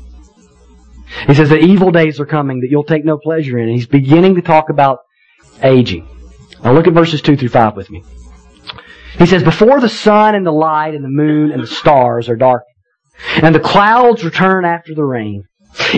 He 1.27 1.35
says 1.35 1.49
that 1.49 1.61
evil 1.61 1.91
days 1.91 2.21
are 2.21 2.27
coming 2.27 2.61
that 2.61 2.69
you'll 2.71 2.85
take 2.85 3.05
no 3.05 3.19
pleasure 3.19 3.59
in. 3.59 3.69
And 3.69 3.75
he's 3.75 3.87
beginning 3.87 4.35
to 4.35 4.43
talk 4.43 4.69
about 4.69 4.99
aging. 5.63 6.07
Now 6.63 6.73
look 6.73 6.87
at 6.87 6.93
verses 6.93 7.23
2 7.23 7.37
through 7.37 7.49
5 7.49 7.77
with 7.77 7.91
me. 7.91 8.05
He 9.19 9.27
says, 9.27 9.43
Before 9.43 9.81
the 9.81 9.89
sun 9.89 10.35
and 10.35 10.45
the 10.45 10.53
light 10.53 10.95
and 10.95 11.05
the 11.05 11.09
moon 11.09 11.51
and 11.51 11.63
the 11.63 11.67
stars 11.67 12.29
are 12.29 12.37
darkened, 12.37 12.75
and 13.43 13.55
the 13.55 13.61
clouds 13.61 14.25
return 14.25 14.65
after 14.65 14.95
the 14.95 15.05
rain, 15.05 15.45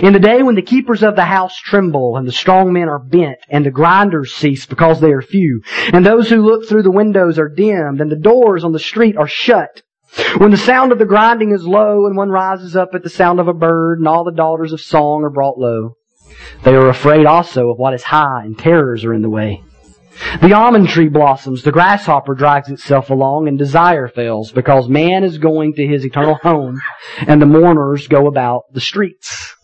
in 0.01 0.13
the 0.13 0.19
day 0.19 0.43
when 0.43 0.55
the 0.55 0.61
keepers 0.61 1.03
of 1.03 1.15
the 1.15 1.25
house 1.25 1.57
tremble, 1.57 2.15
and 2.15 2.27
the 2.27 2.31
strong 2.31 2.73
men 2.73 2.89
are 2.89 2.99
bent, 2.99 3.39
and 3.49 3.65
the 3.65 3.71
grinders 3.71 4.33
cease 4.33 4.65
because 4.65 4.99
they 4.99 5.11
are 5.11 5.21
few, 5.21 5.61
and 5.93 6.05
those 6.05 6.29
who 6.29 6.43
look 6.43 6.67
through 6.67 6.83
the 6.83 6.91
windows 6.91 7.39
are 7.39 7.49
dimmed, 7.49 8.01
and 8.01 8.11
the 8.11 8.15
doors 8.15 8.63
on 8.63 8.71
the 8.71 8.79
street 8.79 9.17
are 9.17 9.27
shut, 9.27 9.81
when 10.37 10.51
the 10.51 10.57
sound 10.57 10.91
of 10.91 10.99
the 10.99 11.05
grinding 11.05 11.51
is 11.51 11.65
low 11.65 12.05
and 12.05 12.15
one 12.15 12.29
rises 12.29 12.75
up 12.75 12.89
at 12.93 13.03
the 13.03 13.09
sound 13.09 13.39
of 13.39 13.47
a 13.47 13.53
bird 13.53 13.99
and 13.99 14.07
all 14.07 14.23
the 14.23 14.31
daughters 14.31 14.73
of 14.73 14.81
song 14.81 15.23
are 15.23 15.29
brought 15.29 15.59
low, 15.59 15.95
they 16.63 16.75
are 16.75 16.89
afraid 16.89 17.25
also 17.25 17.69
of 17.69 17.77
what 17.77 17.93
is 17.93 18.03
high 18.03 18.43
and 18.43 18.57
terrors 18.57 19.03
are 19.05 19.13
in 19.13 19.21
the 19.21 19.29
way. 19.29 19.63
The 20.41 20.53
almond 20.53 20.89
tree 20.89 21.09
blossoms, 21.09 21.61
the 21.61 21.71
grasshopper 21.71 22.33
drags 22.33 22.69
itself 22.69 23.11
along, 23.11 23.47
and 23.47 23.57
desire 23.57 24.07
fails 24.07 24.51
because 24.51 24.89
man 24.89 25.23
is 25.23 25.37
going 25.37 25.73
to 25.73 25.85
his 25.85 26.05
eternal 26.05 26.35
home 26.35 26.81
and 27.19 27.41
the 27.41 27.45
mourners 27.45 28.07
go 28.07 28.27
about 28.27 28.63
the 28.73 28.81
streets. 28.81 29.55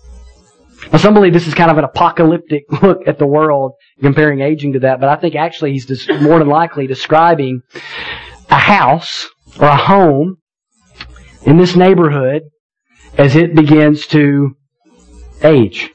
Now 0.92 1.00
some 1.00 1.14
believe 1.14 1.34
this 1.34 1.48
is 1.48 1.54
kind 1.54 1.72
of 1.72 1.78
an 1.78 1.86
apocalyptic 1.86 2.64
look 2.84 3.08
at 3.08 3.18
the 3.18 3.26
world, 3.26 3.74
comparing 4.02 4.42
aging 4.42 4.74
to 4.74 4.80
that, 4.80 5.00
but 5.00 5.10
I 5.10 5.16
think 5.16 5.36
actually 5.36 5.72
he's 5.72 6.08
more 6.22 6.40
than 6.40 6.50
likely 6.50 6.88
describing 6.88 7.62
a 8.50 8.60
house 8.60 9.28
or 9.60 9.68
a 9.68 9.76
home 9.76 10.38
in 11.46 11.58
this 11.58 11.76
neighborhood 11.76 12.44
as 13.18 13.36
it 13.36 13.56
begins 13.56 14.08
to 14.08 14.56
age. 15.44 15.92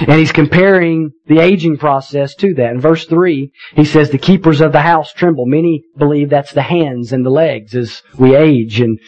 And 0.00 0.18
he's 0.18 0.32
comparing 0.32 1.10
the 1.26 1.40
aging 1.40 1.76
process 1.76 2.34
to 2.36 2.54
that. 2.54 2.70
In 2.70 2.80
verse 2.80 3.06
3, 3.06 3.50
he 3.74 3.84
says, 3.84 4.10
the 4.10 4.18
keepers 4.18 4.60
of 4.60 4.72
the 4.72 4.80
house 4.80 5.12
tremble. 5.12 5.44
Many 5.46 5.82
believe 5.96 6.30
that's 6.30 6.52
the 6.52 6.62
hands 6.62 7.12
and 7.12 7.26
the 7.26 7.30
legs 7.30 7.74
as 7.74 8.02
we 8.16 8.36
age 8.36 8.80
and 8.80 9.00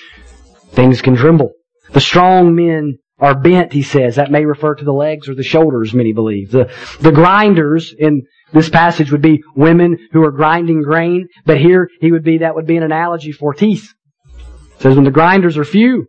things 0.71 1.01
can 1.01 1.15
tremble. 1.15 1.53
The 1.93 2.01
strong 2.01 2.55
men 2.55 2.99
are 3.21 3.39
bent, 3.39 3.73
he 3.73 3.83
says. 3.83 4.17
That 4.17 4.33
may 4.33 4.45
refer 4.45 4.75
to 4.75 4.85
the 4.85 4.93
legs 4.93 5.29
or 5.29 5.35
the 5.35 5.43
shoulders, 5.43 5.95
many 5.95 6.13
believe. 6.13 6.51
The, 6.51 6.73
the 7.01 7.13
grinders 7.13 7.95
in 7.97 8.23
this 8.53 8.69
passage 8.69 9.13
would 9.13 9.23
be 9.23 9.43
women 9.55 10.09
who 10.13 10.25
are 10.25 10.33
grinding 10.33 10.83
grain, 10.83 11.29
but 11.45 11.59
here 11.59 11.89
he 12.01 12.13
would 12.13 12.25
be, 12.25 12.39
that 12.39 12.55
would 12.55 12.67
be 12.67 12.77
an 12.77 12.83
analogy 12.83 13.33
for 13.33 13.55
teeth. 13.55 13.93
It 14.37 14.83
says 14.83 14.97
when 14.97 15.05
the 15.05 15.11
grinders 15.11 15.57
are 15.57 15.65
few. 15.65 16.07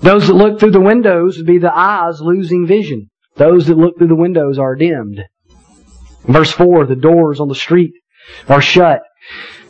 Those 0.00 0.26
that 0.26 0.34
look 0.34 0.60
through 0.60 0.72
the 0.72 0.80
windows 0.80 1.36
would 1.38 1.46
be 1.46 1.58
the 1.58 1.74
eyes 1.74 2.20
losing 2.20 2.66
vision. 2.66 3.10
Those 3.36 3.66
that 3.66 3.78
look 3.78 3.98
through 3.98 4.08
the 4.08 4.14
windows 4.14 4.58
are 4.58 4.74
dimmed. 4.74 5.22
Verse 6.24 6.50
4, 6.50 6.86
the 6.86 6.96
doors 6.96 7.40
on 7.40 7.48
the 7.48 7.54
street 7.54 7.92
are 8.48 8.60
shut. 8.60 9.02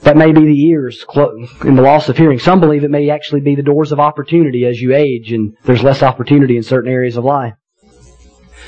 That 0.03 0.17
may 0.17 0.33
be 0.33 0.41
the 0.41 0.65
ears 0.67 1.05
in 1.65 1.75
the 1.75 1.83
loss 1.83 2.09
of 2.09 2.17
hearing. 2.17 2.39
Some 2.39 2.61
believe 2.61 2.85
it 2.85 2.91
may 2.91 3.11
actually 3.11 3.41
be 3.41 3.55
the 3.55 3.63
doors 3.63 3.93
of 3.93 4.01
opportunity 4.01 4.65
as 4.65 4.81
you 4.81 4.95
age 4.95 5.33
and 5.33 5.57
there's 5.65 5.83
less 5.83 6.03
opportunity 6.03 6.57
in 6.57 6.63
certain 6.63 6.91
areas 6.91 7.17
of 7.17 7.25
life. 7.25 7.55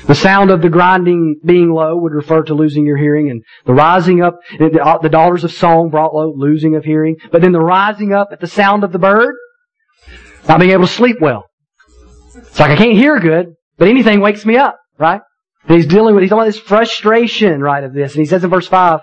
The 0.07 0.15
sound 0.15 0.51
of 0.51 0.61
the 0.61 0.69
grinding 0.69 1.39
being 1.43 1.71
low 1.71 1.97
would 1.97 2.13
refer 2.13 2.43
to 2.43 2.53
losing 2.53 2.85
your 2.85 2.97
hearing, 2.97 3.29
and 3.29 3.43
the 3.65 3.73
rising 3.73 4.21
up, 4.21 4.35
uh, 4.59 4.97
the 4.99 5.09
daughters 5.09 5.43
of 5.43 5.51
song 5.51 5.89
brought 5.89 6.13
low, 6.13 6.33
losing 6.35 6.75
of 6.75 6.83
hearing. 6.83 7.17
But 7.31 7.41
then 7.41 7.51
the 7.51 7.59
rising 7.59 8.13
up 8.13 8.29
at 8.31 8.39
the 8.39 8.47
sound 8.47 8.83
of 8.83 8.91
the 8.91 8.99
bird, 8.99 9.35
not 10.47 10.59
being 10.59 10.71
able 10.71 10.87
to 10.87 10.91
sleep 10.91 11.17
well. 11.21 11.45
It's 12.35 12.59
like 12.59 12.71
I 12.71 12.75
can't 12.75 12.97
hear 12.97 13.19
good, 13.19 13.53
but 13.77 13.87
anything 13.87 14.21
wakes 14.21 14.45
me 14.45 14.57
up, 14.57 14.77
right? 14.97 15.21
And 15.67 15.75
he's 15.75 15.85
dealing 15.85 16.15
with, 16.15 16.23
he's 16.23 16.31
about 16.31 16.45
this 16.45 16.59
frustration, 16.59 17.61
right, 17.61 17.83
of 17.83 17.93
this. 17.93 18.13
And 18.13 18.21
he 18.21 18.25
says 18.25 18.43
in 18.43 18.49
verse 18.49 18.67
5, 18.67 19.01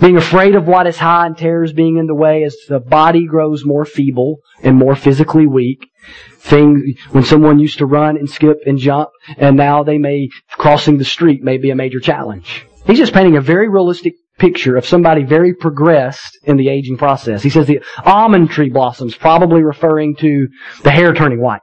being 0.00 0.16
afraid 0.16 0.54
of 0.54 0.66
what 0.66 0.86
is 0.86 0.96
high 0.96 1.26
and 1.26 1.36
terrors 1.36 1.72
being 1.72 1.98
in 1.98 2.06
the 2.06 2.14
way 2.14 2.44
as 2.44 2.56
the 2.68 2.80
body 2.80 3.26
grows 3.26 3.64
more 3.64 3.84
feeble 3.84 4.38
and 4.62 4.76
more 4.76 4.94
physically 4.94 5.46
weak. 5.46 5.89
Things, 6.38 6.98
when 7.10 7.24
someone 7.24 7.58
used 7.58 7.78
to 7.78 7.86
run 7.86 8.16
and 8.16 8.28
skip 8.28 8.58
and 8.66 8.78
jump, 8.78 9.10
and 9.36 9.56
now 9.56 9.82
they 9.82 9.98
may, 9.98 10.28
crossing 10.50 10.98
the 10.98 11.04
street 11.04 11.42
may 11.42 11.58
be 11.58 11.70
a 11.70 11.76
major 11.76 12.00
challenge. 12.00 12.66
He's 12.86 12.98
just 12.98 13.12
painting 13.12 13.36
a 13.36 13.42
very 13.42 13.68
realistic 13.68 14.14
picture 14.38 14.76
of 14.76 14.86
somebody 14.86 15.22
very 15.22 15.54
progressed 15.54 16.38
in 16.44 16.56
the 16.56 16.68
aging 16.68 16.96
process. 16.96 17.42
He 17.42 17.50
says 17.50 17.66
the 17.66 17.82
almond 18.04 18.50
tree 18.50 18.70
blossoms, 18.70 19.14
probably 19.14 19.62
referring 19.62 20.16
to 20.16 20.48
the 20.82 20.90
hair 20.90 21.12
turning 21.12 21.40
white. 21.40 21.60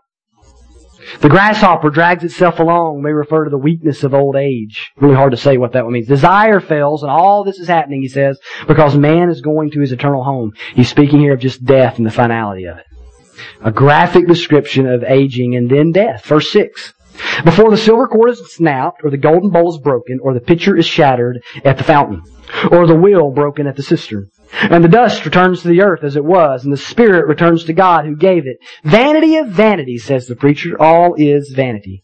The 1.21 1.29
grasshopper 1.29 1.89
drags 1.89 2.23
itself 2.23 2.59
along 2.59 3.01
may 3.01 3.11
refer 3.11 3.45
to 3.45 3.49
the 3.49 3.57
weakness 3.57 4.03
of 4.03 4.13
old 4.13 4.35
age. 4.35 4.91
Really 4.97 5.15
hard 5.15 5.31
to 5.31 5.37
say 5.37 5.57
what 5.57 5.71
that 5.71 5.85
one 5.85 5.93
means. 5.93 6.07
Desire 6.07 6.59
fails, 6.59 7.01
and 7.01 7.11
all 7.11 7.43
this 7.43 7.59
is 7.59 7.67
happening, 7.67 8.01
he 8.01 8.09
says, 8.09 8.39
because 8.67 8.95
man 8.95 9.29
is 9.29 9.41
going 9.41 9.71
to 9.71 9.79
his 9.79 9.93
eternal 9.93 10.23
home. 10.23 10.51
He's 10.75 10.89
speaking 10.89 11.19
here 11.19 11.33
of 11.33 11.39
just 11.39 11.63
death 11.63 11.97
and 11.97 12.05
the 12.05 12.11
finality 12.11 12.65
of 12.65 12.77
it. 12.77 12.85
A 13.61 13.71
graphic 13.71 14.27
description 14.27 14.87
of 14.87 15.03
aging 15.03 15.55
and 15.55 15.69
then 15.69 15.91
death. 15.91 16.25
Verse 16.25 16.51
6. 16.51 16.93
Before 17.43 17.71
the 17.71 17.77
silver 17.77 18.07
cord 18.07 18.29
is 18.31 18.53
snapped, 18.53 19.01
or 19.03 19.09
the 19.09 19.17
golden 19.17 19.49
bowl 19.49 19.73
is 19.73 19.81
broken, 19.81 20.19
or 20.21 20.33
the 20.33 20.39
pitcher 20.39 20.77
is 20.77 20.85
shattered 20.85 21.41
at 21.65 21.77
the 21.77 21.83
fountain, 21.83 22.21
or 22.71 22.85
the 22.85 22.95
wheel 22.95 23.31
broken 23.31 23.67
at 23.67 23.75
the 23.75 23.83
cistern. 23.83 24.29
And 24.53 24.83
the 24.83 24.89
dust 24.89 25.25
returns 25.25 25.61
to 25.61 25.67
the 25.67 25.81
earth 25.81 26.03
as 26.03 26.15
it 26.15 26.23
was, 26.23 26.63
and 26.63 26.71
the 26.71 26.77
spirit 26.77 27.27
returns 27.27 27.65
to 27.65 27.73
God 27.73 28.05
who 28.05 28.15
gave 28.15 28.45
it. 28.45 28.57
Vanity 28.83 29.37
of 29.37 29.49
vanities, 29.49 30.05
says 30.05 30.27
the 30.27 30.35
preacher, 30.35 30.79
all 30.79 31.15
is 31.17 31.51
vanity. 31.55 32.03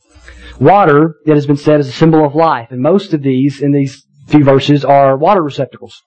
Water, 0.59 1.15
it 1.25 1.33
has 1.33 1.47
been 1.47 1.57
said, 1.57 1.79
is 1.79 1.87
a 1.87 1.93
symbol 1.93 2.25
of 2.25 2.35
life, 2.35 2.69
and 2.71 2.81
most 2.81 3.13
of 3.13 3.21
these, 3.21 3.61
in 3.61 3.71
these 3.71 4.05
few 4.27 4.43
verses, 4.43 4.83
are 4.83 5.17
water 5.17 5.41
receptacles. 5.41 6.01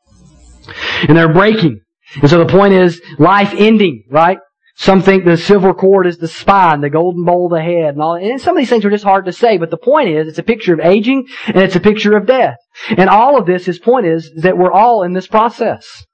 And 1.09 1.17
they're 1.17 1.33
breaking. 1.33 1.81
And 2.21 2.31
so 2.31 2.39
the 2.39 2.47
point 2.47 2.75
is, 2.75 3.01
life 3.19 3.55
ending, 3.57 4.05
right? 4.11 4.39
Some 4.79 5.01
think 5.01 5.25
the 5.25 5.39
silver 5.39 5.73
cord 5.73 6.07
is 6.07 6.19
the 6.19 6.29
spine, 6.29 6.83
the 6.83 6.91
golden 6.91 7.25
bowl 7.25 7.49
the 7.49 7.63
head, 7.63 7.95
and 7.95 8.03
all. 8.03 8.17
And 8.17 8.41
some 8.41 8.57
of 8.57 8.61
these 8.61 8.69
things 8.69 8.85
are 8.85 8.91
just 8.91 9.05
hard 9.05 9.25
to 9.25 9.33
say, 9.33 9.57
but 9.57 9.71
the 9.71 9.79
point 9.79 10.11
is, 10.11 10.29
it's 10.29 10.39
a 10.39 10.43
picture 10.43 10.75
of 10.75 10.81
aging, 10.81 11.27
and 11.47 11.57
it's 11.57 11.77
a 11.77 11.81
picture 11.81 12.15
of 12.15 12.27
death. 12.27 12.59
And 12.89 13.09
all 13.09 13.39
of 13.39 13.47
this, 13.47 13.65
his 13.65 13.79
point 13.79 14.07
is, 14.07 14.31
that 14.43 14.59
we're 14.59 14.73
all 14.73 15.03
in 15.03 15.15
this 15.15 15.27
process. 15.27 16.05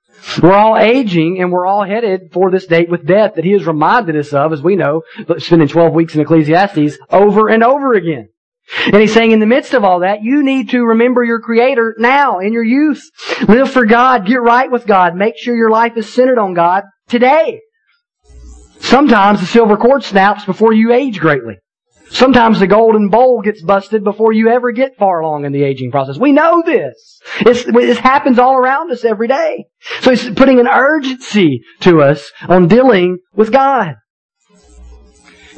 We're 0.41 0.55
all 0.55 0.79
aging 0.79 1.41
and 1.41 1.51
we're 1.51 1.67
all 1.67 1.85
headed 1.85 2.33
for 2.33 2.53
this 2.53 2.67
date 2.67 2.89
with 2.89 3.05
death 3.05 3.35
that 3.35 3.45
he 3.45 3.51
has 3.53 3.67
reminded 3.67 4.17
us 4.17 4.33
of, 4.33 4.53
as 4.53 4.63
we 4.63 4.77
know, 4.77 5.03
spending 5.39 5.67
12 5.67 5.93
weeks 5.93 6.15
in 6.15 6.21
Ecclesiastes 6.21 6.99
over 7.11 7.49
and 7.49 7.65
over 7.65 7.95
again. 7.95 8.29
And 8.87 8.97
he's 8.97 9.13
saying 9.13 9.33
in 9.33 9.41
the 9.41 9.47
midst 9.47 9.75
of 9.75 9.83
all 9.83 10.01
that, 10.01 10.23
you 10.23 10.45
need 10.45 10.71
to 10.71 10.85
remember 10.85 11.25
your 11.25 11.41
Creator 11.41 11.97
now 11.99 12.39
in 12.39 12.53
your 12.53 12.63
youth. 12.63 13.03
Live 13.49 13.73
for 13.73 13.85
God. 13.85 14.25
Get 14.25 14.41
right 14.41 14.71
with 14.71 14.87
God. 14.87 15.17
Make 15.17 15.37
sure 15.37 15.57
your 15.57 15.71
life 15.71 15.97
is 15.97 16.13
centered 16.13 16.39
on 16.39 16.55
God 16.55 16.85
today. 17.09 17.61
Sometimes 18.83 19.41
the 19.41 19.47
silver 19.47 19.77
cord 19.77 20.03
snaps 20.05 20.45
before 20.45 20.73
you 20.73 20.93
age 20.93 21.19
greatly. 21.19 21.55
Sometimes 22.11 22.61
the 22.61 22.67
golden 22.67 23.09
bowl 23.09 23.41
gets 23.41 23.63
busted 23.63 24.05
before 24.05 24.35
you 24.35 24.49
ever 24.49 24.71
get 24.71 24.99
far 24.99 25.21
along 25.21 25.47
in 25.47 25.53
the 25.53 25.63
aging 25.63 25.91
process. 25.91 26.19
We 26.19 26.33
know 26.33 26.63
this. 26.67 27.21
It's, 27.41 27.65
this 27.65 27.99
happens 27.99 28.39
all 28.39 28.55
around 28.55 28.91
us 28.91 29.03
every 29.05 29.29
day. 29.29 29.65
So 30.01 30.11
he's 30.11 30.29
putting 30.31 30.61
an 30.61 30.69
urgency 30.69 31.63
to 31.81 32.03
us 32.03 32.31
on 32.47 32.69
dealing 32.69 33.19
with 33.35 33.51
God. 33.51 33.95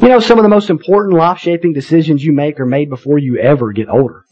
You 0.00 0.08
know, 0.08 0.20
some 0.20 0.38
of 0.38 0.44
the 0.44 0.48
most 0.48 0.70
important 0.70 1.16
life-shaping 1.16 1.72
decisions 1.72 2.24
you 2.24 2.32
make 2.32 2.60
are 2.60 2.66
made 2.66 2.88
before 2.88 3.18
you 3.18 3.38
ever 3.38 3.72
get 3.72 3.88
older. 3.88 4.22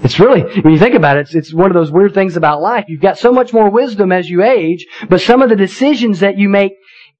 It's 0.00 0.18
really, 0.18 0.42
when 0.60 0.74
you 0.74 0.78
think 0.78 0.94
about 0.94 1.16
it, 1.16 1.20
it's, 1.20 1.34
it's 1.34 1.54
one 1.54 1.70
of 1.70 1.74
those 1.74 1.90
weird 1.90 2.12
things 2.12 2.36
about 2.36 2.60
life. 2.60 2.86
You've 2.88 3.00
got 3.00 3.18
so 3.18 3.32
much 3.32 3.52
more 3.52 3.70
wisdom 3.70 4.10
as 4.12 4.28
you 4.28 4.42
age, 4.42 4.84
but 5.08 5.20
some 5.20 5.40
of 5.40 5.48
the 5.48 5.56
decisions 5.56 6.20
that 6.20 6.36
you 6.36 6.48
make 6.48 6.72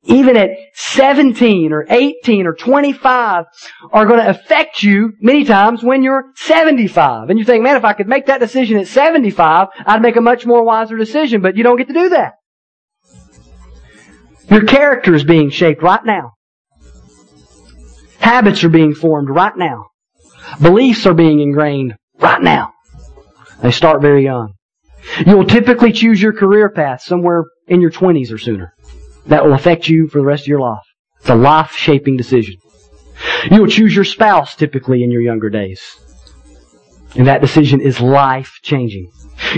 even 0.05 0.37
at 0.37 0.51
17 0.75 1.73
or 1.73 1.87
18 1.89 2.47
or 2.47 2.55
25 2.55 3.45
are 3.93 4.07
going 4.07 4.19
to 4.19 4.29
affect 4.29 4.83
you 4.83 5.13
many 5.21 5.45
times 5.45 5.83
when 5.83 6.03
you're 6.03 6.33
75. 6.37 7.31
And 7.31 7.39
you 7.39 7.45
think, 7.45 7.63
man, 7.63 7.77
if 7.77 7.85
I 7.85 7.93
could 7.93 8.09
make 8.09 8.27
that 8.27 8.41
decision 8.41 8.79
at 8.79 8.89
75, 8.89 9.69
I'd 9.87 10.03
make 10.03 10.17
a 10.17 10.21
much 10.21 10.45
more 10.45 10.65
wiser 10.65 10.97
decision, 10.97 11.41
but 11.41 11.57
you 11.57 11.63
don't 11.63 11.77
get 11.77 11.87
to 11.89 11.95
do 11.95 12.09
that. 12.11 12.35
Your 14.51 14.65
character 14.65 15.15
is 15.15 15.25
being 15.25 15.51
shaped 15.51 15.83
right 15.83 16.05
now. 16.05 16.33
Habits 18.19 18.65
are 18.65 18.69
being 18.69 18.95
formed 18.95 19.31
right 19.31 19.57
now. 19.57 19.87
Beliefs 20.61 21.07
are 21.07 21.15
being 21.15 21.41
ingrained 21.41 21.95
right 22.19 22.43
now. 22.43 22.73
They 23.63 23.71
start 23.71 24.03
very 24.03 24.25
young. 24.25 24.55
You 25.25 25.37
will 25.37 25.47
typically 25.47 25.93
choose 25.93 26.21
your 26.21 26.33
career 26.33 26.71
path 26.71 27.03
somewhere 27.03 27.45
in 27.69 27.81
your 27.81 27.91
20s 27.91 28.33
or 28.33 28.39
sooner 28.39 28.75
that 29.27 29.45
will 29.45 29.55
affect 29.55 29.89
you 29.89 30.09
for 30.09 30.19
the 30.19 30.25
rest 30.25 30.45
of 30.45 30.49
your 30.49 30.61
life. 30.61 30.83
It's 31.21 31.31
a 31.31 31.35
life 31.35 31.73
shaping 31.73 32.17
decision. 32.17 32.57
You 33.51 33.61
will 33.61 33.69
choose 33.69 33.95
your 33.95 34.05
spouse 34.05 34.57
typically 34.57 35.05
in 35.05 35.11
your 35.11 35.23
younger 35.23 35.51
days. 35.51 35.81
And 37.15 37.27
that 37.27 37.41
decision 37.41 37.81
is 37.81 38.01
life 38.01 38.59
changing. 38.63 39.11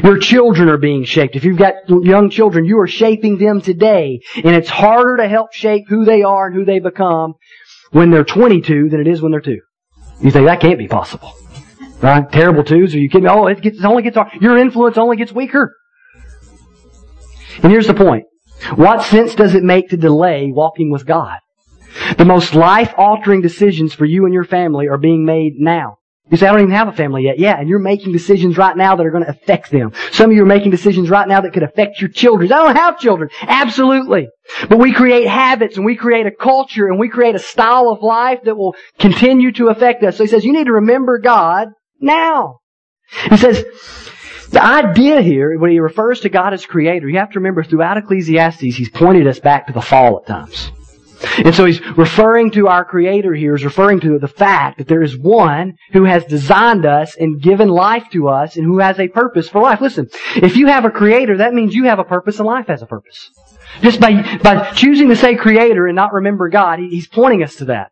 Your 0.03 0.19
children 0.19 0.69
are 0.69 0.77
being 0.77 1.05
shaped. 1.05 1.37
If 1.37 1.45
you've 1.45 1.59
got 1.59 1.75
young 1.89 2.31
children, 2.31 2.65
you 2.65 2.81
are 2.81 2.87
shaping 2.87 3.39
them 3.39 3.61
today. 3.61 4.21
And 4.37 4.57
it's 4.57 4.69
harder 4.69 5.19
to 5.19 5.29
help 5.29 5.53
shape 5.53 5.85
who 5.89 6.05
they 6.05 6.23
are 6.23 6.47
and 6.47 6.57
who 6.57 6.65
they 6.65 6.81
become 6.81 7.35
when 7.93 8.11
they're 8.11 8.25
22 8.25 8.89
than 8.89 9.01
it 9.01 9.07
is 9.07 9.23
when 9.23 9.31
they're 9.33 9.41
2. 9.41 9.59
You 10.21 10.31
think 10.31 10.47
that 10.47 10.61
can't 10.61 10.79
be 10.79 10.89
possible. 10.89 11.33
Right? 12.01 12.31
Terrible 12.31 12.65
twos. 12.65 12.95
Are 12.95 12.99
you 12.99 13.09
kidding 13.09 13.25
me? 13.25 13.31
Oh, 13.31 13.47
it, 13.47 13.63
gets, 13.63 13.79
it 13.79 13.85
only 13.85 14.03
gets, 14.03 14.17
your 14.41 14.59
influence 14.59 14.99
only 14.99 15.17
gets 15.17 15.33
weaker. 15.33 15.75
And 17.63 17.71
here's 17.71 17.87
the 17.87 17.95
point. 17.95 18.25
What 18.77 19.03
sense 19.03 19.35
does 19.35 19.55
it 19.55 19.63
make 19.63 19.91
to 19.91 19.97
delay 19.97 20.51
walking 20.53 20.91
with 20.91 21.07
God? 21.07 21.39
The 22.19 22.25
most 22.25 22.55
life-altering 22.55 23.41
decisions 23.41 23.95
for 23.95 24.05
you 24.05 24.25
and 24.25 24.35
your 24.35 24.45
family 24.45 24.89
are 24.89 24.99
being 24.99 25.25
made 25.25 25.55
now. 25.59 25.99
You 26.31 26.39
say, 26.39 26.47
I 26.47 26.53
don't 26.53 26.63
even 26.63 26.75
have 26.75 26.89
a 26.89 26.93
family 26.93 27.25
yet. 27.25 27.39
Yeah, 27.39 27.59
and 27.59 27.69
you're 27.69 27.79
making 27.79 28.13
decisions 28.13 28.57
right 28.57 28.75
now 28.77 28.97
that 28.97 29.05
are 29.05 29.11
going 29.11 29.25
to 29.25 29.31
affect 29.31 29.71
them. 29.71 29.93
Some 30.11 30.31
of 30.31 30.37
you 30.37 30.43
are 30.43 30.47
making 30.47 30.71
decisions 30.71 31.11
right 31.11 31.29
now 31.29 31.43
that 31.43 31.53
could 31.53 31.63
affect 31.63 32.01
your 32.01 32.09
children. 32.09 32.51
I 32.51 32.65
don't 32.65 32.77
have 32.77 32.99
children. 32.99 33.29
Absolutely. 33.43 34.29
But 34.69 34.79
we 34.79 34.95
create 34.95 35.29
habits 35.29 35.77
and 35.77 35.85
we 35.85 35.97
create 35.97 36.27
a 36.27 36.31
culture 36.31 36.87
and 36.87 36.99
we 36.99 37.11
create 37.11 37.35
a 37.35 37.39
style 37.39 37.91
of 37.91 38.03
life 38.03 38.41
that 38.45 38.57
will 38.57 38.75
continue 38.99 39.53
to 39.53 39.69
affect 39.69 40.03
us. 40.03 40.17
So 40.17 40.25
he 40.25 40.29
says, 40.29 40.45
you 40.45 40.55
need 40.55 40.67
to 40.67 40.73
remember 40.73 41.19
God 41.19 41.69
now. 42.01 42.61
He 43.29 43.37
says, 43.37 43.63
the 44.51 44.63
idea 44.63 45.21
here, 45.23 45.59
when 45.59 45.71
he 45.71 45.81
refers 45.81 46.21
to 46.21 46.29
God 46.29 46.53
as 46.53 46.67
creator, 46.67 47.09
you 47.09 47.19
have 47.19 47.31
to 47.31 47.39
remember 47.39 47.65
throughout 47.65 47.97
Ecclesiastes, 47.97 48.61
he's 48.61 48.91
pointed 48.91 49.27
us 49.27 49.41
back 49.41 49.67
to 49.67 49.73
the 49.73 49.83
fall 49.83 50.19
at 50.19 50.27
times. 50.27 50.71
And 51.39 51.55
so 51.55 51.65
he's 51.65 51.81
referring 51.97 52.51
to 52.53 52.69
our 52.69 52.85
creator 52.85 53.35
here, 53.35 53.55
is 53.55 53.65
referring 53.65 54.01
to 54.01 54.19
the 54.19 54.29
fact 54.29 54.79
that 54.79 54.89
there 54.89 55.03
is 55.03 55.17
one 55.17 55.77
who 55.93 56.05
has 56.05 56.25
designed 56.25 56.85
us 56.85 57.17
and 57.17 57.41
given 57.41 57.69
life 57.69 58.05
to 58.13 58.29
us 58.29 58.57
and 58.57 58.65
who 58.65 58.79
has 58.79 58.99
a 58.99 59.09
purpose 59.09 59.49
for 59.49 59.63
life. 59.63 59.81
Listen, 59.81 60.09
if 60.37 60.57
you 60.57 60.67
have 60.67 60.85
a 60.85 60.91
creator, 60.91 61.39
that 61.39 61.55
means 61.55 61.75
you 61.75 61.85
have 61.85 61.99
a 61.99 62.05
purpose 62.05 62.39
and 62.39 62.47
life 62.47 62.67
has 62.67 62.83
a 62.83 62.87
purpose. 62.87 63.31
Just 63.81 64.01
by, 64.01 64.39
by 64.39 64.73
choosing 64.73 65.09
to 65.09 65.17
say 65.17 65.35
creator 65.35 65.87
and 65.87 65.97
not 65.97 66.13
remember 66.13 66.49
God, 66.49 66.79
he's 66.79 67.09
pointing 67.09 67.43
us 67.43 67.57
to 67.57 67.67
that. 67.67 67.91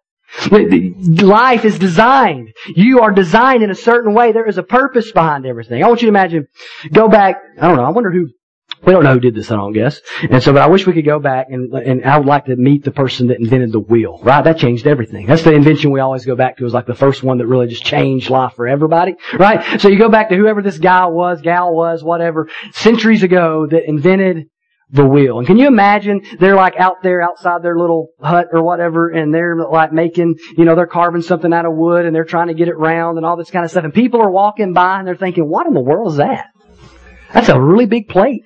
Life 0.51 1.65
is 1.65 1.79
designed. 1.79 2.53
You 2.75 3.01
are 3.01 3.13
designed 3.13 3.63
in 3.63 3.71
a 3.71 3.75
certain 3.75 4.15
way. 4.15 4.33
There 4.33 4.47
is 4.47 4.59
a 4.59 4.63
purpose 4.63 5.13
behind 5.13 5.47
everything. 5.47 5.83
I 5.83 5.89
want 5.89 6.03
you 6.03 6.07
to 6.07 6.11
imagine, 6.11 6.49
go 6.93 7.09
back, 7.09 7.43
I 7.61 7.69
don't 7.69 7.77
know, 7.77 7.85
I 7.85 7.91
wonder 7.91 8.11
who, 8.11 8.29
we 8.85 8.93
don't 8.93 9.05
know 9.05 9.13
who 9.13 9.21
did 9.21 9.35
this, 9.35 9.51
I 9.51 9.57
don't 9.57 9.73
guess. 9.73 10.01
And 10.29 10.43
so, 10.43 10.53
but 10.53 10.63
I 10.63 10.67
wish 10.67 10.87
we 10.87 10.93
could 10.93 11.05
go 11.05 11.21
back 11.21 11.49
and, 11.51 11.73
and 11.73 12.05
I 12.05 12.19
would 12.19 12.27
like 12.27 12.47
to 12.47 12.57
meet 12.57 12.83
the 12.83 12.91
person 12.91 13.29
that 13.29 13.39
invented 13.39 13.73
the 13.73 13.79
wheel, 13.79 14.19
right? 14.23 14.43
That 14.43 14.59
changed 14.59 14.87
everything. 14.87 15.27
That's 15.27 15.43
the 15.43 15.53
invention 15.53 15.93
we 15.93 16.01
always 16.01 16.25
go 16.25 16.35
back 16.35 16.57
to 16.57 16.67
as 16.67 16.73
like 16.73 16.87
the 16.87 16.95
first 16.95 17.23
one 17.23 17.39
that 17.39 17.47
really 17.47 17.69
just 17.69 17.85
changed 17.85 18.31
life 18.31 18.55
for 18.55 18.67
everybody, 18.67 19.15
right? 19.35 19.81
So 19.81 19.89
you 19.89 19.99
go 19.99 20.09
back 20.09 20.31
to 20.31 20.37
whoever 20.37 20.63
this 20.63 20.79
guy 20.79 21.07
was, 21.07 21.43
gal 21.43 21.73
was, 21.75 22.03
whatever, 22.03 22.49
centuries 22.73 23.23
ago 23.23 23.67
that 23.67 23.89
invented 23.89 24.49
the 24.93 25.07
wheel. 25.07 25.39
And 25.39 25.47
can 25.47 25.59
you 25.59 25.67
imagine 25.67 26.21
they're 26.39 26.55
like 26.55 26.77
out 26.77 27.03
there 27.03 27.23
outside 27.23 27.63
their 27.63 27.79
little 27.79 28.09
hut 28.21 28.49
or 28.53 28.63
whatever 28.63 29.09
and 29.09 29.33
they're 29.33 29.57
like 29.57 29.93
making, 29.93 30.37
you 30.57 30.65
know, 30.65 30.77
they're 30.77 30.87
carving 30.87 31.23
something 31.23 31.53
out 31.53 31.65
of 31.65 31.73
wood 31.75 32.05
and 32.05 32.15
they're 32.15 32.25
trying 32.25 32.49
to 32.49 32.55
get 32.55 32.69
it 32.69 32.77
round 32.77 33.17
and 33.17 33.27
all 33.27 33.37
this 33.37 33.51
kind 33.51 33.65
of 33.65 33.71
stuff. 33.71 33.85
And 33.85 33.95
people 33.95 34.21
are 34.21 34.31
walking 34.31 34.75
by 34.75 34.99
and 34.99 35.09
they're 35.09 35.17
thinking, 35.17 35.49
what 35.49 35.67
in 35.67 35.73
the 35.73 35.81
world 35.81 36.13
is 36.13 36.19
that? 36.19 36.47
That's 37.33 37.49
a 37.49 37.59
really 37.59 37.87
big 37.87 38.09
plate. 38.09 38.45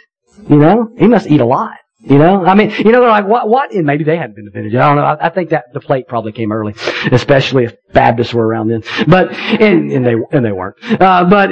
You 0.48 0.56
know, 0.56 0.88
he 0.96 1.08
must 1.08 1.26
eat 1.26 1.40
a 1.40 1.46
lot. 1.46 1.74
You 1.98 2.18
know, 2.18 2.44
I 2.44 2.54
mean, 2.54 2.70
you 2.70 2.92
know, 2.92 3.00
they're 3.00 3.10
like, 3.10 3.26
what, 3.26 3.48
what? 3.48 3.72
And 3.72 3.84
maybe 3.84 4.04
they 4.04 4.16
hadn't 4.16 4.36
been 4.36 4.44
to 4.44 4.52
vintage. 4.52 4.76
I 4.76 4.86
don't 4.86 4.96
know. 4.96 5.02
I, 5.02 5.26
I, 5.26 5.30
think 5.30 5.50
that 5.50 5.64
the 5.72 5.80
plate 5.80 6.06
probably 6.06 6.30
came 6.30 6.52
early, 6.52 6.76
especially 7.10 7.64
if 7.64 7.74
Baptists 7.92 8.32
were 8.32 8.46
around 8.46 8.68
then. 8.68 8.84
But, 9.08 9.32
and, 9.32 9.90
and 9.90 10.06
they, 10.06 10.14
and 10.30 10.44
they 10.44 10.52
weren't. 10.52 10.76
Uh, 10.84 11.24
but, 11.24 11.50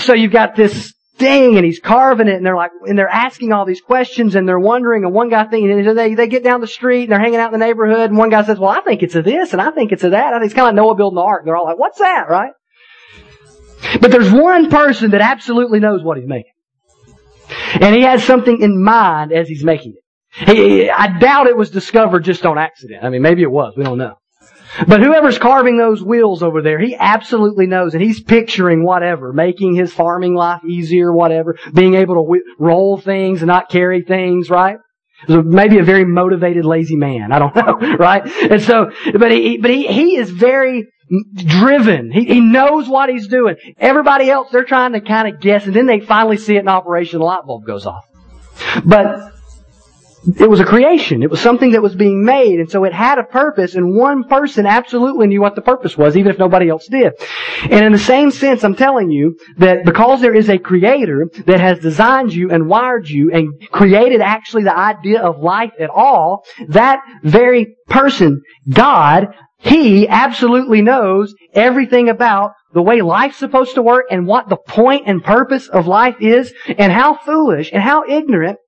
so 0.00 0.14
you've 0.14 0.32
got 0.32 0.56
this 0.56 0.92
and 1.22 1.64
he's 1.64 1.80
carving 1.80 2.28
it 2.28 2.34
and 2.34 2.44
they're 2.46 2.56
like, 2.56 2.70
and 2.86 2.98
they're 2.98 3.08
asking 3.08 3.52
all 3.52 3.64
these 3.64 3.80
questions 3.80 4.34
and 4.34 4.48
they're 4.48 4.58
wondering 4.58 5.04
and 5.04 5.12
one 5.12 5.28
guy 5.28 5.44
thinking, 5.44 5.70
and 5.70 5.98
they, 5.98 6.14
they 6.14 6.28
get 6.28 6.44
down 6.44 6.60
the 6.60 6.66
street 6.66 7.04
and 7.04 7.12
they're 7.12 7.20
hanging 7.20 7.38
out 7.38 7.52
in 7.52 7.58
the 7.58 7.64
neighborhood 7.64 8.10
and 8.10 8.18
one 8.18 8.30
guy 8.30 8.44
says, 8.44 8.58
well, 8.58 8.70
I 8.70 8.80
think 8.80 9.02
it's 9.02 9.14
a 9.14 9.22
this 9.22 9.52
and 9.52 9.62
I 9.62 9.70
think 9.70 9.92
it's 9.92 10.04
a 10.04 10.10
that. 10.10 10.32
I 10.32 10.38
think 10.38 10.46
it's 10.46 10.54
kind 10.54 10.68
of 10.68 10.74
Noah 10.74 10.94
building 10.94 11.16
the 11.16 11.22
ark. 11.22 11.42
And 11.42 11.48
they're 11.48 11.56
all 11.56 11.64
like, 11.64 11.78
what's 11.78 11.98
that, 11.98 12.28
right? 12.28 12.52
But 14.00 14.10
there's 14.10 14.30
one 14.30 14.70
person 14.70 15.10
that 15.10 15.20
absolutely 15.20 15.80
knows 15.80 16.02
what 16.02 16.18
he's 16.18 16.28
making. 16.28 16.52
And 17.80 17.94
he 17.94 18.02
has 18.02 18.24
something 18.24 18.60
in 18.60 18.82
mind 18.82 19.32
as 19.32 19.48
he's 19.48 19.64
making 19.64 19.94
it. 19.96 20.02
He, 20.48 20.88
I 20.88 21.18
doubt 21.18 21.46
it 21.46 21.56
was 21.56 21.70
discovered 21.70 22.24
just 22.24 22.46
on 22.46 22.58
accident. 22.58 23.04
I 23.04 23.10
mean, 23.10 23.22
maybe 23.22 23.42
it 23.42 23.50
was. 23.50 23.74
We 23.76 23.84
don't 23.84 23.98
know. 23.98 24.16
But 24.86 25.00
whoever's 25.00 25.38
carving 25.38 25.76
those 25.76 26.02
wheels 26.02 26.42
over 26.42 26.62
there, 26.62 26.78
he 26.78 26.96
absolutely 26.98 27.66
knows, 27.66 27.94
and 27.94 28.02
he's 28.02 28.22
picturing 28.22 28.84
whatever, 28.84 29.32
making 29.32 29.74
his 29.74 29.92
farming 29.92 30.34
life 30.34 30.64
easier, 30.64 31.12
whatever, 31.12 31.58
being 31.74 31.94
able 31.94 32.14
to 32.14 32.40
roll 32.58 32.96
things 32.96 33.42
and 33.42 33.48
not 33.48 33.68
carry 33.68 34.02
things, 34.02 34.48
right? 34.48 34.78
Maybe 35.28 35.78
a 35.78 35.84
very 35.84 36.04
motivated, 36.04 36.64
lazy 36.64 36.96
man. 36.96 37.32
I 37.32 37.38
don't 37.38 37.54
know, 37.82 37.96
right? 37.96 38.26
And 38.26 38.62
so, 38.62 38.90
but 39.12 39.30
he, 39.30 39.58
but 39.58 39.70
he, 39.70 39.86
he 39.86 40.16
is 40.16 40.30
very 40.30 40.88
driven. 41.34 42.10
He, 42.10 42.24
he 42.24 42.40
knows 42.40 42.88
what 42.88 43.10
he's 43.10 43.28
doing. 43.28 43.56
Everybody 43.78 44.30
else, 44.30 44.48
they're 44.50 44.64
trying 44.64 44.94
to 44.94 45.00
kind 45.00 45.32
of 45.32 45.40
guess, 45.40 45.66
and 45.66 45.74
then 45.74 45.86
they 45.86 46.00
finally 46.00 46.38
see 46.38 46.56
it 46.56 46.60
in 46.60 46.68
operation, 46.68 47.18
the 47.18 47.24
light 47.24 47.44
bulb 47.46 47.66
goes 47.66 47.86
off. 47.86 48.04
But 48.84 49.31
it 50.24 50.48
was 50.48 50.60
a 50.60 50.64
creation. 50.64 51.22
It 51.22 51.30
was 51.30 51.40
something 51.40 51.72
that 51.72 51.82
was 51.82 51.96
being 51.96 52.24
made, 52.24 52.60
and 52.60 52.70
so 52.70 52.84
it 52.84 52.92
had 52.92 53.18
a 53.18 53.24
purpose, 53.24 53.74
and 53.74 53.96
one 53.96 54.24
person 54.24 54.66
absolutely 54.66 55.26
knew 55.26 55.40
what 55.40 55.56
the 55.56 55.62
purpose 55.62 55.96
was, 55.96 56.16
even 56.16 56.30
if 56.30 56.38
nobody 56.38 56.68
else 56.68 56.86
did. 56.86 57.12
And 57.62 57.84
in 57.84 57.92
the 57.92 57.98
same 57.98 58.30
sense, 58.30 58.62
I'm 58.62 58.76
telling 58.76 59.10
you 59.10 59.36
that 59.58 59.84
because 59.84 60.20
there 60.20 60.34
is 60.34 60.48
a 60.48 60.58
creator 60.58 61.28
that 61.46 61.60
has 61.60 61.80
designed 61.80 62.32
you 62.32 62.50
and 62.50 62.68
wired 62.68 63.08
you 63.08 63.32
and 63.32 63.68
created 63.70 64.20
actually 64.20 64.62
the 64.64 64.76
idea 64.76 65.20
of 65.20 65.40
life 65.40 65.72
at 65.80 65.90
all, 65.90 66.44
that 66.68 67.02
very 67.24 67.76
person, 67.88 68.42
God, 68.68 69.34
he 69.58 70.08
absolutely 70.08 70.82
knows 70.82 71.34
everything 71.52 72.08
about 72.08 72.52
the 72.72 72.82
way 72.82 73.02
life's 73.02 73.36
supposed 73.36 73.74
to 73.74 73.82
work 73.82 74.06
and 74.10 74.26
what 74.26 74.48
the 74.48 74.56
point 74.56 75.04
and 75.06 75.22
purpose 75.22 75.68
of 75.68 75.86
life 75.86 76.16
is 76.20 76.52
and 76.78 76.92
how 76.92 77.14
foolish 77.14 77.70
and 77.72 77.82
how 77.82 78.04
ignorant 78.08 78.58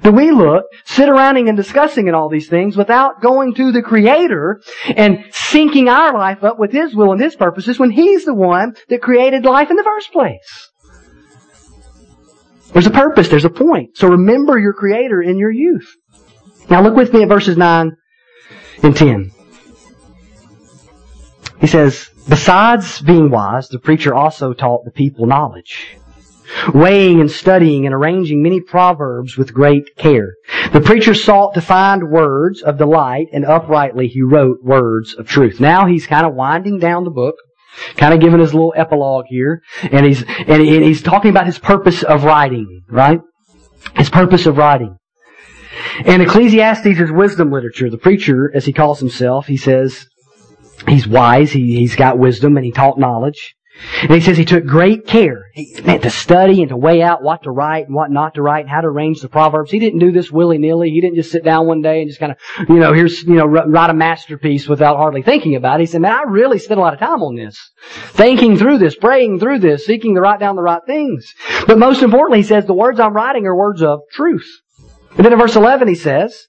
do 0.00 0.10
we 0.10 0.30
look, 0.30 0.64
sit 0.84 1.08
around 1.08 1.36
and 1.36 1.56
discussing 1.56 2.08
and 2.08 2.16
all 2.16 2.28
these 2.28 2.48
things 2.48 2.76
without 2.76 3.20
going 3.20 3.54
to 3.54 3.72
the 3.72 3.82
Creator 3.82 4.62
and 4.96 5.18
syncing 5.32 5.90
our 5.90 6.14
life 6.14 6.42
up 6.42 6.58
with 6.58 6.72
His 6.72 6.94
will 6.94 7.12
and 7.12 7.20
His 7.20 7.36
purposes 7.36 7.78
when 7.78 7.90
He's 7.90 8.24
the 8.24 8.34
one 8.34 8.74
that 8.88 9.02
created 9.02 9.44
life 9.44 9.70
in 9.70 9.76
the 9.76 9.84
first 9.84 10.12
place? 10.12 10.70
There's 12.72 12.86
a 12.86 12.90
purpose, 12.90 13.28
there's 13.28 13.44
a 13.44 13.50
point. 13.50 13.98
So 13.98 14.08
remember 14.08 14.58
your 14.58 14.72
Creator 14.72 15.20
in 15.20 15.38
your 15.38 15.50
youth. 15.50 15.94
Now 16.70 16.82
look 16.82 16.94
with 16.94 17.12
me 17.12 17.22
at 17.22 17.28
verses 17.28 17.56
9 17.58 17.92
and 18.82 18.96
10. 18.96 19.30
He 21.60 21.66
says, 21.66 22.08
Besides 22.28 23.00
being 23.02 23.30
wise, 23.30 23.68
the 23.68 23.78
preacher 23.78 24.14
also 24.14 24.52
taught 24.52 24.84
the 24.84 24.90
people 24.90 25.26
knowledge, 25.26 25.96
weighing 26.74 27.20
and 27.20 27.30
studying 27.30 27.86
and 27.86 27.94
arranging 27.94 28.42
many 28.42 28.60
proverbs 28.60 29.36
with 29.36 29.54
great 29.54 29.96
care. 29.96 30.34
The 30.72 30.80
preacher 30.80 31.14
sought 31.14 31.54
to 31.54 31.60
find 31.60 32.10
words 32.10 32.62
of 32.62 32.78
delight, 32.78 33.28
and 33.32 33.44
uprightly 33.44 34.08
he 34.08 34.22
wrote 34.22 34.58
words 34.62 35.14
of 35.14 35.28
truth. 35.28 35.60
Now 35.60 35.86
he's 35.86 36.06
kind 36.06 36.26
of 36.26 36.34
winding 36.34 36.78
down 36.78 37.04
the 37.04 37.10
book, 37.10 37.36
kind 37.96 38.14
of 38.14 38.20
giving 38.20 38.40
his 38.40 38.54
little 38.54 38.74
epilogue 38.76 39.26
here, 39.28 39.62
and 39.82 40.06
he's 40.06 40.22
and 40.22 40.62
he's 40.62 41.02
talking 41.02 41.30
about 41.30 41.46
his 41.46 41.58
purpose 41.58 42.02
of 42.02 42.24
writing, 42.24 42.82
right? 42.88 43.20
His 43.96 44.10
purpose 44.10 44.46
of 44.46 44.56
writing. 44.56 44.96
And 46.04 46.22
Ecclesiastes 46.22 46.86
is 46.86 47.10
wisdom 47.10 47.50
literature. 47.50 47.90
The 47.90 47.98
preacher, 47.98 48.50
as 48.54 48.64
he 48.64 48.72
calls 48.72 49.00
himself, 49.00 49.46
he 49.46 49.56
says, 49.56 50.06
He's 50.88 51.06
wise. 51.06 51.52
He, 51.52 51.76
he's 51.76 51.96
got 51.96 52.18
wisdom 52.18 52.56
and 52.56 52.64
he 52.64 52.72
taught 52.72 52.98
knowledge. 52.98 53.54
And 54.02 54.12
he 54.12 54.20
says 54.20 54.36
he 54.36 54.44
took 54.44 54.66
great 54.66 55.06
care 55.06 55.46
he, 55.52 55.80
man, 55.84 56.00
to 56.00 56.10
study 56.10 56.60
and 56.60 56.68
to 56.68 56.76
weigh 56.76 57.02
out 57.02 57.22
what 57.22 57.44
to 57.44 57.50
write 57.50 57.86
and 57.86 57.94
what 57.94 58.10
not 58.10 58.34
to 58.34 58.42
write 58.42 58.60
and 58.60 58.70
how 58.70 58.80
to 58.80 58.86
arrange 58.86 59.20
the 59.20 59.28
proverbs. 59.28 59.70
He 59.70 59.78
didn't 59.78 59.98
do 59.98 60.12
this 60.12 60.30
willy 60.30 60.58
nilly. 60.58 60.90
He 60.90 61.00
didn't 61.00 61.16
just 61.16 61.30
sit 61.30 61.44
down 61.44 61.66
one 61.66 61.82
day 61.82 62.00
and 62.00 62.08
just 62.08 62.20
kind 62.20 62.32
of, 62.32 62.38
you 62.68 62.76
know, 62.76 62.92
here's, 62.92 63.22
you 63.22 63.34
know, 63.34 63.46
write 63.46 63.90
a 63.90 63.94
masterpiece 63.94 64.68
without 64.68 64.96
hardly 64.96 65.22
thinking 65.22 65.56
about 65.56 65.80
it. 65.80 65.84
He 65.84 65.86
said, 65.86 66.02
man, 66.02 66.12
I 66.12 66.22
really 66.28 66.58
spent 66.58 66.78
a 66.78 66.82
lot 66.82 66.94
of 66.94 67.00
time 67.00 67.22
on 67.22 67.34
this, 67.34 67.58
thinking 68.10 68.56
through 68.56 68.78
this, 68.78 68.94
praying 68.94 69.40
through 69.40 69.60
this, 69.60 69.86
seeking 69.86 70.14
to 70.14 70.20
write 70.20 70.40
down 70.40 70.56
the 70.56 70.62
right 70.62 70.82
things. 70.86 71.32
But 71.66 71.78
most 71.78 72.02
importantly, 72.02 72.38
he 72.38 72.48
says 72.48 72.66
the 72.66 72.74
words 72.74 73.00
I'm 73.00 73.14
writing 73.14 73.46
are 73.46 73.56
words 73.56 73.82
of 73.82 74.00
truth. 74.12 74.48
And 75.16 75.24
then 75.24 75.32
in 75.32 75.38
verse 75.38 75.56
11 75.56 75.88
he 75.88 75.94
says, 75.94 76.48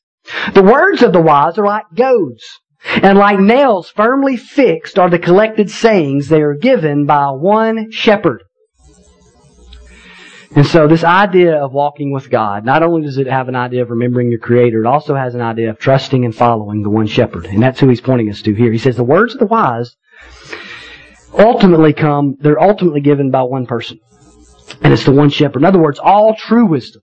the 0.54 0.64
words 0.64 1.04
of 1.04 1.14
the 1.14 1.22
wise 1.22 1.58
are 1.58 1.66
like 1.66 1.86
goads 1.94 2.46
and 2.86 3.18
like 3.18 3.40
nails 3.40 3.90
firmly 3.90 4.38
fixed 4.38 5.00
are 5.00 5.10
the 5.10 5.20
collected 5.20 5.70
sayings 5.70 6.28
they 6.28 6.42
are 6.42 6.54
given 6.54 7.06
by 7.06 7.30
one 7.30 7.92
shepherd. 7.92 8.44
And 10.56 10.68
so 10.68 10.88
this 10.88 11.04
idea 11.04 11.56
of 11.56 11.74
walking 11.74 12.12
with 12.12 12.30
God, 12.30 12.64
not 12.64 12.84
only 12.84 13.02
does 13.02 13.18
it 13.18 13.26
have 13.26 13.48
an 13.48 13.56
idea 13.56 13.82
of 13.82 13.90
remembering 13.90 14.30
your 14.30 14.40
Creator, 14.40 14.82
it 14.82 14.88
also 14.88 15.16
has 15.16 15.34
an 15.34 15.42
idea 15.42 15.72
of 15.72 15.80
trusting 15.80 16.26
and 16.26 16.36
following 16.36 16.84
the 16.84 16.92
one 16.92 17.08
shepherd. 17.08 17.48
And 17.48 17.62
that's 17.62 17.80
who 17.80 17.90
he's 17.90 18.02
pointing 18.02 18.30
us 18.30 18.44
to 18.44 18.54
here. 18.54 18.72
He 18.72 18.78
says 18.78 18.96
the 18.96 19.04
words 19.04 19.34
of 19.34 19.40
the 19.40 19.48
wise 19.48 19.96
ultimately 21.34 21.94
come, 21.94 22.36
they're 22.40 22.62
ultimately 22.62 23.02
given 23.02 23.32
by 23.32 23.42
one 23.42 23.66
person. 23.66 24.00
And 24.84 24.94
it's 24.94 25.06
the 25.06 25.12
one 25.12 25.30
shepherd. 25.30 25.60
In 25.60 25.66
other 25.66 25.82
words, 25.82 26.00
all 26.00 26.36
true 26.36 26.68
wisdom, 26.68 27.02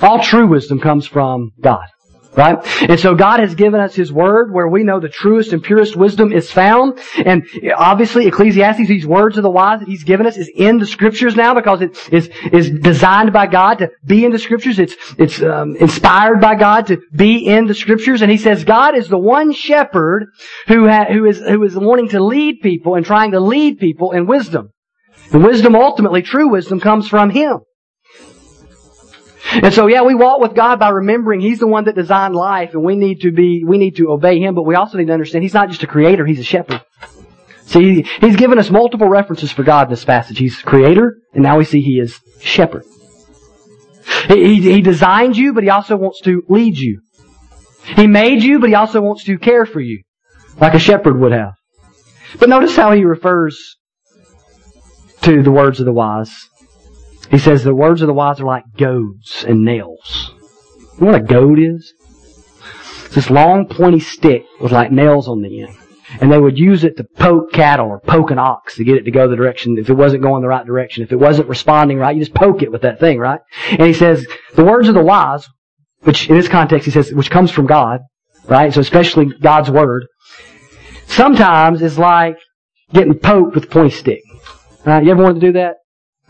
all 0.00 0.22
true 0.22 0.46
wisdom 0.46 0.78
comes 0.78 1.06
from 1.06 1.50
God. 1.60 1.86
Right? 2.32 2.58
And 2.88 3.00
so 3.00 3.16
God 3.16 3.40
has 3.40 3.56
given 3.56 3.80
us 3.80 3.94
His 3.94 4.12
Word 4.12 4.52
where 4.52 4.68
we 4.68 4.84
know 4.84 5.00
the 5.00 5.08
truest 5.08 5.52
and 5.52 5.62
purest 5.62 5.96
wisdom 5.96 6.32
is 6.32 6.50
found. 6.50 7.00
And 7.24 7.44
obviously 7.76 8.26
Ecclesiastes, 8.26 8.86
these 8.86 9.06
words 9.06 9.36
of 9.36 9.42
the 9.42 9.50
wise 9.50 9.80
that 9.80 9.88
He's 9.88 10.04
given 10.04 10.26
us 10.26 10.36
is 10.36 10.48
in 10.54 10.78
the 10.78 10.86
Scriptures 10.86 11.34
now 11.34 11.54
because 11.54 11.82
it 11.82 11.98
is, 12.12 12.30
is 12.52 12.70
designed 12.70 13.32
by 13.32 13.48
God 13.48 13.78
to 13.78 13.90
be 14.04 14.24
in 14.24 14.30
the 14.30 14.38
Scriptures. 14.38 14.78
It's, 14.78 14.94
it's 15.18 15.42
um, 15.42 15.74
inspired 15.76 16.40
by 16.40 16.54
God 16.54 16.86
to 16.86 17.00
be 17.12 17.48
in 17.48 17.66
the 17.66 17.74
Scriptures. 17.74 18.22
And 18.22 18.30
He 18.30 18.38
says 18.38 18.62
God 18.62 18.96
is 18.96 19.08
the 19.08 19.18
one 19.18 19.52
shepherd 19.52 20.26
who, 20.68 20.88
ha- 20.88 21.06
who, 21.10 21.24
is, 21.24 21.40
who 21.40 21.64
is 21.64 21.76
wanting 21.76 22.10
to 22.10 22.22
lead 22.22 22.60
people 22.62 22.94
and 22.94 23.04
trying 23.04 23.32
to 23.32 23.40
lead 23.40 23.80
people 23.80 24.12
in 24.12 24.26
wisdom. 24.26 24.70
The 25.32 25.40
wisdom 25.40 25.74
ultimately, 25.74 26.22
true 26.22 26.48
wisdom 26.48 26.78
comes 26.78 27.08
from 27.08 27.30
Him. 27.30 27.58
And 29.52 29.74
so, 29.74 29.88
yeah, 29.88 30.02
we 30.02 30.14
walk 30.14 30.40
with 30.40 30.54
God 30.54 30.78
by 30.78 30.90
remembering 30.90 31.40
He's 31.40 31.58
the 31.58 31.66
one 31.66 31.84
that 31.86 31.94
designed 31.94 32.34
life 32.34 32.74
and 32.74 32.84
we 32.84 32.96
need 32.96 33.22
to 33.22 33.32
be, 33.32 33.64
we 33.66 33.78
need 33.78 33.96
to 33.96 34.10
obey 34.10 34.38
Him, 34.38 34.54
but 34.54 34.62
we 34.62 34.76
also 34.76 34.98
need 34.98 35.06
to 35.06 35.12
understand 35.12 35.42
He's 35.42 35.54
not 35.54 35.68
just 35.68 35.82
a 35.82 35.86
creator, 35.86 36.24
He's 36.24 36.38
a 36.38 36.44
shepherd. 36.44 36.82
See, 37.66 38.02
He's 38.20 38.36
given 38.36 38.58
us 38.58 38.70
multiple 38.70 39.08
references 39.08 39.50
for 39.50 39.62
God 39.62 39.88
in 39.88 39.90
this 39.90 40.04
passage. 40.04 40.38
He's 40.38 40.60
creator, 40.60 41.18
and 41.34 41.42
now 41.42 41.58
we 41.58 41.64
see 41.64 41.80
He 41.80 41.98
is 41.98 42.18
shepherd. 42.40 42.84
He, 44.28 44.60
he, 44.60 44.72
he 44.72 44.80
designed 44.82 45.36
you, 45.36 45.52
but 45.52 45.64
He 45.64 45.70
also 45.70 45.96
wants 45.96 46.20
to 46.22 46.42
lead 46.48 46.76
you. 46.78 47.00
He 47.96 48.06
made 48.06 48.42
you, 48.42 48.60
but 48.60 48.68
He 48.68 48.74
also 48.74 49.00
wants 49.00 49.24
to 49.24 49.38
care 49.38 49.66
for 49.66 49.80
you, 49.80 50.02
like 50.60 50.74
a 50.74 50.78
shepherd 50.78 51.18
would 51.18 51.32
have. 51.32 51.54
But 52.38 52.48
notice 52.48 52.76
how 52.76 52.92
He 52.92 53.04
refers 53.04 53.76
to 55.22 55.42
the 55.42 55.50
words 55.50 55.80
of 55.80 55.86
the 55.86 55.92
wise. 55.92 56.32
He 57.30 57.38
says 57.38 57.62
the 57.62 57.74
words 57.74 58.02
of 58.02 58.08
the 58.08 58.12
wise 58.12 58.40
are 58.40 58.44
like 58.44 58.64
goads 58.76 59.44
and 59.46 59.64
nails. 59.64 60.32
You 60.98 61.06
know 61.06 61.12
what 61.12 61.20
a 61.20 61.24
goad 61.24 61.58
is? 61.58 61.94
It's 63.06 63.14
this 63.14 63.30
long 63.30 63.66
pointy 63.66 64.00
stick 64.00 64.44
with 64.60 64.72
like 64.72 64.90
nails 64.90 65.28
on 65.28 65.40
the 65.42 65.62
end. 65.62 65.76
And 66.20 66.30
they 66.30 66.38
would 66.38 66.58
use 66.58 66.82
it 66.82 66.96
to 66.96 67.04
poke 67.04 67.52
cattle 67.52 67.86
or 67.86 68.00
poke 68.00 68.32
an 68.32 68.38
ox 68.38 68.76
to 68.76 68.84
get 68.84 68.96
it 68.96 69.04
to 69.04 69.12
go 69.12 69.28
the 69.28 69.36
direction 69.36 69.78
if 69.78 69.88
it 69.88 69.94
wasn't 69.94 70.22
going 70.22 70.42
the 70.42 70.48
right 70.48 70.66
direction. 70.66 71.04
If 71.04 71.12
it 71.12 71.16
wasn't 71.16 71.48
responding 71.48 71.98
right, 71.98 72.16
you 72.16 72.20
just 72.20 72.34
poke 72.34 72.62
it 72.62 72.72
with 72.72 72.82
that 72.82 72.98
thing, 72.98 73.20
right? 73.20 73.40
And 73.70 73.82
he 73.82 73.92
says, 73.92 74.26
the 74.54 74.64
words 74.64 74.88
of 74.88 74.94
the 74.94 75.02
wise, 75.02 75.46
which 76.00 76.28
in 76.28 76.36
this 76.36 76.48
context 76.48 76.84
he 76.84 76.90
says, 76.90 77.12
which 77.12 77.30
comes 77.30 77.52
from 77.52 77.66
God, 77.66 78.00
right? 78.48 78.74
So 78.74 78.80
especially 78.80 79.26
God's 79.26 79.70
word, 79.70 80.06
sometimes 81.06 81.80
is 81.80 81.96
like 81.96 82.36
getting 82.92 83.14
poked 83.14 83.54
with 83.54 83.64
a 83.64 83.68
pointy 83.68 83.90
stick. 83.90 84.22
Right? 84.84 85.04
You 85.04 85.12
ever 85.12 85.22
wanted 85.22 85.40
to 85.40 85.46
do 85.46 85.52
that? 85.52 85.76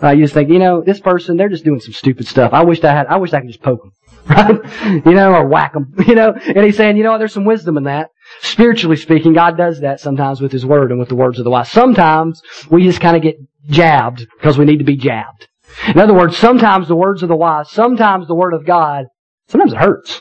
Uh, 0.03 0.11
you 0.11 0.25
just 0.25 0.35
think, 0.35 0.49
you 0.49 0.59
know, 0.59 0.83
this 0.83 1.01
person, 1.01 1.37
they're 1.37 1.49
just 1.49 1.65
doing 1.65 1.81
some 1.81 1.93
stupid 1.93 2.27
stuff. 2.27 2.53
I 2.53 2.65
wish 2.65 2.83
I 2.83 2.93
had, 2.93 3.07
I 3.07 3.17
wish 3.17 3.33
I 3.33 3.41
could 3.41 3.49
just 3.49 3.63
poke 3.63 3.83
them. 3.83 3.93
Right? 4.31 5.07
you 5.07 5.13
know, 5.13 5.35
or 5.35 5.47
whack 5.47 5.73
them. 5.73 5.95
You 6.07 6.15
know, 6.15 6.33
and 6.33 6.65
he's 6.65 6.77
saying, 6.77 6.97
you 6.97 7.03
know 7.03 7.19
there's 7.19 7.33
some 7.33 7.45
wisdom 7.45 7.77
in 7.77 7.85
that. 7.85 8.11
Spiritually 8.43 8.97
speaking, 8.97 9.33
God 9.33 9.57
does 9.57 9.81
that 9.81 10.01
sometimes 10.01 10.41
with 10.41 10.53
His 10.53 10.65
Word 10.65 10.91
and 10.91 11.01
with 11.01 11.09
the 11.09 11.17
words 11.17 11.39
of 11.39 11.45
the 11.45 11.51
wise. 11.51 11.71
Sometimes 11.71 12.41
we 12.71 12.85
just 12.85 13.01
kind 13.01 13.17
of 13.17 13.23
get 13.23 13.37
jabbed 13.69 14.27
because 14.37 14.57
we 14.57 14.65
need 14.65 14.79
to 14.79 14.85
be 14.85 14.97
jabbed. 14.97 15.49
In 15.89 15.99
other 15.99 16.15
words, 16.15 16.37
sometimes 16.37 16.89
the 16.89 16.97
words 16.97 17.23
of 17.23 17.29
the 17.29 17.37
wise, 17.37 17.71
sometimes 17.71 18.27
the 18.27 18.35
word 18.35 18.55
of 18.55 18.67
God, 18.67 19.07
sometimes 19.49 19.73
it 19.73 19.79
hurts. 19.79 20.21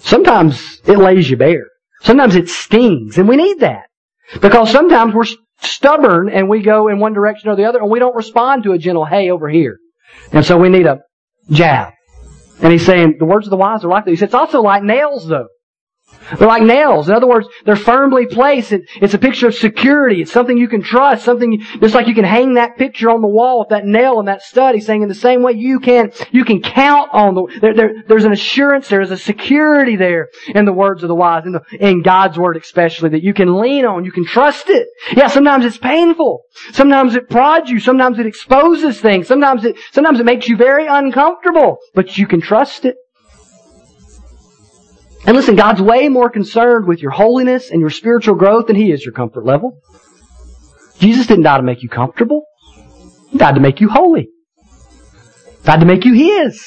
Sometimes 0.00 0.80
it 0.86 0.98
lays 0.98 1.28
you 1.28 1.36
bare. 1.36 1.66
Sometimes 2.02 2.36
it 2.36 2.48
stings, 2.48 3.18
and 3.18 3.28
we 3.28 3.36
need 3.36 3.60
that. 3.60 3.88
Because 4.40 4.70
sometimes 4.70 5.14
we're 5.14 5.26
stubborn 5.60 6.28
and 6.28 6.48
we 6.48 6.62
go 6.62 6.88
in 6.88 6.98
one 6.98 7.12
direction 7.12 7.50
or 7.50 7.56
the 7.56 7.64
other 7.64 7.80
and 7.80 7.90
we 7.90 7.98
don't 7.98 8.16
respond 8.16 8.64
to 8.64 8.72
a 8.72 8.78
gentle 8.78 9.04
hey 9.04 9.30
over 9.30 9.48
here. 9.48 9.78
And 10.32 10.44
so 10.44 10.56
we 10.56 10.68
need 10.68 10.86
a 10.86 11.00
jab. 11.50 11.92
And 12.60 12.72
he's 12.72 12.84
saying 12.84 13.16
the 13.18 13.24
words 13.24 13.46
of 13.46 13.50
the 13.50 13.56
wise 13.56 13.84
are 13.84 13.88
like 13.88 14.04
that. 14.04 14.14
He 14.16 14.24
it's 14.24 14.34
also 14.34 14.62
like 14.62 14.82
nails 14.82 15.26
though. 15.26 15.48
They're 16.36 16.48
like 16.48 16.62
nails. 16.62 17.08
In 17.08 17.14
other 17.14 17.26
words, 17.26 17.48
they're 17.64 17.76
firmly 17.76 18.26
placed. 18.26 18.72
It, 18.72 18.82
it's 19.00 19.14
a 19.14 19.18
picture 19.18 19.48
of 19.48 19.54
security. 19.54 20.20
It's 20.20 20.32
something 20.32 20.58
you 20.58 20.68
can 20.68 20.82
trust. 20.82 21.24
Something 21.24 21.60
just 21.80 21.94
like 21.94 22.06
you 22.06 22.14
can 22.14 22.24
hang 22.24 22.54
that 22.54 22.76
picture 22.76 23.10
on 23.10 23.22
the 23.22 23.28
wall 23.28 23.60
with 23.60 23.70
that 23.70 23.86
nail 23.86 24.18
and 24.18 24.28
that 24.28 24.42
stud. 24.42 24.74
He's 24.74 24.86
saying 24.86 25.02
in 25.02 25.08
the 25.08 25.14
same 25.14 25.42
way 25.42 25.52
you 25.52 25.80
can 25.80 26.12
you 26.30 26.44
can 26.44 26.60
count 26.60 27.10
on 27.12 27.34
the. 27.34 27.58
There, 27.60 27.74
there, 27.74 27.94
there's 28.06 28.24
an 28.24 28.32
assurance. 28.32 28.88
There 28.88 29.00
is 29.00 29.10
a 29.10 29.16
security 29.16 29.96
there 29.96 30.28
in 30.48 30.64
the 30.64 30.72
words 30.72 31.02
of 31.02 31.08
the 31.08 31.14
wise, 31.14 31.46
in, 31.46 31.52
the, 31.52 31.62
in 31.80 32.02
God's 32.02 32.38
word 32.38 32.56
especially 32.56 33.10
that 33.10 33.22
you 33.22 33.32
can 33.32 33.58
lean 33.58 33.84
on. 33.84 34.04
You 34.04 34.12
can 34.12 34.26
trust 34.26 34.68
it. 34.68 34.88
Yeah, 35.16 35.28
sometimes 35.28 35.64
it's 35.64 35.78
painful. 35.78 36.42
Sometimes 36.72 37.14
it 37.14 37.30
prods 37.30 37.70
you. 37.70 37.80
Sometimes 37.80 38.18
it 38.18 38.26
exposes 38.26 39.00
things. 39.00 39.26
Sometimes 39.26 39.64
it 39.64 39.76
sometimes 39.92 40.20
it 40.20 40.26
makes 40.26 40.48
you 40.48 40.56
very 40.56 40.86
uncomfortable. 40.86 41.78
But 41.94 42.18
you 42.18 42.26
can 42.26 42.40
trust 42.40 42.84
it. 42.84 42.96
And 45.26 45.36
listen, 45.36 45.56
God's 45.56 45.82
way 45.82 46.08
more 46.08 46.30
concerned 46.30 46.86
with 46.86 47.00
your 47.00 47.10
holiness 47.10 47.70
and 47.70 47.80
your 47.80 47.90
spiritual 47.90 48.34
growth 48.34 48.66
than 48.66 48.76
He 48.76 48.92
is 48.92 49.04
your 49.04 49.12
comfort 49.12 49.44
level. 49.44 49.80
Jesus 50.98 51.26
didn't 51.26 51.44
die 51.44 51.56
to 51.56 51.62
make 51.62 51.82
you 51.82 51.88
comfortable. 51.88 52.44
He 53.30 53.38
died 53.38 53.54
to 53.54 53.60
make 53.60 53.80
you 53.80 53.88
holy. 53.88 54.28
He 55.46 55.64
died 55.64 55.80
to 55.80 55.86
make 55.86 56.04
you 56.04 56.14
His. 56.14 56.66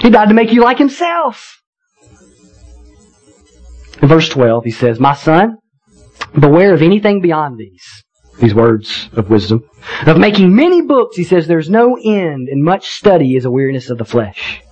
He 0.00 0.10
died 0.10 0.28
to 0.28 0.34
make 0.34 0.52
you 0.52 0.62
like 0.62 0.78
Himself. 0.78 1.62
In 4.02 4.08
verse 4.08 4.28
12, 4.28 4.64
He 4.64 4.70
says, 4.70 5.00
My 5.00 5.14
son, 5.14 5.58
beware 6.38 6.74
of 6.74 6.82
anything 6.82 7.20
beyond 7.20 7.58
these. 7.58 8.04
These 8.40 8.54
words 8.54 9.10
of 9.12 9.28
wisdom. 9.28 9.64
Of 10.06 10.16
making 10.16 10.54
many 10.54 10.80
books, 10.80 11.16
he 11.16 11.24
says, 11.24 11.46
there's 11.46 11.68
no 11.68 11.96
end, 11.96 12.48
and 12.48 12.64
much 12.64 12.88
study 12.88 13.36
is 13.36 13.44
a 13.44 13.50
weariness 13.50 13.90
of 13.90 13.98
the 13.98 14.04
flesh. 14.06 14.62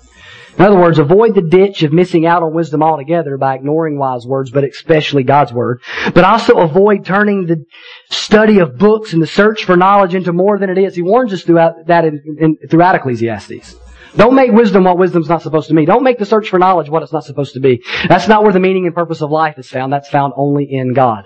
In 0.58 0.64
other 0.64 0.76
words, 0.76 0.98
avoid 0.98 1.36
the 1.36 1.42
ditch 1.42 1.84
of 1.84 1.92
missing 1.92 2.26
out 2.26 2.42
on 2.42 2.52
wisdom 2.52 2.82
altogether 2.82 3.38
by 3.38 3.54
ignoring 3.54 3.96
wise 3.96 4.26
words, 4.26 4.50
but 4.50 4.64
especially 4.64 5.22
God's 5.22 5.52
Word. 5.52 5.80
But 6.12 6.24
also 6.24 6.58
avoid 6.58 7.04
turning 7.04 7.46
the 7.46 7.64
study 8.10 8.58
of 8.58 8.76
books 8.76 9.12
and 9.12 9.22
the 9.22 9.26
search 9.28 9.64
for 9.64 9.76
knowledge 9.76 10.16
into 10.16 10.32
more 10.32 10.58
than 10.58 10.68
it 10.68 10.76
is. 10.76 10.96
He 10.96 11.02
warns 11.02 11.32
us 11.32 11.44
throughout 11.44 11.86
that 11.86 12.04
in, 12.04 12.20
in, 12.40 12.68
throughout 12.68 12.96
Ecclesiastes. 12.96 13.76
Don't 14.16 14.34
make 14.34 14.50
wisdom 14.50 14.82
what 14.82 14.98
wisdom's 14.98 15.28
not 15.28 15.42
supposed 15.42 15.68
to 15.68 15.74
be. 15.74 15.86
Don't 15.86 16.02
make 16.02 16.18
the 16.18 16.26
search 16.26 16.48
for 16.48 16.58
knowledge 16.58 16.88
what 16.88 17.04
it's 17.04 17.12
not 17.12 17.24
supposed 17.24 17.54
to 17.54 17.60
be. 17.60 17.84
That's 18.08 18.26
not 18.26 18.42
where 18.42 18.52
the 18.52 18.58
meaning 18.58 18.84
and 18.86 18.94
purpose 18.94 19.22
of 19.22 19.30
life 19.30 19.58
is 19.58 19.68
found. 19.68 19.92
That's 19.92 20.08
found 20.08 20.32
only 20.36 20.66
in 20.68 20.92
God. 20.92 21.24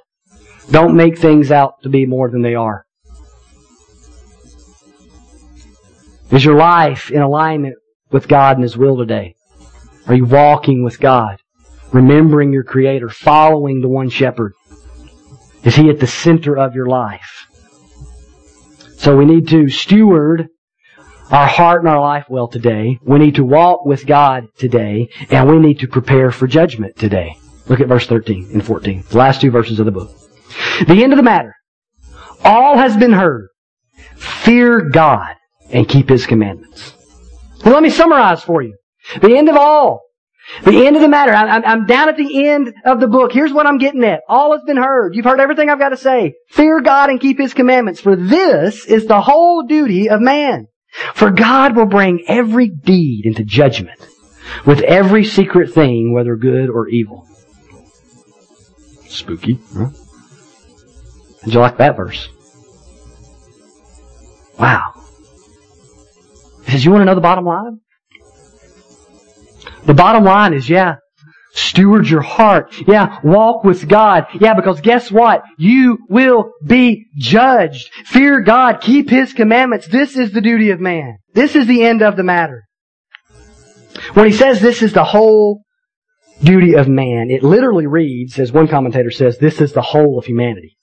Don't 0.71 0.95
make 0.95 1.19
things 1.19 1.51
out 1.51 1.83
to 1.85 1.89
be 1.89 2.05
more 2.05 2.31
than 2.31 2.43
they 2.43 2.55
are. 2.55 2.85
Is 6.31 6.45
your 6.45 6.57
life 6.57 7.11
in 7.11 7.23
alignment 7.23 7.77
with 8.13 8.29
God 8.29 8.57
and 8.57 8.63
His 8.63 8.77
will 8.77 8.97
today? 8.97 9.35
Are 10.07 10.15
you 10.15 10.25
walking 10.25 10.85
with 10.85 11.01
God? 11.01 11.41
Remembering 11.93 12.53
your 12.53 12.65
Creator, 12.65 13.09
following 13.09 13.81
the 13.81 13.89
one 13.89 14.11
shepherd? 14.11 14.53
Is 15.65 15.77
He 15.77 15.91
at 15.91 16.01
the 16.01 16.07
center 16.07 16.57
of 16.57 16.75
your 16.75 16.87
life? 16.87 17.47
So 18.97 19.17
we 19.17 19.25
need 19.25 19.49
to 19.49 19.69
steward 19.69 20.49
our 21.31 21.47
heart 21.47 21.81
and 21.81 21.89
our 21.89 22.01
life 22.01 22.27
well 22.29 22.47
today. 22.47 22.99
We 23.03 23.19
need 23.19 23.37
to 23.37 23.45
walk 23.45 23.85
with 23.85 24.07
God 24.07 24.47
today, 24.59 25.09
and 25.31 25.49
we 25.49 25.59
need 25.59 25.81
to 25.81 25.89
prepare 25.89 26.31
for 26.31 26.47
judgment 26.47 26.97
today. 26.97 27.37
Look 27.69 27.81
at 27.81 27.89
verse 27.89 28.07
13 28.07 28.51
and 28.53 28.65
14, 28.65 29.05
the 29.09 29.19
last 29.19 29.41
two 29.41 29.51
verses 29.51 29.81
of 29.81 29.87
the 29.87 29.93
book. 29.93 30.11
The 30.87 31.03
end 31.03 31.13
of 31.13 31.17
the 31.17 31.23
matter. 31.23 31.55
All 32.45 32.77
has 32.77 32.97
been 32.97 33.13
heard. 33.13 33.49
Fear 34.17 34.91
God 34.91 35.35
and 35.71 35.89
keep 35.89 36.09
His 36.09 36.27
commandments. 36.27 36.95
Let 37.65 37.83
me 37.83 37.91
summarize 37.91 38.43
for 38.43 38.63
you. 38.63 38.77
The 39.21 39.37
end 39.37 39.49
of 39.49 39.57
all. 39.57 40.03
The 40.65 40.87
end 40.87 40.97
of 40.97 41.03
the 41.03 41.09
matter. 41.09 41.33
I'm, 41.33 41.65
I'm, 41.65 41.87
down 41.87 42.09
at 42.09 42.17
the 42.17 42.49
end 42.49 42.75
of 42.85 43.01
the 43.01 43.07
book. 43.07 43.33
Here's 43.33 43.53
what 43.53 43.67
I'm 43.67 43.79
getting 43.79 44.03
at. 44.05 44.23
All 44.29 44.53
has 44.53 44.63
been 44.65 44.77
heard. 44.77 45.15
You've 45.15 45.25
heard 45.25 45.41
everything 45.41 45.71
I've 45.71 45.79
got 45.79 45.91
to 45.91 45.97
say. 45.97 46.35
Fear 46.51 46.81
God 46.81 47.11
and 47.11 47.21
keep 47.21 47.39
His 47.39 47.55
commandments, 47.55 48.01
for 48.01 48.17
this 48.17 48.85
is 48.87 49.07
the 49.07 49.21
whole 49.21 49.63
duty 49.63 50.11
of 50.11 50.21
man. 50.21 50.67
For 51.15 51.31
God 51.31 51.77
will 51.77 51.87
bring 51.87 52.25
every 52.29 52.69
deed 52.69 53.25
into 53.25 53.45
judgment 53.45 54.07
with 54.67 54.81
every 54.81 55.25
secret 55.25 55.73
thing, 55.73 56.13
whether 56.13 56.37
good 56.37 56.69
or 56.69 56.89
evil. 56.89 57.27
Spooky, 59.09 59.59
huh? 59.75 59.91
Did 61.45 61.55
you 61.55 61.61
like 61.61 61.79
that 61.79 61.97
verse? 61.97 62.29
Wow. 64.59 64.92
Says, 66.73 66.85
you 66.87 66.91
want 66.91 67.03
to 67.03 67.05
know 67.05 67.15
the 67.15 67.21
bottom 67.21 67.45
line? 67.45 67.81
The 69.85 69.93
bottom 69.93 70.25
line 70.25 70.55
is, 70.55 70.71
yeah, 70.71 70.97
steward 71.53 72.09
your 72.09 72.23
heart. 72.23 72.75
Yeah, 72.89 73.19
walk 73.23 73.63
with 73.63 73.87
God. 73.87 74.27
Yeah, 74.41 74.55
because 74.55 74.81
guess 74.81 75.11
what? 75.11 75.43
You 75.59 75.99
will 76.09 76.53
be 76.65 77.09
judged. 77.19 77.91
Fear 78.07 78.41
God. 78.41 78.81
Keep 78.81 79.11
His 79.11 79.35
commandments. 79.35 79.87
This 79.87 80.17
is 80.17 80.33
the 80.33 80.41
duty 80.41 80.71
of 80.71 80.81
man. 80.81 81.19
This 81.35 81.55
is 81.55 81.67
the 81.67 81.83
end 81.83 82.01
of 82.01 82.17
the 82.17 82.23
matter. 82.23 82.65
When 84.15 84.25
he 84.25 84.33
says 84.33 84.61
this 84.61 84.81
is 84.81 84.95
the 84.95 85.05
whole 85.05 85.63
duty 86.43 86.75
of 86.75 86.89
man, 86.89 87.31
it 87.31 87.43
literally 87.43 87.87
reads, 87.87 88.39
as 88.39 88.51
one 88.51 88.67
commentator 88.67 89.11
says, 89.11 89.37
this 89.37 89.61
is 89.61 89.75
the 89.75 89.83
whole 89.83 90.19
of 90.19 90.25
humanity. 90.25 90.77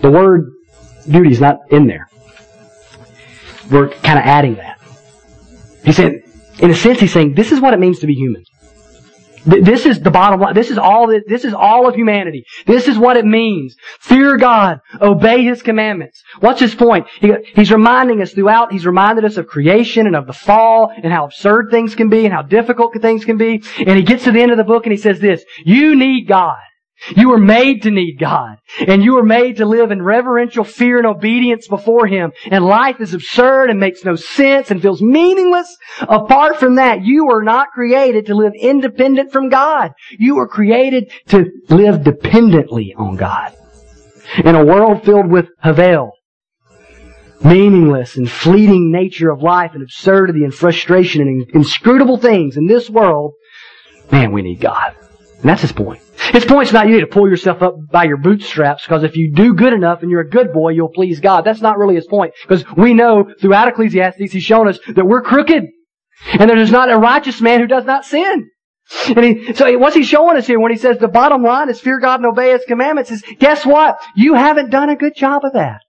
The 0.00 0.10
word 0.10 0.52
duty 1.08 1.32
is 1.32 1.40
not 1.40 1.58
in 1.70 1.88
there. 1.88 2.08
We're 3.70 3.88
kind 3.88 4.20
of 4.20 4.24
adding 4.24 4.54
that. 4.56 4.78
He 5.84 5.92
said, 5.92 6.22
in 6.58 6.70
a 6.70 6.74
sense, 6.74 7.00
he's 7.00 7.12
saying 7.12 7.34
this 7.34 7.52
is 7.52 7.60
what 7.60 7.74
it 7.74 7.80
means 7.80 8.00
to 8.00 8.06
be 8.06 8.14
human. 8.14 8.44
This 9.44 9.86
is 9.86 9.98
the 10.00 10.10
bottom 10.10 10.40
line. 10.40 10.54
This 10.54 10.70
is 10.70 10.78
all. 10.78 11.08
This 11.08 11.44
is 11.44 11.52
all 11.52 11.88
of 11.88 11.96
humanity. 11.96 12.44
This 12.64 12.86
is 12.86 12.96
what 12.96 13.16
it 13.16 13.24
means. 13.24 13.74
Fear 13.98 14.36
God. 14.36 14.78
Obey 15.00 15.42
His 15.42 15.62
commandments. 15.62 16.22
What's 16.38 16.60
his 16.60 16.76
point? 16.76 17.08
He, 17.20 17.32
he's 17.56 17.72
reminding 17.72 18.22
us 18.22 18.32
throughout. 18.32 18.70
He's 18.70 18.86
reminded 18.86 19.24
us 19.24 19.38
of 19.38 19.48
creation 19.48 20.06
and 20.06 20.14
of 20.14 20.28
the 20.28 20.32
fall 20.32 20.92
and 20.94 21.12
how 21.12 21.24
absurd 21.24 21.70
things 21.72 21.96
can 21.96 22.08
be 22.08 22.24
and 22.24 22.32
how 22.32 22.42
difficult 22.42 22.94
things 23.02 23.24
can 23.24 23.36
be. 23.36 23.62
And 23.78 23.96
he 23.96 24.04
gets 24.04 24.24
to 24.24 24.32
the 24.32 24.40
end 24.40 24.52
of 24.52 24.58
the 24.58 24.64
book 24.64 24.86
and 24.86 24.92
he 24.92 24.98
says 24.98 25.18
this: 25.18 25.44
You 25.64 25.96
need 25.96 26.28
God. 26.28 26.58
You 27.16 27.30
were 27.30 27.38
made 27.38 27.82
to 27.82 27.90
need 27.90 28.18
God. 28.18 28.58
And 28.86 29.02
you 29.02 29.14
were 29.14 29.24
made 29.24 29.56
to 29.56 29.66
live 29.66 29.90
in 29.90 30.02
reverential 30.02 30.64
fear 30.64 30.98
and 30.98 31.06
obedience 31.06 31.66
before 31.66 32.06
Him. 32.06 32.32
And 32.50 32.64
life 32.64 33.00
is 33.00 33.14
absurd 33.14 33.70
and 33.70 33.80
makes 33.80 34.04
no 34.04 34.14
sense 34.14 34.70
and 34.70 34.80
feels 34.80 35.02
meaningless. 35.02 35.76
Apart 36.00 36.58
from 36.58 36.76
that, 36.76 37.02
you 37.02 37.26
were 37.26 37.42
not 37.42 37.68
created 37.72 38.26
to 38.26 38.34
live 38.34 38.52
independent 38.58 39.32
from 39.32 39.48
God. 39.48 39.92
You 40.18 40.36
were 40.36 40.48
created 40.48 41.10
to 41.28 41.50
live 41.68 42.04
dependently 42.04 42.94
on 42.96 43.16
God. 43.16 43.54
In 44.44 44.54
a 44.54 44.64
world 44.64 45.04
filled 45.04 45.30
with 45.30 45.48
Havel, 45.58 46.12
meaningless 47.44 48.16
and 48.16 48.30
fleeting 48.30 48.92
nature 48.92 49.30
of 49.30 49.42
life 49.42 49.72
and 49.74 49.82
absurdity 49.82 50.44
and 50.44 50.54
frustration 50.54 51.22
and 51.22 51.50
inscrutable 51.50 52.16
things 52.16 52.56
in 52.56 52.66
this 52.66 52.88
world, 52.88 53.32
man, 54.10 54.32
we 54.32 54.42
need 54.42 54.60
God. 54.60 54.94
And 55.42 55.50
that's 55.50 55.62
his 55.62 55.72
point. 55.72 56.00
His 56.30 56.44
point's 56.44 56.72
not 56.72 56.86
you 56.86 56.94
need 56.94 57.00
to 57.00 57.08
pull 57.08 57.28
yourself 57.28 57.62
up 57.62 57.74
by 57.90 58.04
your 58.04 58.16
bootstraps 58.16 58.84
because 58.84 59.02
if 59.02 59.16
you 59.16 59.32
do 59.32 59.54
good 59.54 59.72
enough 59.72 60.02
and 60.02 60.10
you're 60.10 60.20
a 60.20 60.28
good 60.28 60.52
boy, 60.52 60.70
you'll 60.70 60.88
please 60.88 61.18
God. 61.18 61.44
That's 61.44 61.60
not 61.60 61.78
really 61.78 61.96
his 61.96 62.06
point. 62.06 62.32
Because 62.42 62.64
we 62.76 62.94
know 62.94 63.28
throughout 63.40 63.66
Ecclesiastes, 63.66 64.32
he's 64.32 64.44
shown 64.44 64.68
us 64.68 64.78
that 64.94 65.04
we're 65.04 65.22
crooked. 65.22 65.64
And 66.38 66.48
there's 66.48 66.70
not 66.70 66.90
a 66.90 66.96
righteous 66.96 67.40
man 67.40 67.60
who 67.60 67.66
does 67.66 67.84
not 67.84 68.04
sin. 68.04 68.48
And 69.08 69.24
he, 69.24 69.52
so 69.54 69.78
what's 69.78 69.96
he 69.96 70.04
showing 70.04 70.36
us 70.36 70.46
here 70.46 70.60
when 70.60 70.70
he 70.70 70.78
says 70.78 70.98
the 70.98 71.08
bottom 71.08 71.42
line 71.42 71.68
is 71.68 71.80
fear 71.80 71.98
God 71.98 72.20
and 72.20 72.26
obey 72.26 72.52
His 72.52 72.64
commandments 72.66 73.10
is 73.10 73.22
guess 73.38 73.66
what? 73.66 73.98
You 74.14 74.34
haven't 74.34 74.70
done 74.70 74.90
a 74.90 74.96
good 74.96 75.16
job 75.16 75.44
of 75.44 75.54
that. 75.54 75.80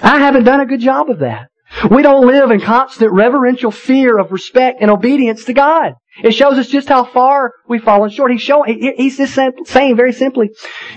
I 0.00 0.18
haven't 0.18 0.44
done 0.44 0.60
a 0.60 0.66
good 0.66 0.80
job 0.80 1.10
of 1.10 1.20
that. 1.20 1.48
We 1.90 2.02
don't 2.02 2.26
live 2.26 2.50
in 2.50 2.60
constant 2.60 3.12
reverential 3.12 3.70
fear 3.70 4.18
of 4.18 4.32
respect 4.32 4.80
and 4.80 4.90
obedience 4.90 5.44
to 5.44 5.52
God. 5.52 5.92
It 6.22 6.32
shows 6.32 6.58
us 6.58 6.68
just 6.68 6.88
how 6.88 7.04
far 7.04 7.52
we've 7.68 7.82
fallen 7.82 8.10
short. 8.10 8.32
He's 8.32 8.42
showing, 8.42 8.94
he's 8.96 9.16
just 9.16 9.34
saying 9.34 9.96
very 9.96 10.12
simply, 10.12 10.50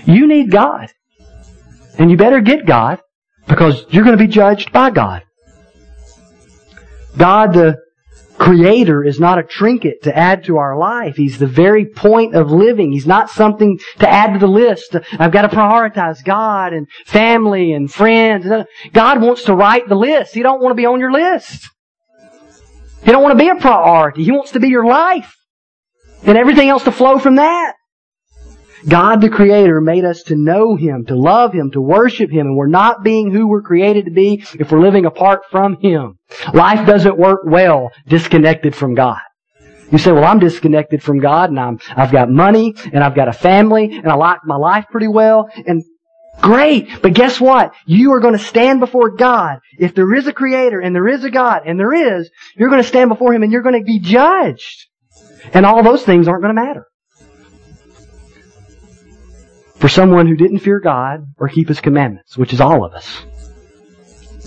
you 0.04 0.26
need 0.26 0.50
God. 0.50 0.88
And 1.98 2.10
you 2.10 2.16
better 2.16 2.40
get 2.40 2.66
God 2.66 3.00
because 3.46 3.84
you're 3.90 4.04
going 4.04 4.18
to 4.18 4.24
be 4.24 4.30
judged 4.30 4.72
by 4.72 4.90
God. 4.90 5.22
God, 7.16 7.52
the 7.52 7.78
creator 8.36 9.04
is 9.04 9.20
not 9.20 9.38
a 9.38 9.44
trinket 9.44 10.02
to 10.02 10.16
add 10.16 10.42
to 10.44 10.56
our 10.56 10.76
life. 10.76 11.14
He's 11.14 11.38
the 11.38 11.46
very 11.46 11.86
point 11.86 12.34
of 12.34 12.50
living. 12.50 12.90
He's 12.90 13.06
not 13.06 13.30
something 13.30 13.78
to 14.00 14.08
add 14.08 14.32
to 14.32 14.40
the 14.40 14.48
list. 14.48 14.96
I've 15.12 15.30
got 15.30 15.42
to 15.42 15.48
prioritize 15.48 16.24
God 16.24 16.72
and 16.72 16.88
family 17.06 17.72
and 17.72 17.90
friends. 17.90 18.44
God 18.92 19.22
wants 19.22 19.44
to 19.44 19.54
write 19.54 19.88
the 19.88 19.94
list. 19.94 20.34
He 20.34 20.42
don't 20.42 20.60
want 20.60 20.72
to 20.72 20.76
be 20.76 20.86
on 20.86 20.98
your 20.98 21.12
list. 21.12 21.70
He 23.04 23.12
don't 23.12 23.22
want 23.22 23.38
to 23.38 23.42
be 23.42 23.50
a 23.50 23.56
priority. 23.56 24.24
He 24.24 24.32
wants 24.32 24.52
to 24.52 24.60
be 24.60 24.68
your 24.68 24.86
life. 24.86 25.34
And 26.22 26.38
everything 26.38 26.68
else 26.68 26.84
to 26.84 26.92
flow 26.92 27.18
from 27.18 27.36
that. 27.36 27.74
God 28.88 29.20
the 29.20 29.30
Creator 29.30 29.80
made 29.80 30.04
us 30.04 30.22
to 30.24 30.36
know 30.36 30.76
Him, 30.76 31.06
to 31.06 31.16
love 31.16 31.52
Him, 31.52 31.70
to 31.72 31.80
worship 31.80 32.30
Him, 32.30 32.46
and 32.46 32.56
we're 32.56 32.66
not 32.66 33.02
being 33.02 33.30
who 33.30 33.46
we're 33.46 33.62
created 33.62 34.06
to 34.06 34.10
be 34.10 34.44
if 34.58 34.70
we're 34.70 34.80
living 34.80 35.06
apart 35.06 35.42
from 35.50 35.76
Him. 35.80 36.18
Life 36.52 36.86
doesn't 36.86 37.18
work 37.18 37.40
well 37.46 37.92
disconnected 38.06 38.74
from 38.74 38.94
God. 38.94 39.20
You 39.90 39.98
say, 39.98 40.12
well, 40.12 40.24
I'm 40.24 40.38
disconnected 40.38 41.02
from 41.02 41.20
God 41.20 41.50
and 41.50 41.60
I'm, 41.60 41.78
I've 41.90 42.10
got 42.10 42.30
money 42.30 42.74
and 42.92 43.04
I've 43.04 43.14
got 43.14 43.28
a 43.28 43.32
family 43.32 43.96
and 43.96 44.08
I 44.08 44.14
like 44.14 44.40
my 44.44 44.56
life 44.56 44.86
pretty 44.90 45.08
well 45.08 45.48
and 45.66 45.84
great. 46.40 46.88
But 47.02 47.14
guess 47.14 47.40
what? 47.40 47.74
You 47.86 48.12
are 48.12 48.20
going 48.20 48.36
to 48.36 48.44
stand 48.44 48.80
before 48.80 49.10
God. 49.10 49.58
If 49.78 49.94
there 49.94 50.14
is 50.14 50.26
a 50.26 50.32
creator 50.32 50.80
and 50.80 50.94
there 50.94 51.08
is 51.08 51.24
a 51.24 51.30
God 51.30 51.62
and 51.66 51.78
there 51.78 51.92
is, 51.92 52.30
you're 52.56 52.70
going 52.70 52.82
to 52.82 52.88
stand 52.88 53.08
before 53.08 53.34
Him 53.34 53.42
and 53.42 53.52
you're 53.52 53.62
going 53.62 53.78
to 53.78 53.84
be 53.84 53.98
judged. 53.98 54.86
And 55.52 55.66
all 55.66 55.82
those 55.82 56.02
things 56.02 56.28
aren't 56.28 56.42
going 56.42 56.54
to 56.54 56.62
matter 56.62 56.86
for 59.76 59.88
someone 59.88 60.26
who 60.26 60.36
didn't 60.36 60.60
fear 60.60 60.80
God 60.80 61.26
or 61.38 61.48
keep 61.48 61.68
His 61.68 61.80
commandments, 61.80 62.38
which 62.38 62.52
is 62.52 62.60
all 62.60 62.84
of 62.84 62.94
us. 62.94 63.22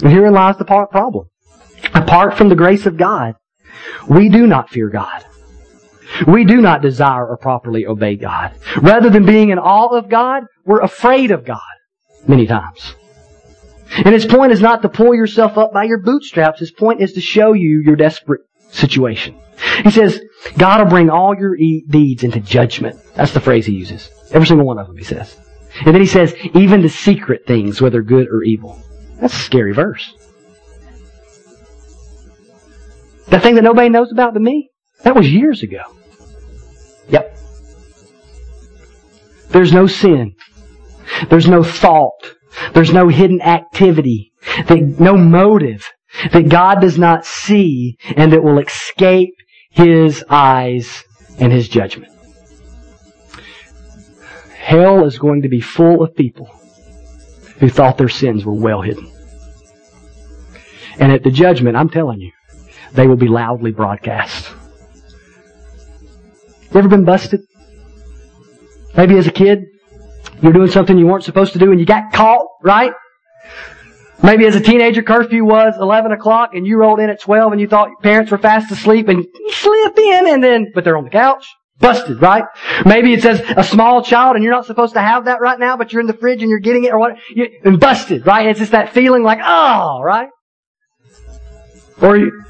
And 0.01 0.11
herein 0.11 0.33
lies 0.33 0.57
the 0.57 0.65
problem. 0.65 1.29
Apart 1.93 2.38
from 2.38 2.49
the 2.49 2.55
grace 2.55 2.85
of 2.85 2.97
God, 2.97 3.35
we 4.09 4.29
do 4.29 4.47
not 4.47 4.69
fear 4.69 4.89
God. 4.89 5.25
We 6.27 6.45
do 6.45 6.61
not 6.61 6.81
desire 6.81 7.27
or 7.27 7.38
properly 7.38 7.85
obey 7.85 8.15
God. 8.15 8.57
Rather 8.77 9.09
than 9.09 9.25
being 9.25 9.49
in 9.49 9.59
awe 9.59 9.95
of 9.95 10.09
God, 10.09 10.43
we're 10.65 10.81
afraid 10.81 11.31
of 11.31 11.45
God 11.45 11.61
many 12.28 12.45
times. 12.45 12.95
And 13.89 14.13
his 14.13 14.25
point 14.25 14.51
is 14.51 14.61
not 14.61 14.82
to 14.82 14.89
pull 14.89 15.15
yourself 15.15 15.57
up 15.57 15.71
by 15.73 15.86
your 15.86 15.99
bootstraps. 15.99 16.59
His 16.59 16.71
point 16.71 17.01
is 17.01 17.13
to 17.13 17.21
show 17.21 17.53
you 17.53 17.82
your 17.86 17.95
desperate 17.95 18.41
situation. 18.69 19.39
He 19.84 19.91
says, 19.91 20.21
God 20.57 20.82
will 20.82 20.89
bring 20.89 21.09
all 21.09 21.36
your 21.36 21.55
deeds 21.55 22.23
into 22.23 22.39
judgment. 22.39 22.99
That's 23.15 23.32
the 23.34 23.39
phrase 23.39 23.65
he 23.65 23.73
uses. 23.73 24.09
Every 24.32 24.45
single 24.45 24.67
one 24.67 24.78
of 24.78 24.88
them, 24.88 24.97
he 24.97 25.03
says. 25.03 25.36
And 25.86 25.93
then 25.93 26.01
he 26.01 26.07
says, 26.07 26.36
even 26.53 26.82
the 26.82 26.89
secret 26.89 27.45
things, 27.47 27.82
whether 27.82 28.01
good 28.01 28.28
or 28.28 28.43
evil. 28.43 28.82
That's 29.19 29.34
a 29.34 29.39
scary 29.39 29.73
verse. 29.73 30.13
That 33.30 33.41
thing 33.41 33.55
that 33.55 33.63
nobody 33.63 33.89
knows 33.89 34.11
about 34.11 34.34
but 34.34 34.41
me, 34.41 34.69
that 35.03 35.15
was 35.15 35.32
years 35.32 35.63
ago. 35.63 35.82
Yep. 37.09 37.38
There's 39.49 39.73
no 39.73 39.88
sin. 39.88 40.36
There's 41.30 41.47
no 41.47 41.64
thought. 41.64 42.34
There's 42.74 42.93
no 42.93 43.08
hidden 43.08 43.41
activity. 43.41 44.34
no 44.70 45.18
motive 45.18 45.88
that 46.32 46.49
God 46.49 46.82
does 46.82 46.97
not 46.97 47.26
see 47.26 47.97
and 48.16 48.34
that 48.34 48.43
will 48.43 48.60
escape 48.60 49.36
His 49.70 50.24
eyes 50.30 51.03
and 51.39 51.51
His 51.51 51.68
judgment. 51.68 52.12
Hell 54.55 55.05
is 55.05 55.18
going 55.18 55.43
to 55.43 55.49
be 55.49 55.62
full 55.62 56.03
of 56.03 56.16
people 56.16 56.49
who 57.60 57.70
thought 57.70 57.97
their 57.97 58.10
sins 58.10 58.45
were 58.45 58.53
well 58.53 58.82
hidden. 58.82 59.12
And 60.99 61.12
at 61.12 61.24
the 61.24 61.32
judgment, 61.32 61.78
I'm 61.78 61.89
telling 61.89 62.20
you, 62.20 62.32
they 62.93 63.08
will 63.08 63.16
be 63.16 63.28
loudly 63.28 63.72
broadcast. 63.72 64.51
You 66.72 66.80
ever 66.80 66.89
been 66.89 67.05
busted? 67.05 67.41
Maybe 68.95 69.18
as 69.18 69.28
a 69.28 69.32
kid, 69.32 69.66
you're 70.41 70.53
doing 70.53 70.69
something 70.69 70.97
you 70.97 71.07
weren't 71.07 71.23
supposed 71.23 71.53
to 71.53 71.59
do 71.59 71.71
and 71.71 71.79
you 71.79 71.85
got 71.85 72.13
caught, 72.13 72.47
right? 72.63 72.91
Maybe 74.23 74.45
as 74.45 74.55
a 74.55 74.59
teenager, 74.59 75.03
curfew 75.03 75.45
was 75.45 75.75
11 75.79 76.11
o'clock 76.11 76.51
and 76.53 76.65
you 76.65 76.77
rolled 76.77 76.99
in 76.99 77.09
at 77.09 77.21
12 77.21 77.51
and 77.51 77.61
you 77.61 77.67
thought 77.67 77.89
your 77.89 77.99
parents 77.99 78.31
were 78.31 78.38
fast 78.38 78.71
asleep 78.71 79.07
and 79.09 79.23
you 79.23 79.51
slip 79.51 79.97
in 79.97 80.27
and 80.27 80.43
then, 80.43 80.71
but 80.73 80.83
they're 80.83 80.97
on 80.97 81.03
the 81.03 81.09
couch. 81.09 81.47
Busted, 81.79 82.19
right? 82.19 82.43
Maybe 82.85 83.13
it 83.13 83.21
says 83.21 83.39
a 83.55 83.63
small 83.63 84.01
child 84.03 84.35
and 84.35 84.43
you're 84.43 84.53
not 84.53 84.65
supposed 84.65 84.95
to 84.95 85.01
have 85.01 85.25
that 85.25 85.41
right 85.41 85.59
now, 85.59 85.77
but 85.77 85.93
you're 85.93 86.01
in 86.01 86.07
the 86.07 86.13
fridge 86.13 86.41
and 86.41 86.49
you're 86.49 86.59
getting 86.59 86.85
it 86.85 86.91
or 86.91 86.97
what, 86.97 87.17
and 87.63 87.79
busted, 87.79 88.25
right? 88.25 88.47
It's 88.47 88.57
just 88.57 88.71
that 88.71 88.93
feeling 88.93 89.21
like, 89.21 89.39
oh, 89.43 90.01
right? 90.01 90.29
Or 92.01 92.17
you, 92.17 92.43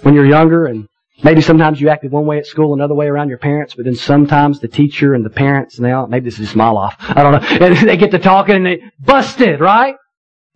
when 0.00 0.14
you're 0.14 0.26
younger 0.26 0.64
and 0.64 0.88
maybe 1.22 1.40
sometimes 1.40 1.80
you 1.80 1.88
acted 1.88 2.12
one 2.12 2.26
way 2.26 2.38
at 2.38 2.46
school, 2.46 2.74
another 2.74 2.94
way 2.94 3.06
around 3.06 3.28
your 3.28 3.38
parents, 3.38 3.74
but 3.74 3.84
then 3.84 3.94
sometimes 3.94 4.60
the 4.60 4.68
teacher 4.68 5.14
and 5.14 5.24
the 5.24 5.30
parents 5.30 5.76
and 5.76 5.84
they 5.84 5.92
all, 5.92 6.06
maybe 6.06 6.24
this 6.24 6.38
is 6.38 6.46
just 6.46 6.56
my 6.56 6.66
off. 6.66 6.96
I 7.00 7.22
don't 7.22 7.32
know. 7.32 7.66
And 7.66 7.88
they 7.88 7.96
get 7.96 8.10
to 8.12 8.18
talking 8.18 8.56
and 8.56 8.66
they, 8.66 8.82
busted, 8.98 9.60
right? 9.60 9.96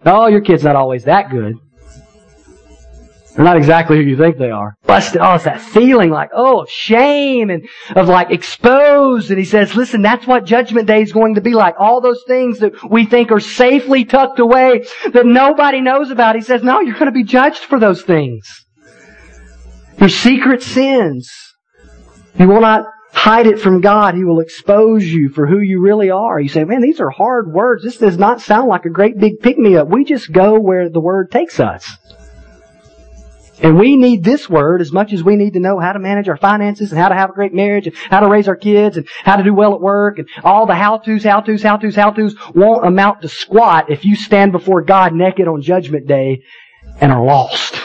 Oh, 0.06 0.26
your 0.26 0.40
kid's 0.40 0.64
not 0.64 0.76
always 0.76 1.04
that 1.04 1.30
good. 1.30 1.56
They're 3.34 3.44
not 3.44 3.56
exactly 3.56 3.96
who 3.96 4.02
you 4.04 4.16
think 4.16 4.38
they 4.38 4.52
are. 4.52 4.76
Busted. 4.86 5.20
Oh, 5.20 5.34
it's 5.34 5.44
that 5.44 5.60
feeling 5.60 6.10
like, 6.10 6.30
oh, 6.32 6.62
of 6.62 6.70
shame 6.70 7.50
and 7.50 7.66
of 7.96 8.08
like 8.08 8.30
exposed. 8.30 9.30
And 9.30 9.38
he 9.40 9.44
says, 9.44 9.74
listen, 9.74 10.02
that's 10.02 10.24
what 10.24 10.44
judgment 10.44 10.86
day 10.86 11.02
is 11.02 11.12
going 11.12 11.34
to 11.34 11.40
be 11.40 11.52
like. 11.52 11.74
All 11.76 12.00
those 12.00 12.22
things 12.28 12.60
that 12.60 12.88
we 12.88 13.06
think 13.06 13.32
are 13.32 13.40
safely 13.40 14.04
tucked 14.04 14.38
away 14.38 14.86
that 15.12 15.26
nobody 15.26 15.80
knows 15.80 16.12
about. 16.12 16.36
He 16.36 16.42
says, 16.42 16.62
no, 16.62 16.80
you're 16.80 16.94
going 16.94 17.06
to 17.06 17.12
be 17.12 17.24
judged 17.24 17.64
for 17.64 17.80
those 17.80 18.02
things. 18.02 18.63
Your 19.98 20.08
secret 20.08 20.62
sins. 20.62 21.32
You 22.38 22.48
will 22.48 22.60
not 22.60 22.86
hide 23.12 23.46
it 23.46 23.60
from 23.60 23.80
God. 23.80 24.14
He 24.14 24.24
will 24.24 24.40
expose 24.40 25.04
you 25.04 25.28
for 25.28 25.46
who 25.46 25.60
you 25.60 25.80
really 25.80 26.10
are. 26.10 26.40
You 26.40 26.48
say, 26.48 26.64
man, 26.64 26.82
these 26.82 27.00
are 27.00 27.10
hard 27.10 27.52
words. 27.52 27.82
This 27.82 27.96
does 27.96 28.18
not 28.18 28.40
sound 28.40 28.68
like 28.68 28.84
a 28.84 28.90
great 28.90 29.18
big 29.18 29.40
pick 29.40 29.56
me 29.56 29.76
up. 29.76 29.88
We 29.88 30.04
just 30.04 30.32
go 30.32 30.58
where 30.58 30.88
the 30.90 31.00
word 31.00 31.30
takes 31.30 31.60
us. 31.60 31.96
And 33.62 33.78
we 33.78 33.96
need 33.96 34.24
this 34.24 34.50
word 34.50 34.80
as 34.80 34.92
much 34.92 35.12
as 35.12 35.22
we 35.22 35.36
need 35.36 35.52
to 35.52 35.60
know 35.60 35.78
how 35.78 35.92
to 35.92 36.00
manage 36.00 36.28
our 36.28 36.36
finances 36.36 36.90
and 36.90 37.00
how 37.00 37.08
to 37.08 37.14
have 37.14 37.30
a 37.30 37.34
great 37.34 37.54
marriage 37.54 37.86
and 37.86 37.96
how 37.96 38.20
to 38.20 38.28
raise 38.28 38.48
our 38.48 38.56
kids 38.56 38.96
and 38.96 39.08
how 39.22 39.36
to 39.36 39.44
do 39.44 39.54
well 39.54 39.74
at 39.74 39.80
work 39.80 40.18
and 40.18 40.28
all 40.42 40.66
the 40.66 40.74
how-tos, 40.74 41.22
how-tos, 41.22 41.62
how-tos, 41.62 41.94
how-tos 41.94 42.34
won't 42.52 42.84
amount 42.84 43.22
to 43.22 43.28
squat 43.28 43.90
if 43.90 44.04
you 44.04 44.16
stand 44.16 44.50
before 44.50 44.82
God 44.82 45.14
naked 45.14 45.46
on 45.46 45.62
judgment 45.62 46.08
day 46.08 46.42
and 47.00 47.12
are 47.12 47.24
lost. 47.24 47.83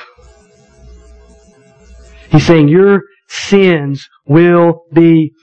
He's 2.30 2.46
saying 2.46 2.68
your 2.68 3.04
sins 3.28 4.08
will 4.26 4.84
be 4.94 5.34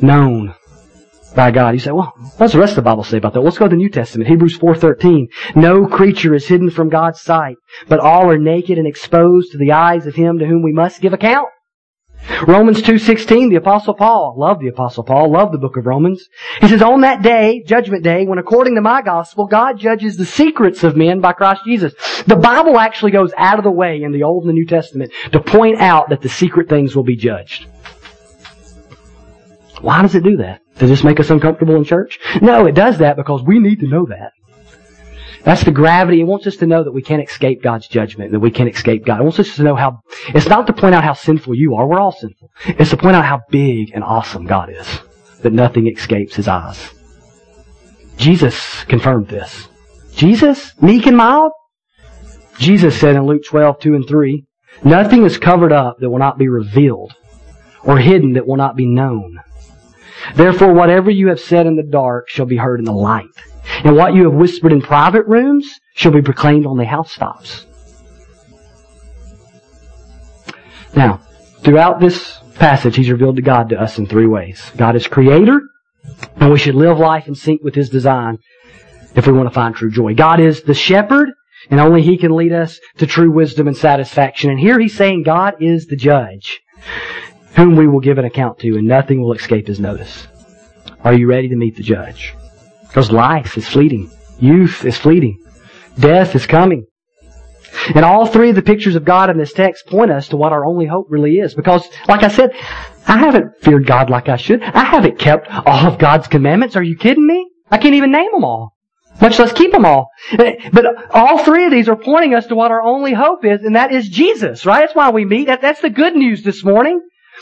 known 0.00 0.54
by 1.34 1.50
God. 1.50 1.74
You 1.74 1.80
say, 1.80 1.90
well, 1.90 2.12
what 2.16 2.38
does 2.38 2.52
the 2.52 2.58
rest 2.58 2.72
of 2.72 2.76
the 2.76 2.82
Bible 2.82 3.04
say 3.04 3.18
about 3.18 3.34
that? 3.34 3.40
Let's 3.40 3.58
go 3.58 3.66
to 3.66 3.70
the 3.70 3.76
New 3.76 3.90
Testament. 3.90 4.28
Hebrews 4.28 4.58
4.13. 4.58 5.26
No 5.56 5.86
creature 5.86 6.34
is 6.34 6.46
hidden 6.46 6.70
from 6.70 6.88
God's 6.88 7.20
sight, 7.20 7.56
but 7.88 8.00
all 8.00 8.30
are 8.30 8.38
naked 8.38 8.78
and 8.78 8.86
exposed 8.86 9.52
to 9.52 9.58
the 9.58 9.72
eyes 9.72 10.06
of 10.06 10.14
Him 10.14 10.38
to 10.38 10.46
whom 10.46 10.62
we 10.62 10.72
must 10.72 11.00
give 11.00 11.12
account. 11.12 11.48
Romans 12.46 12.82
2.16, 12.82 13.50
the 13.50 13.56
Apostle 13.56 13.94
Paul, 13.94 14.34
love 14.36 14.60
the 14.60 14.68
Apostle 14.68 15.02
Paul, 15.02 15.32
love 15.32 15.50
the 15.50 15.58
book 15.58 15.76
of 15.76 15.86
Romans. 15.86 16.28
He 16.60 16.68
says, 16.68 16.82
on 16.82 17.00
that 17.00 17.22
day, 17.22 17.62
judgment 17.66 18.04
day, 18.04 18.26
when 18.26 18.38
according 18.38 18.74
to 18.74 18.80
my 18.80 19.02
gospel, 19.02 19.46
God 19.46 19.78
judges 19.78 20.16
the 20.16 20.26
secrets 20.26 20.84
of 20.84 20.96
men 20.96 21.20
by 21.20 21.32
Christ 21.32 21.62
Jesus. 21.64 21.94
The 22.26 22.36
Bible 22.36 22.78
actually 22.78 23.12
goes 23.12 23.32
out 23.36 23.58
of 23.58 23.64
the 23.64 23.70
way 23.70 24.02
in 24.02 24.12
the 24.12 24.22
Old 24.24 24.44
and 24.44 24.50
the 24.50 24.54
New 24.54 24.66
Testament 24.66 25.12
to 25.32 25.40
point 25.40 25.78
out 25.78 26.10
that 26.10 26.20
the 26.20 26.28
secret 26.28 26.68
things 26.68 26.94
will 26.94 27.02
be 27.02 27.16
judged. 27.16 27.66
Why 29.80 30.02
does 30.02 30.14
it 30.14 30.24
do 30.24 30.36
that? 30.38 30.60
Does 30.78 30.90
this 30.90 31.04
make 31.04 31.20
us 31.20 31.30
uncomfortable 31.30 31.76
in 31.76 31.84
church? 31.84 32.18
No, 32.42 32.66
it 32.66 32.74
does 32.74 32.98
that 32.98 33.16
because 33.16 33.42
we 33.42 33.58
need 33.58 33.80
to 33.80 33.88
know 33.88 34.06
that. 34.06 34.32
That's 35.48 35.64
the 35.64 35.70
gravity. 35.70 36.20
It 36.20 36.24
wants 36.24 36.46
us 36.46 36.56
to 36.56 36.66
know 36.66 36.84
that 36.84 36.92
we 36.92 37.00
can't 37.00 37.26
escape 37.26 37.62
God's 37.62 37.88
judgment, 37.88 38.32
that 38.32 38.40
we 38.40 38.50
can't 38.50 38.68
escape 38.68 39.06
God. 39.06 39.20
It 39.20 39.22
wants 39.22 39.38
us 39.38 39.56
to 39.56 39.62
know 39.62 39.76
how, 39.76 40.00
it's 40.34 40.46
not 40.46 40.66
to 40.66 40.74
point 40.74 40.94
out 40.94 41.04
how 41.04 41.14
sinful 41.14 41.54
you 41.54 41.74
are. 41.76 41.86
We're 41.86 41.98
all 41.98 42.12
sinful. 42.12 42.50
It's 42.66 42.90
to 42.90 42.98
point 42.98 43.16
out 43.16 43.24
how 43.24 43.40
big 43.48 43.92
and 43.94 44.04
awesome 44.04 44.44
God 44.44 44.68
is. 44.68 44.86
That 45.40 45.54
nothing 45.54 45.86
escapes 45.88 46.34
His 46.34 46.48
eyes. 46.48 46.92
Jesus 48.18 48.84
confirmed 48.84 49.28
this. 49.28 49.68
Jesus? 50.14 50.74
Meek 50.82 51.06
and 51.06 51.16
mild? 51.16 51.52
Jesus 52.58 53.00
said 53.00 53.16
in 53.16 53.24
Luke 53.24 53.46
12, 53.46 53.80
2 53.80 53.94
and 53.94 54.06
3, 54.06 54.44
Nothing 54.84 55.24
is 55.24 55.38
covered 55.38 55.72
up 55.72 55.96
that 56.00 56.10
will 56.10 56.18
not 56.18 56.36
be 56.36 56.48
revealed, 56.48 57.14
or 57.84 57.96
hidden 57.96 58.34
that 58.34 58.46
will 58.46 58.58
not 58.58 58.76
be 58.76 58.84
known. 58.84 59.38
Therefore, 60.34 60.74
whatever 60.74 61.10
you 61.10 61.28
have 61.28 61.40
said 61.40 61.66
in 61.66 61.76
the 61.76 61.88
dark 61.90 62.28
shall 62.28 62.44
be 62.44 62.58
heard 62.58 62.80
in 62.80 62.84
the 62.84 62.92
light. 62.92 63.30
And 63.84 63.96
what 63.96 64.14
you 64.14 64.24
have 64.24 64.34
whispered 64.34 64.72
in 64.72 64.80
private 64.80 65.26
rooms 65.26 65.80
shall 65.94 66.12
be 66.12 66.22
proclaimed 66.22 66.66
on 66.66 66.76
the 66.76 66.84
housetops. 66.84 67.66
Now, 70.94 71.20
throughout 71.60 72.00
this 72.00 72.38
passage, 72.56 72.96
he's 72.96 73.10
revealed 73.10 73.36
to 73.36 73.42
God 73.42 73.68
to 73.68 73.80
us 73.80 73.98
in 73.98 74.06
three 74.06 74.26
ways. 74.26 74.72
God 74.76 74.96
is 74.96 75.06
creator, 75.06 75.60
and 76.36 76.50
we 76.50 76.58
should 76.58 76.74
live 76.74 76.98
life 76.98 77.28
in 77.28 77.34
sync 77.34 77.62
with 77.62 77.74
his 77.74 77.88
design 77.88 78.38
if 79.14 79.26
we 79.26 79.32
want 79.32 79.48
to 79.48 79.54
find 79.54 79.74
true 79.74 79.90
joy. 79.90 80.14
God 80.14 80.40
is 80.40 80.62
the 80.62 80.74
shepherd, 80.74 81.30
And 81.70 81.80
only 81.80 82.02
He 82.02 82.16
can 82.16 82.34
lead 82.34 82.52
us 82.52 82.80
to 82.98 83.06
true 83.06 83.30
wisdom 83.30 83.66
and 83.66 83.76
satisfaction. 83.76 84.50
And 84.50 84.58
here 84.58 84.78
He's 84.78 84.96
saying 84.96 85.24
God 85.24 85.54
is 85.60 85.86
the 85.86 85.96
judge, 85.96 86.60
whom 87.56 87.76
we 87.76 87.86
will 87.88 88.00
give 88.00 88.18
an 88.18 88.24
account 88.24 88.58
to, 88.60 88.76
and 88.76 88.86
nothing 88.86 89.20
will 89.20 89.32
escape 89.32 89.66
His 89.66 89.80
notice. 89.80 90.26
Are 91.04 91.14
you 91.14 91.28
ready 91.28 91.48
to 91.48 91.56
meet 91.56 91.76
the 91.76 91.82
judge? 91.82 92.34
Because 92.88 93.12
life 93.12 93.56
is 93.56 93.68
fleeting. 93.68 94.10
Youth 94.38 94.84
is 94.84 94.96
fleeting. 94.96 95.42
Death 95.98 96.34
is 96.34 96.46
coming. 96.46 96.86
And 97.94 98.04
all 98.04 98.26
three 98.26 98.50
of 98.50 98.56
the 98.56 98.62
pictures 98.62 98.96
of 98.96 99.04
God 99.04 99.30
in 99.30 99.38
this 99.38 99.52
text 99.52 99.86
point 99.86 100.10
us 100.10 100.28
to 100.28 100.36
what 100.36 100.52
our 100.52 100.64
only 100.64 100.86
hope 100.86 101.06
really 101.10 101.38
is. 101.38 101.54
Because, 101.54 101.88
like 102.08 102.22
I 102.22 102.28
said, 102.28 102.52
I 103.06 103.18
haven't 103.18 103.62
feared 103.62 103.86
God 103.86 104.10
like 104.10 104.28
I 104.28 104.36
should. 104.36 104.62
I 104.62 104.84
haven't 104.84 105.18
kept 105.18 105.48
all 105.48 105.86
of 105.86 105.98
God's 105.98 106.28
commandments. 106.28 106.76
Are 106.76 106.82
you 106.82 106.96
kidding 106.96 107.26
me? 107.26 107.50
I 107.70 107.78
can't 107.78 107.94
even 107.94 108.10
name 108.10 108.32
them 108.32 108.44
all. 108.44 108.74
Much 109.20 109.38
less 109.38 109.52
keep 109.52 109.72
them 109.72 109.84
all. 109.84 110.10
Eh, 110.32 110.70
but 110.72 110.84
all 111.12 111.38
three 111.38 111.64
of 111.64 111.72
these 111.72 111.88
are 111.88 111.96
pointing 111.96 112.34
us 112.34 112.46
to 112.46 112.54
what 112.54 112.70
our 112.70 112.82
only 112.82 113.12
hope 113.12 113.44
is, 113.44 113.62
and 113.64 113.74
that 113.74 113.92
is 113.92 114.08
Jesus, 114.08 114.64
right? 114.64 114.80
That's 114.80 114.94
why 114.94 115.10
we 115.10 115.24
meet. 115.24 115.46
That's 115.46 115.80
the 115.80 115.90
good 115.90 116.14
news 116.14 116.42
this 116.42 116.64
morning. 116.64 117.00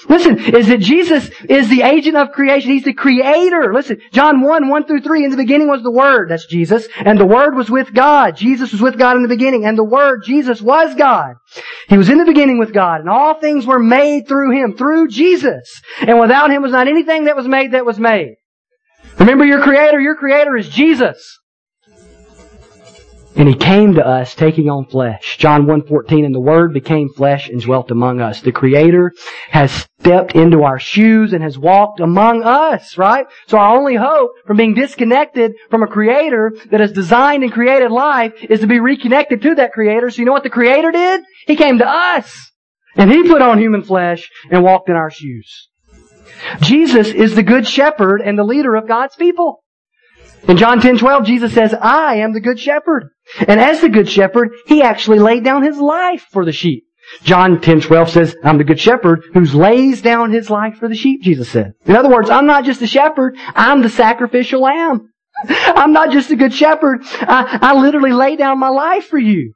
Listen, 0.08 0.38
is 0.38 0.68
that 0.68 0.80
Jesus 0.80 1.30
is 1.48 1.68
the 1.68 1.82
agent 1.82 2.16
of 2.16 2.32
creation. 2.32 2.70
He's 2.70 2.84
the 2.84 2.92
creator. 2.92 3.72
Listen, 3.72 4.00
John 4.12 4.40
1, 4.42 4.68
1 4.68 4.86
through 4.86 5.00
3, 5.00 5.24
in 5.24 5.30
the 5.30 5.36
beginning 5.36 5.68
was 5.68 5.82
the 5.82 5.90
Word, 5.90 6.30
that's 6.30 6.46
Jesus, 6.46 6.86
and 6.96 7.18
the 7.18 7.26
Word 7.26 7.54
was 7.54 7.70
with 7.70 7.92
God. 7.92 8.36
Jesus 8.36 8.72
was 8.72 8.80
with 8.80 8.98
God 8.98 9.16
in 9.16 9.22
the 9.22 9.28
beginning, 9.28 9.64
and 9.64 9.76
the 9.76 9.84
Word, 9.84 10.22
Jesus, 10.24 10.60
was 10.60 10.94
God. 10.94 11.36
He 11.88 11.98
was 11.98 12.10
in 12.10 12.18
the 12.18 12.24
beginning 12.24 12.58
with 12.58 12.72
God, 12.72 13.00
and 13.00 13.08
all 13.08 13.40
things 13.40 13.66
were 13.66 13.78
made 13.78 14.28
through 14.28 14.52
Him, 14.52 14.76
through 14.76 15.08
Jesus. 15.08 15.80
And 16.00 16.20
without 16.20 16.50
Him 16.50 16.62
was 16.62 16.72
not 16.72 16.88
anything 16.88 17.24
that 17.24 17.36
was 17.36 17.48
made 17.48 17.72
that 17.72 17.86
was 17.86 17.98
made. 17.98 18.36
Remember 19.18 19.44
your 19.44 19.62
Creator, 19.62 20.00
your 20.00 20.16
Creator 20.16 20.56
is 20.56 20.68
Jesus. 20.68 21.38
And 23.36 23.46
he 23.46 23.54
came 23.54 23.94
to 23.94 24.06
us 24.06 24.34
taking 24.34 24.70
on 24.70 24.86
flesh. 24.86 25.36
John 25.36 25.66
1.14, 25.66 26.24
and 26.24 26.34
the 26.34 26.40
Word 26.40 26.72
became 26.72 27.10
flesh 27.10 27.50
and 27.50 27.60
dwelt 27.60 27.90
among 27.90 28.22
us. 28.22 28.40
The 28.40 28.50
Creator 28.50 29.12
has 29.50 29.86
stepped 30.00 30.34
into 30.34 30.62
our 30.62 30.78
shoes 30.78 31.34
and 31.34 31.42
has 31.42 31.58
walked 31.58 32.00
among 32.00 32.42
us, 32.44 32.96
right? 32.96 33.26
So 33.46 33.58
our 33.58 33.76
only 33.76 33.94
hope 33.94 34.30
from 34.46 34.56
being 34.56 34.72
disconnected 34.72 35.52
from 35.68 35.82
a 35.82 35.86
Creator 35.86 36.56
that 36.70 36.80
has 36.80 36.92
designed 36.92 37.42
and 37.42 37.52
created 37.52 37.90
life 37.90 38.32
is 38.48 38.60
to 38.60 38.66
be 38.66 38.80
reconnected 38.80 39.42
to 39.42 39.56
that 39.56 39.72
Creator. 39.72 40.10
So 40.10 40.20
you 40.20 40.24
know 40.24 40.32
what 40.32 40.42
the 40.42 40.48
Creator 40.48 40.92
did? 40.92 41.20
He 41.46 41.56
came 41.56 41.78
to 41.78 41.86
us. 41.86 42.52
And 42.94 43.12
He 43.12 43.22
put 43.28 43.42
on 43.42 43.58
human 43.58 43.82
flesh 43.82 44.30
and 44.50 44.64
walked 44.64 44.88
in 44.88 44.96
our 44.96 45.10
shoes. 45.10 45.68
Jesus 46.62 47.08
is 47.08 47.34
the 47.34 47.42
Good 47.42 47.68
Shepherd 47.68 48.22
and 48.22 48.38
the 48.38 48.44
leader 48.44 48.74
of 48.76 48.88
God's 48.88 49.14
people. 49.14 49.62
In 50.48 50.56
John 50.56 50.80
10, 50.80 50.98
12, 50.98 51.24
Jesus 51.24 51.52
says, 51.52 51.74
I 51.74 52.16
am 52.16 52.32
the 52.32 52.40
good 52.40 52.58
shepherd. 52.58 53.10
And 53.48 53.60
as 53.60 53.80
the 53.80 53.88
good 53.88 54.08
shepherd, 54.08 54.52
he 54.66 54.82
actually 54.82 55.18
laid 55.18 55.44
down 55.44 55.62
his 55.62 55.78
life 55.78 56.26
for 56.30 56.44
the 56.44 56.52
sheep. 56.52 56.84
John 57.22 57.60
10, 57.60 57.82
12 57.82 58.10
says, 58.10 58.36
I'm 58.44 58.58
the 58.58 58.64
good 58.64 58.80
shepherd 58.80 59.24
who 59.32 59.44
lays 59.44 60.02
down 60.02 60.32
his 60.32 60.50
life 60.50 60.78
for 60.78 60.88
the 60.88 60.94
sheep, 60.94 61.22
Jesus 61.22 61.48
said. 61.48 61.74
In 61.84 61.96
other 61.96 62.08
words, 62.08 62.30
I'm 62.30 62.46
not 62.46 62.64
just 62.64 62.82
a 62.82 62.86
shepherd, 62.86 63.36
I'm 63.54 63.82
the 63.82 63.88
sacrificial 63.88 64.62
lamb. 64.62 65.08
I'm 65.48 65.92
not 65.92 66.10
just 66.10 66.30
a 66.30 66.36
good 66.36 66.52
shepherd, 66.52 67.00
I, 67.02 67.58
I 67.62 67.80
literally 67.80 68.12
lay 68.12 68.36
down 68.36 68.58
my 68.58 68.70
life 68.70 69.06
for 69.06 69.18
you. 69.18 69.52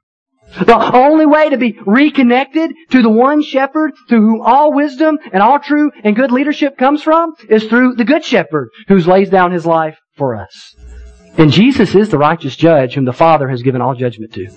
The 0.58 0.96
only 0.96 1.26
way 1.26 1.48
to 1.50 1.56
be 1.56 1.78
reconnected 1.86 2.72
to 2.90 3.02
the 3.02 3.10
one 3.10 3.40
shepherd 3.40 3.92
through 4.08 4.20
whom 4.20 4.40
all 4.40 4.72
wisdom 4.72 5.18
and 5.32 5.42
all 5.42 5.60
true 5.60 5.92
and 6.02 6.16
good 6.16 6.32
leadership 6.32 6.76
comes 6.76 7.02
from 7.02 7.34
is 7.48 7.64
through 7.64 7.94
the 7.94 8.04
good 8.04 8.24
shepherd 8.24 8.70
who 8.88 8.98
lays 8.98 9.30
down 9.30 9.52
his 9.52 9.64
life 9.64 9.96
for 10.20 10.36
us. 10.36 10.76
And 11.38 11.50
Jesus 11.50 11.94
is 11.94 12.10
the 12.10 12.18
righteous 12.18 12.54
judge 12.54 12.92
whom 12.92 13.06
the 13.06 13.20
Father 13.24 13.48
has 13.48 13.62
given 13.62 13.80
all 13.80 13.94
judgment 13.94 14.34
to. 14.34 14.48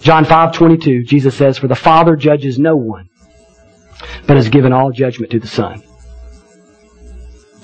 John 0.00 0.26
5:22 0.26 1.06
Jesus 1.06 1.34
says 1.34 1.56
for 1.56 1.66
the 1.66 1.74
Father 1.74 2.14
judges 2.14 2.58
no 2.58 2.76
one 2.76 3.08
but 4.26 4.36
has 4.36 4.50
given 4.50 4.72
all 4.74 4.90
judgment 4.90 5.32
to 5.32 5.40
the 5.40 5.46
Son. 5.46 5.82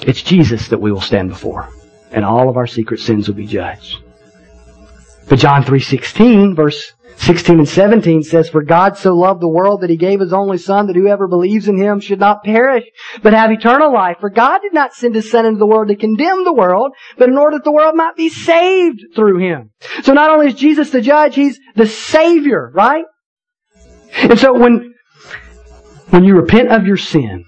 It's 0.01 0.23
Jesus 0.23 0.69
that 0.69 0.81
we 0.81 0.91
will 0.91 1.03
stand 1.03 1.29
before 1.29 1.69
and 2.13 2.25
all 2.25 2.49
of 2.49 2.57
our 2.57 2.67
secret 2.67 3.01
sins 3.01 3.29
will 3.29 3.35
be 3.35 3.47
judged. 3.47 3.99
But 5.29 5.39
John 5.39 5.63
3:16 5.65 6.57
verse 6.57 6.95
16 7.19 7.59
and 7.59 7.69
17 7.69 8.23
says, 8.23 8.49
For 8.49 8.63
God 8.63 8.97
so 8.97 9.15
loved 9.15 9.41
the 9.41 9.49
world 9.49 9.81
that 9.81 9.91
he 9.91 9.97
gave 9.97 10.21
his 10.21 10.33
only 10.33 10.57
son 10.57 10.87
that 10.87 10.97
whoever 10.97 11.27
believes 11.27 11.67
in 11.67 11.77
him 11.77 12.01
should 12.01 12.21
not 12.21 12.45
perish, 12.45 12.85
but 13.23 13.33
have 13.33 13.51
eternal 13.51 13.93
life. 13.93 14.19
For 14.21 14.31
God 14.31 14.61
did 14.63 14.73
not 14.73 14.95
send 14.95 15.17
his 15.17 15.31
son 15.31 15.45
into 15.45 15.59
the 15.59 15.67
world 15.67 15.89
to 15.89 15.97
condemn 15.97 16.45
the 16.45 16.53
world, 16.53 16.93
but 17.17 17.29
in 17.29 17.37
order 17.37 17.57
that 17.57 17.65
the 17.65 17.73
world 17.73 17.97
might 17.97 18.15
be 18.15 18.29
saved 18.29 19.01
through 19.17 19.39
him. 19.39 19.71
So 20.05 20.13
not 20.13 20.31
only 20.31 20.47
is 20.47 20.55
Jesus 20.55 20.91
the 20.91 21.01
judge, 21.01 21.35
he's 21.35 21.59
the 21.75 21.87
savior, 21.87 22.71
right? 22.73 23.05
And 24.15 24.39
so 24.39 24.53
when, 24.53 24.95
when 26.11 26.25
you 26.25 26.37
repent 26.37 26.71
of 26.71 26.87
your 26.87 26.97
sin, 26.97 27.45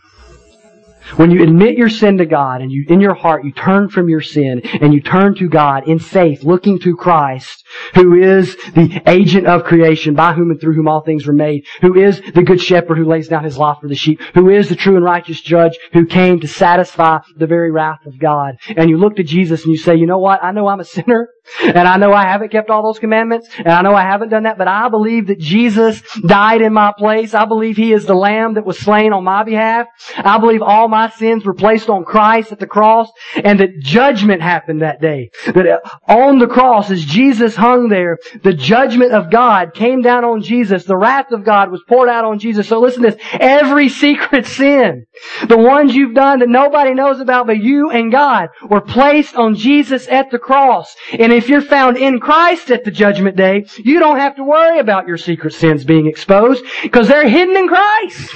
when 1.17 1.31
you 1.31 1.43
admit 1.43 1.77
your 1.77 1.89
sin 1.89 2.19
to 2.19 2.27
God 2.27 2.61
and 2.61 2.71
you, 2.71 2.85
in 2.89 3.01
your 3.01 3.15
heart, 3.15 3.45
you 3.45 3.53
turn 3.53 3.89
from 3.89 4.09
your 4.09 4.21
sin 4.21 4.63
and 4.81 4.95
you 4.95 5.01
turn 5.01 5.35
to 5.37 5.49
God 5.49 5.89
in 5.89 5.99
faith, 5.99 6.45
looking 6.45 6.79
to 6.81 6.97
Christ, 6.97 7.65
who 7.95 8.15
is 8.15 8.57
the 8.75 9.03
agent 9.07 9.47
of 9.47 9.65
creation, 9.65 10.15
by 10.15 10.33
whom 10.33 10.51
and 10.51 10.61
through 10.61 10.75
whom 10.75 10.89
all 10.89 11.03
things 11.03 11.27
were 11.27 11.33
made, 11.33 11.67
who 11.81 11.95
is 11.99 12.21
the 12.35 12.43
good 12.43 12.61
shepherd 12.61 12.99
who 12.99 13.05
lays 13.05 13.29
down 13.29 13.45
his 13.45 13.59
life 13.59 13.79
for 13.81 13.89
the 13.89 13.95
sheep, 13.95 14.21
who 14.35 14.51
is 14.51 14.69
the 14.69 14.77
true 14.77 14.97
and 14.97 15.05
righteous 15.05 15.41
judge 15.41 15.79
who 15.93 16.07
came 16.07 16.41
to 16.41 16.49
satisfy 16.49 17.19
the 17.37 17.47
very 17.47 17.71
wrath 17.71 18.05
of 18.07 18.19
God. 18.19 18.57
And 18.77 18.91
you 18.91 18.99
look 18.99 19.17
to 19.17 19.25
Jesus 19.25 19.65
and 19.65 19.73
you 19.73 19.79
say, 19.79 19.97
you 19.97 20.07
know 20.07 20.19
what? 20.19 20.43
I 20.43 20.53
know 20.53 20.69
I'm 20.69 20.81
a 20.81 20.85
sinner. 20.85 21.29
And 21.63 21.89
I 21.89 21.97
know 21.97 22.13
I 22.13 22.25
haven't 22.25 22.53
kept 22.53 22.71
all 22.71 22.83
those 22.83 22.99
commandments, 23.01 23.49
and 23.59 23.69
I 23.69 23.83
know 23.83 23.95
I 23.95 24.03
haven't 24.03 24.29
done 24.29 24.45
that, 24.45 24.57
but 24.57 24.69
I 24.69 24.89
believe 24.89 25.27
that 25.29 25.41
Jesus 25.41 26.01
died 26.21 26.61
in 26.61 26.73
my 26.73 26.93
place. 26.97 27.35
I 27.35 27.45
believe 27.45 27.77
He 27.77 27.93
is 27.93 28.07
the 28.07 28.15
Lamb 28.15 28.55
that 28.55 28.65
was 28.65 28.79
slain 28.79 29.13
on 29.13 29.25
my 29.25 29.43
behalf. 29.43 29.89
I 30.17 30.39
believe 30.39 30.63
all 30.63 30.87
my 30.87 31.11
sins 31.11 31.45
were 31.45 31.55
placed 31.55 31.89
on 31.89 32.05
Christ 32.05 32.53
at 32.53 32.61
the 32.61 32.67
cross, 32.67 33.11
and 33.35 33.59
that 33.59 33.81
judgment 33.81 34.43
happened 34.43 34.83
that 34.83 35.01
day. 35.01 35.31
That 35.47 35.81
on 36.07 36.39
the 36.39 36.47
cross, 36.47 36.91
as 36.91 37.05
Jesus 37.05 37.57
hung 37.61 37.89
there, 37.89 38.19
the 38.43 38.53
judgment 38.53 39.13
of 39.13 39.31
God 39.31 39.75
came 39.75 40.03
down 40.03 40.25
on 40.25 40.43
Jesus. 40.43 40.85
The 40.85 40.97
wrath 40.97 41.31
of 41.31 41.45
God 41.45 41.71
was 41.71 41.83
poured 41.87 42.09
out 42.09 42.25
on 42.25 42.39
Jesus. 42.39 42.69
So 42.69 42.81
listen 42.81 43.03
to 43.03 43.11
this. 43.11 43.21
Every 43.33 43.89
secret 43.89 44.47
sin, 44.47 45.05
the 45.47 45.59
ones 45.59 45.95
you've 45.95 46.15
done 46.15 46.41
that 46.41 46.49
nobody 46.49 46.95
knows 46.95 47.21
about 47.21 47.47
but 47.47 47.63
you 47.63 47.91
and 47.91 48.11
God, 48.11 48.49
were 48.69 48.81
placed 48.81 49.37
on 49.37 49.55
Jesus 49.55 50.09
at 50.09 50.31
the 50.31 50.39
cross. 50.39 50.95
And 51.17 51.33
if 51.33 51.49
you're 51.49 51.63
found 51.63 51.97
in 51.97 52.19
Christ 52.19 52.71
at 52.71 52.85
the 52.85 52.91
judgment 52.91 53.37
day, 53.37 53.67
you 53.79 54.01
don't 54.01 54.19
have 54.19 54.37
to 54.37 54.45
worry 54.45 54.79
about 54.79 55.07
your 55.07 55.19
secret 55.19 55.55
sins 55.55 55.85
being 55.85 56.07
exposed 56.07 56.65
because 56.83 57.09
they're 57.09 57.29
hidden 57.29 57.57
in 57.57 57.69
Christ. 57.69 58.35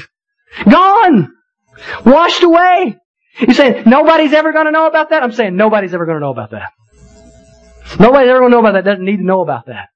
Gone. 0.68 1.32
Washed 2.04 2.42
away. 2.42 2.98
You 3.40 3.54
say 3.54 3.82
nobody's 3.84 4.32
ever 4.32 4.52
going 4.52 4.66
to 4.66 4.72
know 4.72 4.86
about 4.86 5.10
that? 5.10 5.22
I'm 5.22 5.32
saying 5.32 5.56
nobody's 5.56 5.92
ever 5.92 6.06
going 6.06 6.16
to 6.16 6.20
know 6.20 6.30
about 6.30 6.52
that. 6.52 6.70
Nobody's 7.98 8.28
ever 8.28 8.40
going 8.40 8.50
to 8.50 8.56
know 8.56 8.60
about 8.60 8.72
that. 8.74 8.84
Doesn't 8.84 9.04
need 9.04 9.18
to 9.18 9.24
know 9.24 9.40
about 9.42 9.66
that. 9.66 9.88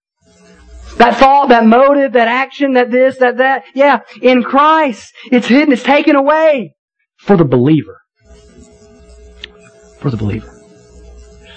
That 0.99 1.17
thought, 1.17 1.51
that 1.51 1.65
motive, 1.65 2.13
that 2.15 2.29
action, 2.29 2.75
that 2.75 2.91
this, 2.91 3.19
that 3.19 3.37
that. 3.37 3.65
Yeah, 3.75 4.01
in 4.21 4.43
Christ, 4.43 5.15
it's 5.31 5.47
hidden, 5.47 5.73
it's 5.73 5.83
taken 5.83 6.17
away 6.17 6.75
for 7.19 7.37
the 7.37 7.45
believer. 7.45 8.01
For 10.01 10.11
the 10.11 10.17
believer. 10.17 10.55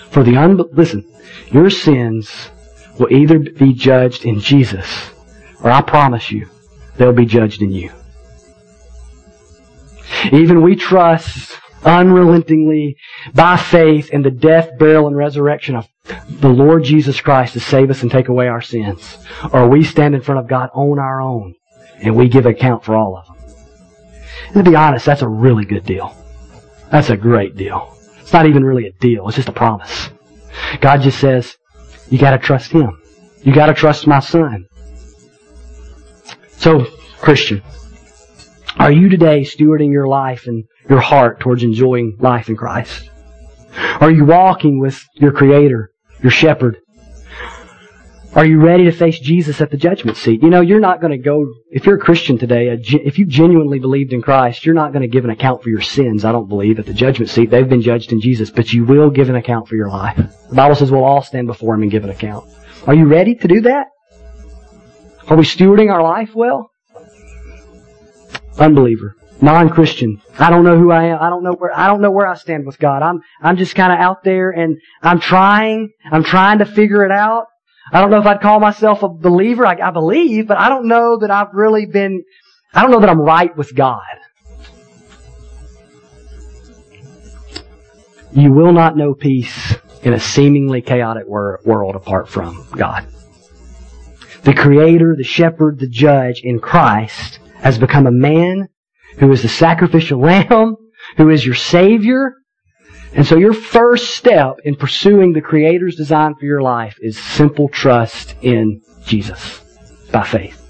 For 0.10 0.24
the 0.24 0.36
un, 0.36 0.60
listen, 0.74 1.06
your 1.52 1.70
sins 1.70 2.50
will 3.00 3.12
either 3.12 3.40
be 3.40 3.74
judged 3.74 4.26
in 4.26 4.40
Jesus, 4.40 5.12
or 5.64 5.72
I 5.72 5.82
promise 5.82 6.32
you, 6.32 6.50
they'll 6.98 7.14
be 7.14 7.26
judged 7.26 7.62
in 7.62 7.72
you. 7.72 7.92
Even 10.32 10.62
we 10.62 10.76
trust 10.76 11.58
unrelentingly 11.84 12.98
by 13.34 13.58
faith 13.58 14.10
in 14.12 14.22
the 14.22 14.32
death, 14.32 14.70
burial, 14.78 15.08
and 15.08 15.16
resurrection 15.16 15.76
of 15.76 15.88
the 16.30 16.50
Lord 16.50 16.84
Jesus 16.84 17.22
Christ 17.22 17.54
to 17.54 17.60
save 17.60 17.90
us 17.90 18.02
and 18.02 18.12
take 18.12 18.28
away 18.28 18.48
our 18.48 18.62
sins. 18.62 19.18
Or 19.54 19.68
we 19.68 19.84
stand 19.84 20.16
in 20.16 20.22
front 20.22 20.40
of 20.40 20.48
God 20.48 20.70
on 20.74 21.00
our 21.00 21.22
own 21.22 21.56
and 22.02 22.16
we 22.16 22.30
give 22.30 22.46
account 22.46 22.84
for 22.84 22.96
all 22.96 23.18
of 23.18 23.28
them. 23.28 23.36
And 24.54 24.66
to 24.66 24.72
be 24.72 24.76
honest, 24.76 25.06
that's 25.06 25.22
a 25.22 25.28
really 25.28 25.66
good 25.66 25.86
deal. 25.86 26.16
That's 26.92 27.10
a 27.10 27.18
great 27.18 27.56
deal. 27.56 27.96
It's 28.20 28.34
not 28.34 28.48
even 28.48 28.64
really 28.64 28.88
a 28.88 28.92
deal. 28.94 29.28
It's 29.28 29.38
just 29.38 29.50
a 29.50 29.54
promise. 29.54 30.10
God 30.82 31.02
just 31.02 31.20
says, 31.20 31.58
you 32.10 32.18
gotta 32.18 32.38
trust 32.38 32.72
Him. 32.72 33.02
You 33.44 33.54
gotta 33.54 33.74
trust 33.74 34.08
my 34.08 34.20
Son. 34.20 34.68
So, 36.58 36.86
Christian, 37.20 37.64
are 38.78 38.92
you 38.92 39.10
today 39.10 39.42
stewarding 39.42 39.92
your 39.92 40.08
life 40.08 40.48
and 40.48 40.66
your 40.90 41.00
heart 41.00 41.40
towards 41.40 41.64
enjoying 41.64 42.18
life 42.20 42.50
in 42.50 42.56
Christ? 42.56 43.10
Are 44.00 44.12
you 44.12 44.26
walking 44.26 44.80
with 44.80 45.04
your 45.16 45.32
Creator, 45.32 45.92
your 46.22 46.32
Shepherd, 46.32 46.78
are 48.34 48.46
you 48.46 48.62
ready 48.62 48.86
to 48.86 48.94
face 48.94 49.20
Jesus 49.20 49.60
at 49.60 49.72
the 49.72 49.78
judgment 49.78 50.16
seat? 50.16 50.42
You 50.42 50.50
know, 50.50 50.62
you're 50.62 50.80
not 50.80 51.02
going 51.02 51.12
to 51.12 51.18
go, 51.18 51.54
if 51.70 51.86
you're 51.86 51.98
a 51.98 52.00
Christian 52.00 52.38
today, 52.38 52.70
if 52.70 53.20
you 53.20 53.26
genuinely 53.26 53.78
believed 53.78 54.14
in 54.14 54.22
Christ, 54.22 54.66
you're 54.66 54.74
not 54.74 54.94
going 54.94 55.02
to 55.02 55.10
give 55.10 55.26
an 55.26 55.32
account 55.32 55.62
for 55.62 55.68
your 55.68 55.82
sins, 55.82 56.24
I 56.24 56.32
don't 56.32 56.48
believe, 56.48 56.80
at 56.80 56.86
the 56.86 56.94
judgment 56.94 57.30
seat. 57.30 57.50
They've 57.50 57.68
been 57.68 57.82
judged 57.82 58.14
in 58.14 58.22
Jesus, 58.22 58.50
but 58.50 58.72
you 58.72 58.86
will 58.86 59.10
give 59.10 59.30
an 59.30 59.36
account 59.36 59.68
for 59.68 59.76
your 59.76 59.90
life. 59.90 60.16
The 60.50 60.56
Bible 60.56 60.76
says 60.76 60.90
we'll 60.90 61.04
all 61.04 61.22
stand 61.22 61.48
before 61.48 61.76
Him 61.76 61.82
and 61.82 61.92
give 61.92 62.06
an 62.06 62.10
account. 62.10 62.50
Are 62.88 62.94
you 62.94 63.06
ready 63.06 63.36
to 63.36 63.48
do 63.50 63.62
that? 63.62 63.88
Are 65.28 65.36
we 65.36 65.44
stewarding 65.44 65.92
our 65.92 66.02
life 66.02 66.34
well? 66.34 66.72
Unbeliever. 68.58 69.18
Non-Christian. 69.42 70.22
I 70.38 70.52
don't 70.52 70.64
know 70.64 70.78
who 70.78 70.92
I 70.92 71.06
am. 71.06 71.18
I 71.20 71.30
don't 71.30 71.44
know 71.44 71.54
where, 71.54 71.76
I 71.76 71.88
don't 71.88 72.02
know 72.02 72.12
where 72.12 72.28
I 72.28 72.36
stand 72.36 72.66
with 72.66 72.78
God. 72.78 73.02
I'm, 73.02 73.22
I'm 73.42 73.58
just 73.58 73.74
kind 73.74 73.92
of 73.92 74.00
out 74.00 74.24
there 74.24 74.52
and 74.52 74.80
I'm 75.02 75.20
trying, 75.20 75.92
I'm 76.12 76.24
trying 76.24 76.60
to 76.60 76.66
figure 76.66 77.04
it 77.04 77.12
out. 77.12 77.48
I 77.92 78.02
don't 78.02 78.12
know 78.12 78.20
if 78.20 78.26
I'd 78.28 78.40
call 78.40 78.60
myself 78.60 79.02
a 79.02 79.10
believer. 79.10 79.66
I, 79.66 79.78
I 79.82 79.90
believe, 79.90 80.48
but 80.48 80.60
I 80.60 80.70
don't 80.70 80.88
know 80.88 81.18
that 81.18 81.32
I've 81.32 81.54
really 81.54 81.88
been, 81.88 82.24
I 82.72 82.84
don't 82.84 82.92
know 82.92 83.00
that 83.00 83.10
I'm 83.10 83.20
right 83.20 83.56
with 83.58 83.76
God. 83.76 84.02
You 88.34 88.54
will 88.54 88.72
not 88.72 88.96
know 88.96 89.16
peace 89.16 89.76
in 90.04 90.14
a 90.14 90.20
seemingly 90.20 90.82
chaotic 90.82 91.28
wor- 91.28 91.60
world 91.66 91.96
apart 91.96 92.30
from 92.30 92.66
God. 92.78 93.08
The 94.44 94.54
creator, 94.54 95.16
the 95.18 95.24
shepherd, 95.24 95.80
the 95.80 95.90
judge 95.90 96.42
in 96.44 96.60
Christ 96.60 97.40
has 97.56 97.78
become 97.78 98.08
a 98.08 98.12
man 98.12 98.70
who 99.18 99.32
is 99.32 99.42
the 99.42 99.50
sacrificial 99.50 100.20
lamb, 100.20 100.76
who 101.18 101.30
is 101.30 101.46
your 101.46 101.56
savior. 101.56 102.34
And 103.14 103.26
so 103.26 103.38
your 103.38 103.54
first 103.54 104.16
step 104.16 104.58
in 104.64 104.76
pursuing 104.76 105.34
the 105.34 105.42
creator's 105.42 105.96
design 105.96 106.36
for 106.36 106.46
your 106.46 106.62
life 106.62 106.98
is 107.02 107.18
simple 107.18 107.68
trust 107.68 108.36
in 108.42 108.82
Jesus 109.06 109.62
by 110.12 110.24
faith. 110.24 110.61